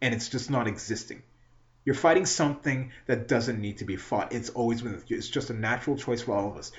and 0.00 0.14
it's 0.14 0.28
just 0.28 0.50
not 0.50 0.66
existing. 0.66 1.22
You're 1.84 1.94
fighting 1.94 2.26
something 2.26 2.92
that 3.06 3.26
doesn't 3.28 3.60
need 3.60 3.78
to 3.78 3.84
be 3.84 3.96
fought. 3.96 4.32
It's 4.32 4.50
always 4.50 4.82
been. 4.82 5.02
It's 5.08 5.28
just 5.28 5.50
a 5.50 5.54
natural 5.54 5.96
choice 5.96 6.22
for 6.22 6.34
all 6.34 6.50
of 6.50 6.56
us. 6.56 6.72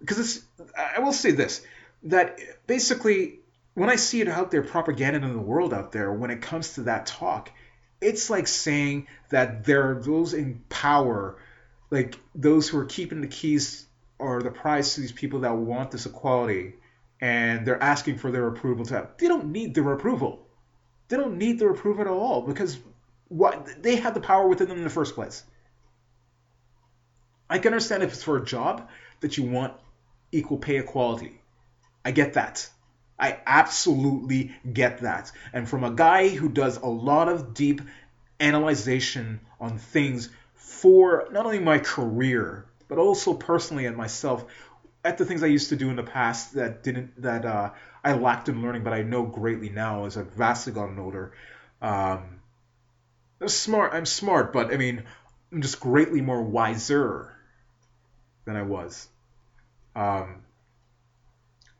Because 0.00 0.18
it's. 0.18 0.44
I 0.76 1.00
will 1.00 1.12
say 1.12 1.30
this: 1.30 1.64
that 2.04 2.38
basically, 2.66 3.40
when 3.74 3.90
I 3.90 3.96
see 3.96 4.20
it 4.20 4.28
out 4.28 4.50
there, 4.50 4.62
propaganda 4.62 5.24
in 5.24 5.32
the 5.32 5.38
world 5.38 5.72
out 5.72 5.92
there, 5.92 6.12
when 6.12 6.30
it 6.30 6.42
comes 6.42 6.74
to 6.74 6.82
that 6.82 7.06
talk, 7.06 7.50
it's 8.00 8.28
like 8.28 8.48
saying 8.48 9.06
that 9.30 9.64
there 9.64 9.90
are 9.90 10.02
those 10.02 10.34
in 10.34 10.62
power, 10.68 11.38
like 11.90 12.18
those 12.34 12.68
who 12.68 12.78
are 12.78 12.86
keeping 12.86 13.20
the 13.20 13.28
keys 13.28 13.86
or 14.18 14.42
the 14.42 14.50
prize 14.50 14.94
to 14.94 15.00
these 15.00 15.12
people 15.12 15.40
that 15.40 15.56
want 15.56 15.92
this 15.92 16.06
equality, 16.06 16.74
and 17.20 17.64
they're 17.64 17.80
asking 17.80 18.18
for 18.18 18.32
their 18.32 18.48
approval 18.48 18.84
to 18.86 18.94
have. 18.94 19.10
They 19.16 19.28
don't 19.28 19.52
need 19.52 19.76
their 19.76 19.92
approval. 19.92 20.44
They 21.06 21.16
don't 21.16 21.38
need 21.38 21.60
their 21.60 21.70
approval 21.70 22.00
at 22.00 22.08
all 22.08 22.42
because 22.42 22.78
what 23.28 23.82
they 23.82 23.96
had 23.96 24.14
the 24.14 24.20
power 24.20 24.46
within 24.46 24.68
them 24.68 24.78
in 24.78 24.84
the 24.84 24.90
first 24.90 25.14
place. 25.14 25.42
I 27.50 27.58
can 27.58 27.72
understand 27.72 28.02
if 28.02 28.12
it's 28.12 28.22
for 28.22 28.36
a 28.36 28.44
job 28.44 28.88
that 29.20 29.36
you 29.38 29.44
want 29.44 29.74
equal 30.32 30.58
pay 30.58 30.78
equality. 30.78 31.40
I 32.04 32.10
get 32.10 32.34
that. 32.34 32.68
I 33.18 33.38
absolutely 33.46 34.54
get 34.70 34.98
that. 35.00 35.32
And 35.52 35.68
from 35.68 35.82
a 35.82 35.90
guy 35.90 36.28
who 36.28 36.48
does 36.48 36.76
a 36.76 36.86
lot 36.86 37.28
of 37.28 37.54
deep 37.54 37.80
analyzation 38.38 39.40
on 39.60 39.78
things 39.78 40.30
for 40.54 41.28
not 41.32 41.44
only 41.44 41.58
my 41.58 41.78
career, 41.78 42.66
but 42.88 42.98
also 42.98 43.34
personally 43.34 43.86
and 43.86 43.96
myself, 43.96 44.44
at 45.04 45.18
the 45.18 45.24
things 45.24 45.42
I 45.42 45.46
used 45.46 45.70
to 45.70 45.76
do 45.76 45.90
in 45.90 45.96
the 45.96 46.02
past 46.02 46.54
that 46.54 46.82
didn't 46.82 47.22
that 47.22 47.44
uh, 47.44 47.70
I 48.04 48.12
lacked 48.12 48.48
in 48.48 48.62
learning, 48.62 48.84
but 48.84 48.92
I 48.92 49.02
know 49.02 49.24
greatly 49.24 49.68
now 49.68 50.04
as 50.04 50.16
I've 50.16 50.32
vastly 50.32 50.72
gotten 50.72 50.98
older. 50.98 51.32
Um, 51.80 52.37
smart. 53.46 53.94
I'm 53.94 54.06
smart, 54.06 54.52
but 54.52 54.72
I 54.72 54.76
mean, 54.76 55.04
I'm 55.52 55.62
just 55.62 55.80
greatly 55.80 56.20
more 56.20 56.42
wiser 56.42 57.32
than 58.44 58.56
I 58.56 58.62
was. 58.62 59.08
Um, 59.94 60.42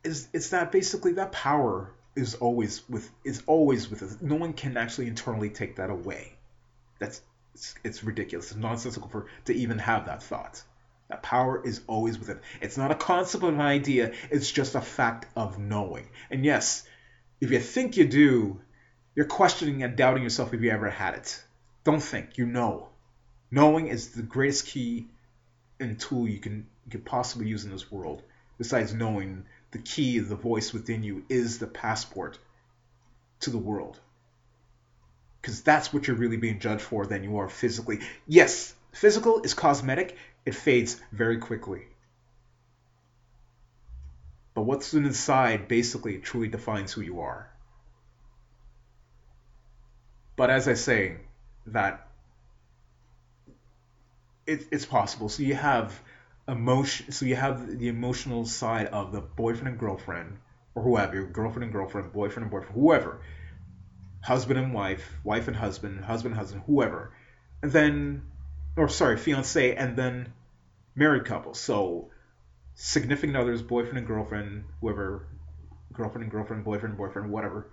is 0.05 0.29
it's 0.33 0.51
that 0.51 0.73
basically 0.73 1.15
that 1.15 1.33
power 1.33 1.91
is 2.15 2.35
always 2.37 2.89
with 2.89 3.11
is 3.25 3.43
always 3.47 3.91
with 3.91 4.03
us. 4.03 4.17
No 4.21 4.37
one 4.37 4.53
can 4.53 4.77
actually 4.77 5.09
internally 5.09 5.51
take 5.51 5.77
that 5.77 5.91
away. 5.91 6.35
That's 6.99 7.21
it's, 7.55 7.75
it's 7.85 8.05
ridiculous. 8.05 8.53
It's 8.53 8.57
nonsensical 8.57 9.09
for 9.09 9.27
to 9.47 9.55
even 9.55 9.79
have 9.79 10.07
that 10.07 10.23
thought. 10.23 10.63
That 11.09 11.23
power 11.23 11.65
is 11.65 11.81
always 11.87 12.19
within. 12.19 12.41
It's 12.61 12.77
not 12.77 12.91
a 12.91 12.95
concept 12.95 13.43
of 13.43 13.55
an 13.55 13.61
idea. 13.61 14.13
It's 14.31 14.51
just 14.51 14.75
a 14.75 14.81
fact 14.81 15.27
of 15.35 15.59
knowing. 15.59 16.09
And 16.31 16.45
yes, 16.45 16.85
if 17.41 17.51
you 17.51 17.61
think 17.61 17.97
you 17.97 18.07
do, 18.07 18.61
you're 19.15 19.27
questioning 19.27 19.83
and 19.83 19.97
doubting 19.97 20.23
yourself 20.23 20.53
if 20.53 20.61
you 20.61 20.71
ever 20.71 20.91
had 20.91 21.15
it. 21.15 21.43
Don't 21.89 22.03
think, 22.03 22.37
you 22.37 22.45
know. 22.45 22.91
Knowing 23.51 23.87
is 23.87 24.11
the 24.11 24.21
greatest 24.21 24.67
key 24.67 25.07
and 25.81 25.99
tool 25.99 26.29
you 26.29 26.39
can 26.39 26.67
you 26.85 26.91
can 26.91 27.01
possibly 27.01 27.49
use 27.49 27.65
in 27.65 27.71
this 27.71 27.91
world. 27.91 28.23
Besides 28.59 28.93
knowing, 28.93 29.47
the 29.71 29.79
key, 29.79 30.19
the 30.19 30.37
voice 30.37 30.75
within 30.75 31.03
you 31.03 31.25
is 31.31 31.59
the 31.59 31.67
passport 31.67 32.39
to 33.41 33.49
the 33.49 33.57
world. 33.57 33.99
Because 35.41 35.63
that's 35.63 35.91
what 35.91 36.07
you're 36.07 36.17
really 36.19 36.37
being 36.37 36.61
judged 36.61 36.83
for 36.83 37.07
than 37.07 37.25
you 37.25 37.39
are 37.39 37.49
physically. 37.49 38.01
Yes, 38.27 38.75
physical 38.93 39.41
is 39.41 39.55
cosmetic, 39.55 40.15
it 40.45 40.55
fades 40.55 41.01
very 41.11 41.39
quickly. 41.39 41.85
But 44.53 44.65
what's 44.65 44.93
inside 44.93 45.69
basically 45.69 46.19
truly 46.19 46.49
defines 46.49 46.93
who 46.93 47.01
you 47.01 47.23
are. 47.23 47.49
But 50.37 50.51
as 50.51 50.69
I 50.69 50.75
say, 50.75 51.17
that 51.73 52.09
it, 54.47 54.67
it's 54.73 54.87
possible. 54.87 55.29
So 55.29 55.43
you 55.43 55.55
have 55.55 56.01
emotion. 56.49 57.13
So 57.13 57.27
you 57.27 57.37
have 57.37 57.79
the 57.79 57.89
emotional 57.89 58.47
side 58.47 58.87
of 58.87 59.13
the 59.13 59.21
boyfriend 59.21 59.69
and 59.69 59.79
girlfriend, 59.79 60.39
or 60.75 60.83
whoever, 60.83 61.23
girlfriend 61.25 61.65
and 61.65 61.73
girlfriend, 61.73 62.13
boyfriend 62.13 62.45
and 62.45 62.51
boyfriend, 62.51 62.75
whoever, 62.75 63.21
husband 64.23 64.59
and 64.59 64.73
wife, 64.73 65.19
wife 65.23 65.49
and 65.49 65.57
husband, 65.57 66.05
husband 66.05 66.33
and 66.33 66.41
husband, 66.41 66.63
whoever, 66.67 67.13
and 67.63 67.71
then, 67.71 68.23
or 68.77 68.89
sorry, 68.89 69.17
fiance, 69.17 69.75
and 69.75 69.97
then 69.97 70.33
married 70.95 71.27
couple. 71.27 71.55
So 71.55 72.11
significant 72.75 73.37
others, 73.37 73.61
boyfriend 73.63 73.99
and 73.99 74.07
girlfriend, 74.07 74.65
whoever, 74.81 75.27
girlfriend 75.93 76.23
and 76.23 76.31
girlfriend, 76.31 76.65
boyfriend 76.65 76.93
and 76.93 76.99
boyfriend, 76.99 77.31
whatever. 77.31 77.71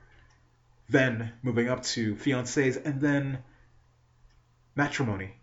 Then 0.89 1.33
moving 1.41 1.69
up 1.69 1.83
to 1.83 2.15
fiancés, 2.15 2.83
and 2.85 2.99
then 2.99 3.39
matrimony. 4.75 5.33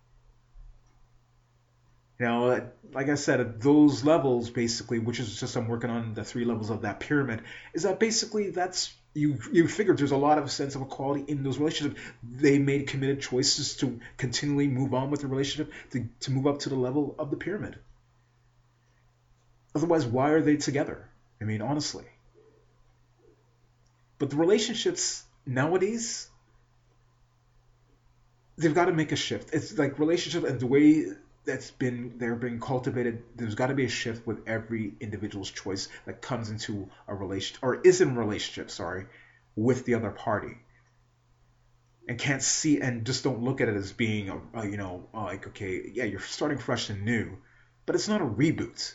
You 2.18 2.26
know, 2.26 2.50
uh, 2.50 2.60
like 2.92 3.08
I 3.08 3.16
said, 3.16 3.40
at 3.40 3.60
those 3.60 4.04
levels, 4.04 4.50
basically, 4.50 4.98
which 4.98 5.18
is 5.18 5.40
just 5.40 5.56
I'm 5.56 5.66
working 5.66 5.90
on 5.90 6.14
the 6.14 6.24
three 6.24 6.44
levels 6.44 6.70
of 6.70 6.82
that 6.82 7.00
pyramid, 7.00 7.42
is 7.74 7.82
that 7.82 7.98
basically 7.98 8.50
that's 8.50 8.94
you 9.14 9.38
you 9.52 9.66
figured 9.68 9.98
there's 9.98 10.12
a 10.12 10.16
lot 10.16 10.38
of 10.38 10.50
sense 10.50 10.74
of 10.74 10.82
equality 10.82 11.24
in 11.26 11.42
those 11.42 11.58
relationships. 11.58 12.00
They 12.22 12.58
made 12.58 12.86
committed 12.86 13.20
choices 13.20 13.76
to 13.78 14.00
continually 14.16 14.68
move 14.68 14.94
on 14.94 15.10
with 15.10 15.22
the 15.22 15.26
relationship 15.26 15.72
to, 15.90 16.08
to 16.20 16.30
move 16.30 16.46
up 16.46 16.60
to 16.60 16.68
the 16.68 16.76
level 16.76 17.14
of 17.18 17.30
the 17.30 17.36
pyramid. 17.36 17.78
Otherwise, 19.74 20.06
why 20.06 20.30
are 20.30 20.42
they 20.42 20.56
together? 20.56 21.08
I 21.40 21.44
mean, 21.44 21.62
honestly. 21.62 22.04
But 24.18 24.30
the 24.30 24.36
relationships 24.36 25.24
nowadays, 25.44 26.28
they've 28.56 28.74
got 28.74 28.86
to 28.86 28.92
make 28.92 29.12
a 29.12 29.16
shift. 29.16 29.50
It's 29.52 29.76
like 29.78 29.98
relationship 29.98 30.44
and 30.44 30.60
the 30.60 30.66
way 30.66 31.06
that's 31.44 31.70
been 31.70 32.14
they're 32.18 32.36
being 32.36 32.60
cultivated. 32.60 33.22
There's 33.36 33.54
got 33.54 33.68
to 33.68 33.74
be 33.74 33.84
a 33.84 33.88
shift 33.88 34.26
with 34.26 34.46
every 34.46 34.92
individual's 35.00 35.50
choice 35.50 35.88
that 36.06 36.22
comes 36.22 36.50
into 36.50 36.88
a 37.08 37.14
relation 37.14 37.58
or 37.62 37.80
is 37.80 38.00
in 38.00 38.16
relationship. 38.16 38.70
Sorry, 38.70 39.06
with 39.56 39.84
the 39.84 39.94
other 39.94 40.10
party, 40.10 40.56
and 42.08 42.18
can't 42.18 42.42
see 42.42 42.80
and 42.80 43.04
just 43.04 43.24
don't 43.24 43.42
look 43.42 43.60
at 43.60 43.68
it 43.68 43.76
as 43.76 43.92
being 43.92 44.28
a, 44.28 44.40
a 44.54 44.68
you 44.68 44.76
know 44.76 45.08
like 45.12 45.48
okay 45.48 45.90
yeah 45.92 46.04
you're 46.04 46.20
starting 46.20 46.58
fresh 46.58 46.90
and 46.90 47.04
new, 47.04 47.38
but 47.86 47.94
it's 47.94 48.08
not 48.08 48.20
a 48.20 48.26
reboot. 48.26 48.94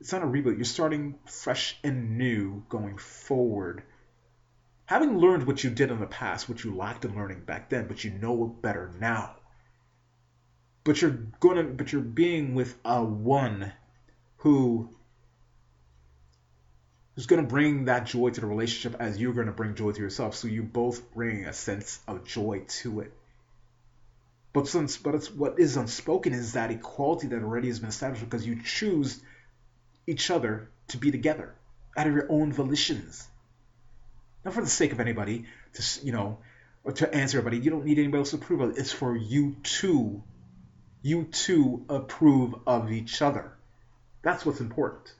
It's 0.00 0.12
not 0.12 0.22
a 0.22 0.26
reboot. 0.26 0.56
You're 0.56 0.64
starting 0.64 1.18
fresh 1.26 1.76
and 1.82 2.18
new 2.18 2.62
going 2.68 2.98
forward 2.98 3.82
having 4.88 5.18
learned 5.18 5.46
what 5.46 5.62
you 5.62 5.68
did 5.68 5.90
in 5.90 6.00
the 6.00 6.06
past, 6.06 6.48
what 6.48 6.64
you 6.64 6.74
lacked 6.74 7.04
in 7.04 7.14
learning 7.14 7.40
back 7.40 7.68
then, 7.68 7.86
but 7.86 8.02
you 8.04 8.10
know 8.10 8.46
better 8.46 8.90
now. 8.98 9.36
But 10.82 11.02
you're 11.02 11.18
gonna, 11.40 11.64
but 11.64 11.92
you're 11.92 12.00
being 12.00 12.54
with 12.54 12.74
a 12.86 13.04
one 13.04 13.70
who 14.38 14.88
who's 17.14 17.26
gonna 17.26 17.42
bring 17.42 17.84
that 17.84 18.06
joy 18.06 18.30
to 18.30 18.40
the 18.40 18.46
relationship 18.46 18.98
as 18.98 19.18
you're 19.18 19.34
gonna 19.34 19.52
bring 19.52 19.74
joy 19.74 19.92
to 19.92 20.00
yourself. 20.00 20.34
So 20.34 20.48
you 20.48 20.62
both 20.62 21.12
bring 21.12 21.44
a 21.44 21.52
sense 21.52 22.00
of 22.08 22.24
joy 22.24 22.64
to 22.80 23.00
it. 23.00 23.12
But 24.54 24.68
since, 24.68 24.96
but 24.96 25.14
it's 25.14 25.30
what 25.30 25.58
is 25.58 25.76
unspoken 25.76 26.32
is 26.32 26.54
that 26.54 26.70
equality 26.70 27.26
that 27.26 27.42
already 27.42 27.68
has 27.68 27.78
been 27.78 27.90
established 27.90 28.24
because 28.24 28.46
you 28.46 28.62
choose 28.62 29.20
each 30.06 30.30
other 30.30 30.70
to 30.88 30.96
be 30.96 31.10
together 31.10 31.54
out 31.94 32.06
of 32.06 32.14
your 32.14 32.32
own 32.32 32.54
volitions 32.54 33.28
not 34.48 34.54
for 34.54 34.62
the 34.62 34.70
sake 34.70 34.92
of 34.92 35.00
anybody 35.00 35.44
to 35.74 36.06
you 36.06 36.12
know 36.12 36.38
or 36.82 36.92
to 36.92 37.14
answer 37.14 37.38
everybody. 37.38 37.62
You 37.62 37.70
don't 37.70 37.84
need 37.84 37.98
anybody 37.98 38.20
else's 38.20 38.34
approval. 38.34 38.72
It's 38.74 38.92
for 38.92 39.14
you 39.14 39.56
to 39.80 40.22
you 41.02 41.24
to 41.24 41.84
approve 41.90 42.54
of 42.66 42.90
each 42.90 43.20
other. 43.20 43.52
That's 44.22 44.46
what's 44.46 44.60
important. 44.60 45.12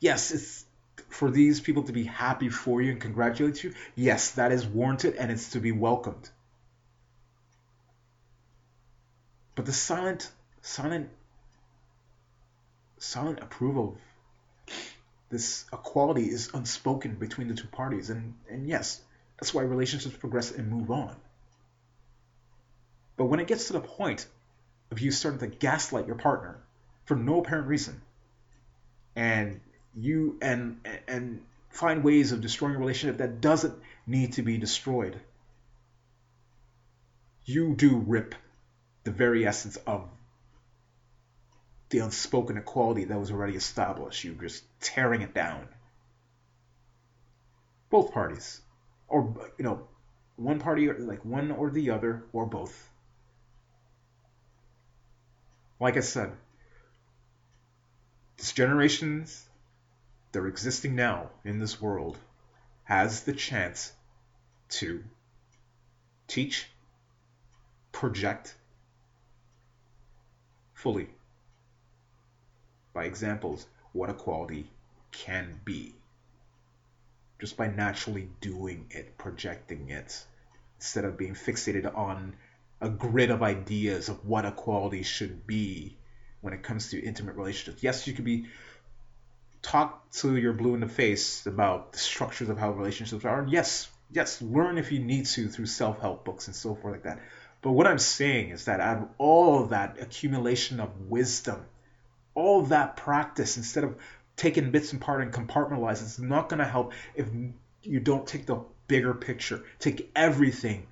Yes, 0.00 0.32
it's 0.32 0.66
for 1.08 1.30
these 1.30 1.60
people 1.60 1.84
to 1.84 1.92
be 1.92 2.04
happy 2.04 2.50
for 2.50 2.82
you 2.82 2.92
and 2.92 3.00
congratulate 3.00 3.64
you. 3.64 3.72
Yes, 3.94 4.32
that 4.32 4.52
is 4.52 4.66
warranted 4.66 5.16
and 5.16 5.30
it's 5.30 5.52
to 5.52 5.60
be 5.60 5.72
welcomed. 5.72 6.28
But 9.54 9.64
the 9.64 9.72
silent, 9.72 10.30
silent, 10.60 11.08
silent 12.98 13.40
approval 13.40 13.96
this 15.30 15.64
equality 15.72 16.24
is 16.24 16.50
unspoken 16.54 17.16
between 17.16 17.48
the 17.48 17.54
two 17.54 17.68
parties. 17.68 18.10
And, 18.10 18.34
and 18.50 18.66
yes, 18.68 19.00
that's 19.38 19.52
why 19.52 19.62
relationships 19.62 20.16
progress 20.16 20.50
and 20.50 20.70
move 20.70 20.90
on. 20.90 21.14
But 23.16 23.26
when 23.26 23.40
it 23.40 23.46
gets 23.46 23.66
to 23.66 23.74
the 23.74 23.80
point 23.80 24.26
of 24.90 25.00
you 25.00 25.10
starting 25.10 25.40
to 25.40 25.48
gaslight 25.48 26.06
your 26.06 26.16
partner 26.16 26.58
for 27.04 27.16
no 27.16 27.40
apparent 27.40 27.66
reason, 27.66 28.00
and 29.16 29.60
you 29.96 30.38
and 30.40 30.80
and 31.08 31.42
find 31.70 32.04
ways 32.04 32.32
of 32.32 32.40
destroying 32.40 32.76
a 32.76 32.78
relationship 32.78 33.18
that 33.18 33.40
doesn't 33.40 33.74
need 34.06 34.34
to 34.34 34.42
be 34.42 34.56
destroyed, 34.56 35.18
you 37.44 37.74
do 37.74 37.96
rip 37.96 38.34
the 39.04 39.10
very 39.10 39.46
essence 39.46 39.76
of 39.86 40.08
the 41.90 42.00
unspoken 42.00 42.56
equality 42.56 43.04
that 43.04 43.18
was 43.18 43.30
already 43.30 43.56
established. 43.56 44.24
You're 44.24 44.34
just 44.34 44.64
tearing 44.80 45.22
it 45.22 45.34
down. 45.34 45.68
Both 47.90 48.12
parties, 48.12 48.60
or 49.08 49.34
you 49.58 49.64
know, 49.64 49.88
one 50.36 50.58
party, 50.58 50.88
or 50.88 50.98
like 50.98 51.24
one 51.24 51.50
or 51.50 51.70
the 51.70 51.90
other, 51.90 52.24
or 52.32 52.44
both. 52.44 52.90
Like 55.80 55.96
I 55.96 56.00
said, 56.00 56.32
this 58.36 58.52
generations 58.52 59.48
that 60.32 60.40
are 60.40 60.48
existing 60.48 60.94
now 60.94 61.30
in 61.44 61.58
this 61.58 61.80
world 61.80 62.18
has 62.84 63.22
the 63.22 63.32
chance 63.32 63.92
to 64.68 65.02
teach, 66.26 66.68
project 67.92 68.54
fully 70.74 71.08
by 72.92 73.04
examples 73.04 73.66
what 73.92 74.10
equality 74.10 74.70
can 75.12 75.60
be. 75.64 75.94
Just 77.40 77.56
by 77.56 77.68
naturally 77.68 78.28
doing 78.40 78.86
it, 78.90 79.16
projecting 79.16 79.90
it, 79.90 80.24
instead 80.76 81.04
of 81.04 81.16
being 81.16 81.34
fixated 81.34 81.96
on 81.96 82.34
a 82.80 82.88
grid 82.88 83.30
of 83.30 83.42
ideas 83.42 84.08
of 84.08 84.24
what 84.26 84.44
equality 84.44 85.02
should 85.02 85.46
be 85.46 85.96
when 86.40 86.52
it 86.52 86.62
comes 86.62 86.90
to 86.90 87.02
intimate 87.02 87.36
relationships. 87.36 87.82
Yes, 87.82 88.06
you 88.06 88.12
could 88.12 88.24
be 88.24 88.46
talk 89.62 90.10
to 90.12 90.36
your 90.36 90.52
blue 90.52 90.74
in 90.74 90.80
the 90.80 90.88
face 90.88 91.46
about 91.46 91.92
the 91.92 91.98
structures 91.98 92.48
of 92.48 92.58
how 92.58 92.70
relationships 92.70 93.24
are. 93.24 93.46
Yes, 93.48 93.88
yes, 94.12 94.40
learn 94.40 94.78
if 94.78 94.92
you 94.92 95.00
need 95.00 95.26
to 95.26 95.48
through 95.48 95.66
self-help 95.66 96.24
books 96.24 96.46
and 96.46 96.54
so 96.54 96.74
forth 96.74 96.94
like 96.94 97.02
that. 97.04 97.20
But 97.60 97.72
what 97.72 97.88
I'm 97.88 97.98
saying 97.98 98.50
is 98.50 98.66
that 98.66 98.80
out 98.80 98.98
of 98.98 99.08
all 99.18 99.62
of 99.62 99.70
that 99.70 100.00
accumulation 100.00 100.78
of 100.78 101.08
wisdom 101.08 101.60
all 102.38 102.62
that 102.62 102.96
practice 102.96 103.56
instead 103.56 103.82
of 103.82 103.96
taking 104.36 104.70
bits 104.70 104.92
and 104.92 105.00
part 105.00 105.20
and 105.22 105.32
compartmentalize 105.32 106.00
it's 106.00 106.20
not 106.20 106.48
going 106.48 106.60
to 106.60 106.64
help 106.64 106.92
if 107.16 107.26
you 107.82 107.98
don't 107.98 108.28
take 108.28 108.46
the 108.46 108.60
bigger 108.86 109.12
picture. 109.12 109.64
Take 109.80 110.08
everything 110.14 110.86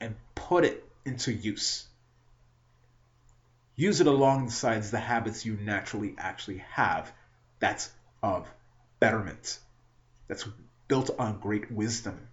and 0.00 0.14
put 0.36 0.64
it 0.64 0.88
into 1.04 1.32
use. 1.32 1.84
Use 3.74 4.00
it 4.00 4.06
alongside 4.06 4.84
the 4.84 5.00
habits 5.00 5.44
you 5.44 5.56
naturally 5.56 6.14
actually 6.18 6.58
have. 6.70 7.12
That's 7.58 7.90
of 8.22 8.48
betterment. 9.00 9.58
That's 10.28 10.46
built 10.86 11.10
on 11.18 11.40
great 11.40 11.68
wisdom. 11.72 12.28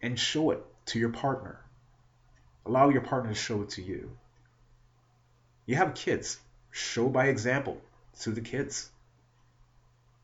And 0.00 0.18
show 0.18 0.50
it 0.50 0.64
to 0.86 0.98
your 0.98 1.10
partner. 1.10 1.60
Allow 2.66 2.88
your 2.88 3.02
partner 3.02 3.30
to 3.30 3.36
show 3.36 3.62
it 3.62 3.70
to 3.70 3.82
you 3.82 4.16
you 5.66 5.76
have 5.76 5.94
kids. 5.94 6.38
Show 6.70 7.08
by 7.08 7.26
example 7.26 7.80
to 8.20 8.30
the 8.30 8.40
kids. 8.40 8.90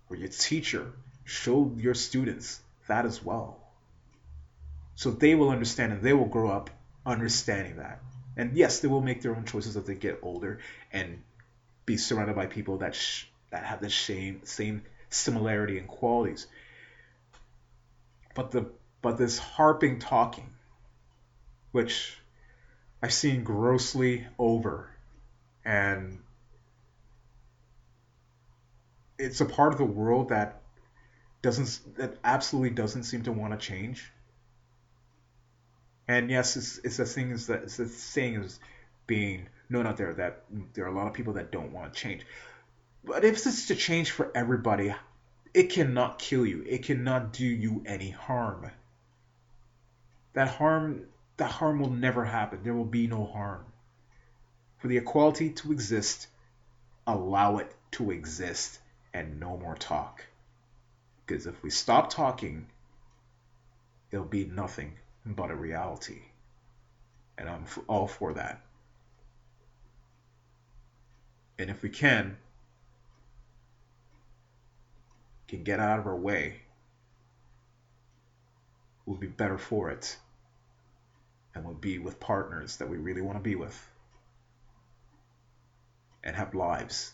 Or 0.09 0.17
your 0.17 0.29
teacher, 0.29 0.93
show 1.25 1.73
your 1.77 1.95
students 1.95 2.61
that 2.87 3.05
as 3.05 3.23
well. 3.23 3.61
So 4.97 5.11
they 5.11 5.35
will 5.35 5.51
understand 5.51 5.93
and 5.93 6.03
they 6.03 6.13
will 6.13 6.25
grow 6.27 6.51
up 6.51 6.71
understanding 7.05 7.77
that. 7.77 8.01
And 8.37 8.57
yes, 8.57 8.81
they 8.81 8.89
will 8.89 9.01
make 9.01 9.23
their 9.23 9.35
own 9.35 9.45
choices 9.45 9.77
as 9.77 9.85
they 9.85 9.95
get 9.95 10.21
older 10.23 10.61
and 10.93 11.23
be 11.87 11.97
surrounded 11.97 12.37
by 12.37 12.47
people 12.47 12.79
that 12.79 12.95
sh- 12.95 13.25
that 13.51 13.65
have 13.65 13.81
the 13.81 13.91
same 13.91 14.41
same 14.45 14.83
similarity 15.11 15.79
and 15.79 15.89
qualities. 15.89 16.47
But 18.35 18.51
the 18.51 18.71
but 19.03 19.19
this 19.19 19.39
harping 19.39 19.99
talking, 19.99 20.51
which 21.73 22.17
I've 23.03 23.13
seen 23.13 23.45
grossly 23.45 24.27
over 24.39 24.91
and 25.69 26.19
it's 29.19 29.43
a 29.43 29.45
part 29.45 29.73
of 29.73 29.79
the 29.79 29.85
world 29.85 30.31
that 30.31 30.63
doesn't 31.43 31.97
that 31.99 32.17
absolutely 32.25 32.71
doesn't 32.71 33.03
seem 33.03 33.23
to 33.25 33.33
want 33.33 33.53
to 33.53 33.59
change. 33.59 34.11
And 36.09 36.31
yes, 36.31 36.57
it's 36.57 36.79
it's 36.79 36.99
a 36.99 37.05
thing 37.05 37.33
is 37.33 37.49
that 37.49 37.65
it's 37.65 37.95
saying 37.95 38.37
is 38.37 38.59
being 39.07 39.47
known 39.69 39.87
out 39.87 39.99
there 39.99 40.15
that 40.15 40.45
there 40.73 40.87
are 40.87 40.89
a 40.89 40.97
lot 40.97 41.07
of 41.07 41.13
people 41.13 41.35
that 41.35 41.53
don't 41.53 41.73
want 41.73 41.93
to 41.93 42.01
change. 42.01 42.23
But 43.05 43.25
if 43.25 43.35
it's 43.35 43.67
to 43.67 43.75
change 43.75 44.11
for 44.11 44.33
everybody, 44.35 44.95
it 45.53 45.65
cannot 45.65 46.19
kill 46.19 46.47
you. 46.47 46.65
It 46.67 46.83
cannot 46.85 47.35
do 47.35 47.45
you 47.47 47.83
any 47.85 48.09
harm. 48.09 48.71
That 50.33 50.49
harm 50.49 51.09
that 51.37 51.51
harm 51.51 51.79
will 51.79 51.91
never 51.91 52.25
happen. 52.25 52.61
There 52.63 52.75
will 52.75 52.87
be 52.87 53.07
no 53.07 53.27
harm 53.27 53.67
for 54.79 54.89
the 54.89 54.97
equality 54.97 55.51
to 55.51 55.73
exist, 55.73 56.29
allow 57.07 57.59
it 57.59 57.75
to 57.93 58.11
exist 58.11 58.79
and 59.13 59.41
no 59.41 59.57
more 59.57 59.75
talk. 59.75 60.25
Because 61.27 61.47
if 61.47 61.63
we 61.63 61.71
stop 61.71 62.11
talking, 62.11 62.67
it'll 64.11 64.25
be 64.25 64.45
nothing 64.45 64.95
but 65.27 65.51
a 65.51 65.55
reality. 65.55 66.23
And 67.37 67.49
I'm 67.49 67.65
all 67.87 68.07
for 68.07 68.35
that. 68.35 68.63
And 71.59 71.71
if 71.71 71.83
we 71.83 71.89
can, 71.89 72.37
can 75.49 75.65
get 75.65 75.81
out 75.81 75.99
of 75.99 76.07
our 76.07 76.17
way, 76.17 76.61
we'll 79.07 79.17
be 79.17 79.27
better 79.27 79.59
for 79.59 79.91
it. 79.91 80.17
And 81.55 81.65
we'll 81.65 81.75
be 81.75 81.99
with 81.99 82.21
partners 82.21 82.77
that 82.77 82.89
we 82.89 82.97
really 82.97 83.23
want 83.23 83.39
to 83.39 83.43
be 83.43 83.57
with 83.57 83.89
and 86.23 86.37
have 86.37 86.55
lives 86.55 87.13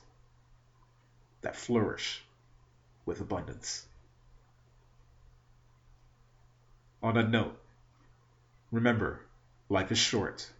that 1.42 1.56
flourish 1.56 2.22
with 3.06 3.20
abundance. 3.20 3.86
On 7.02 7.14
that 7.14 7.28
note, 7.28 7.58
remember 8.72 9.20
life 9.68 9.92
is 9.92 9.98
short. 9.98 10.50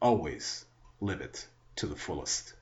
Always 0.00 0.64
live 1.00 1.20
it 1.20 1.46
to 1.76 1.86
the 1.86 1.96
fullest. 1.96 2.54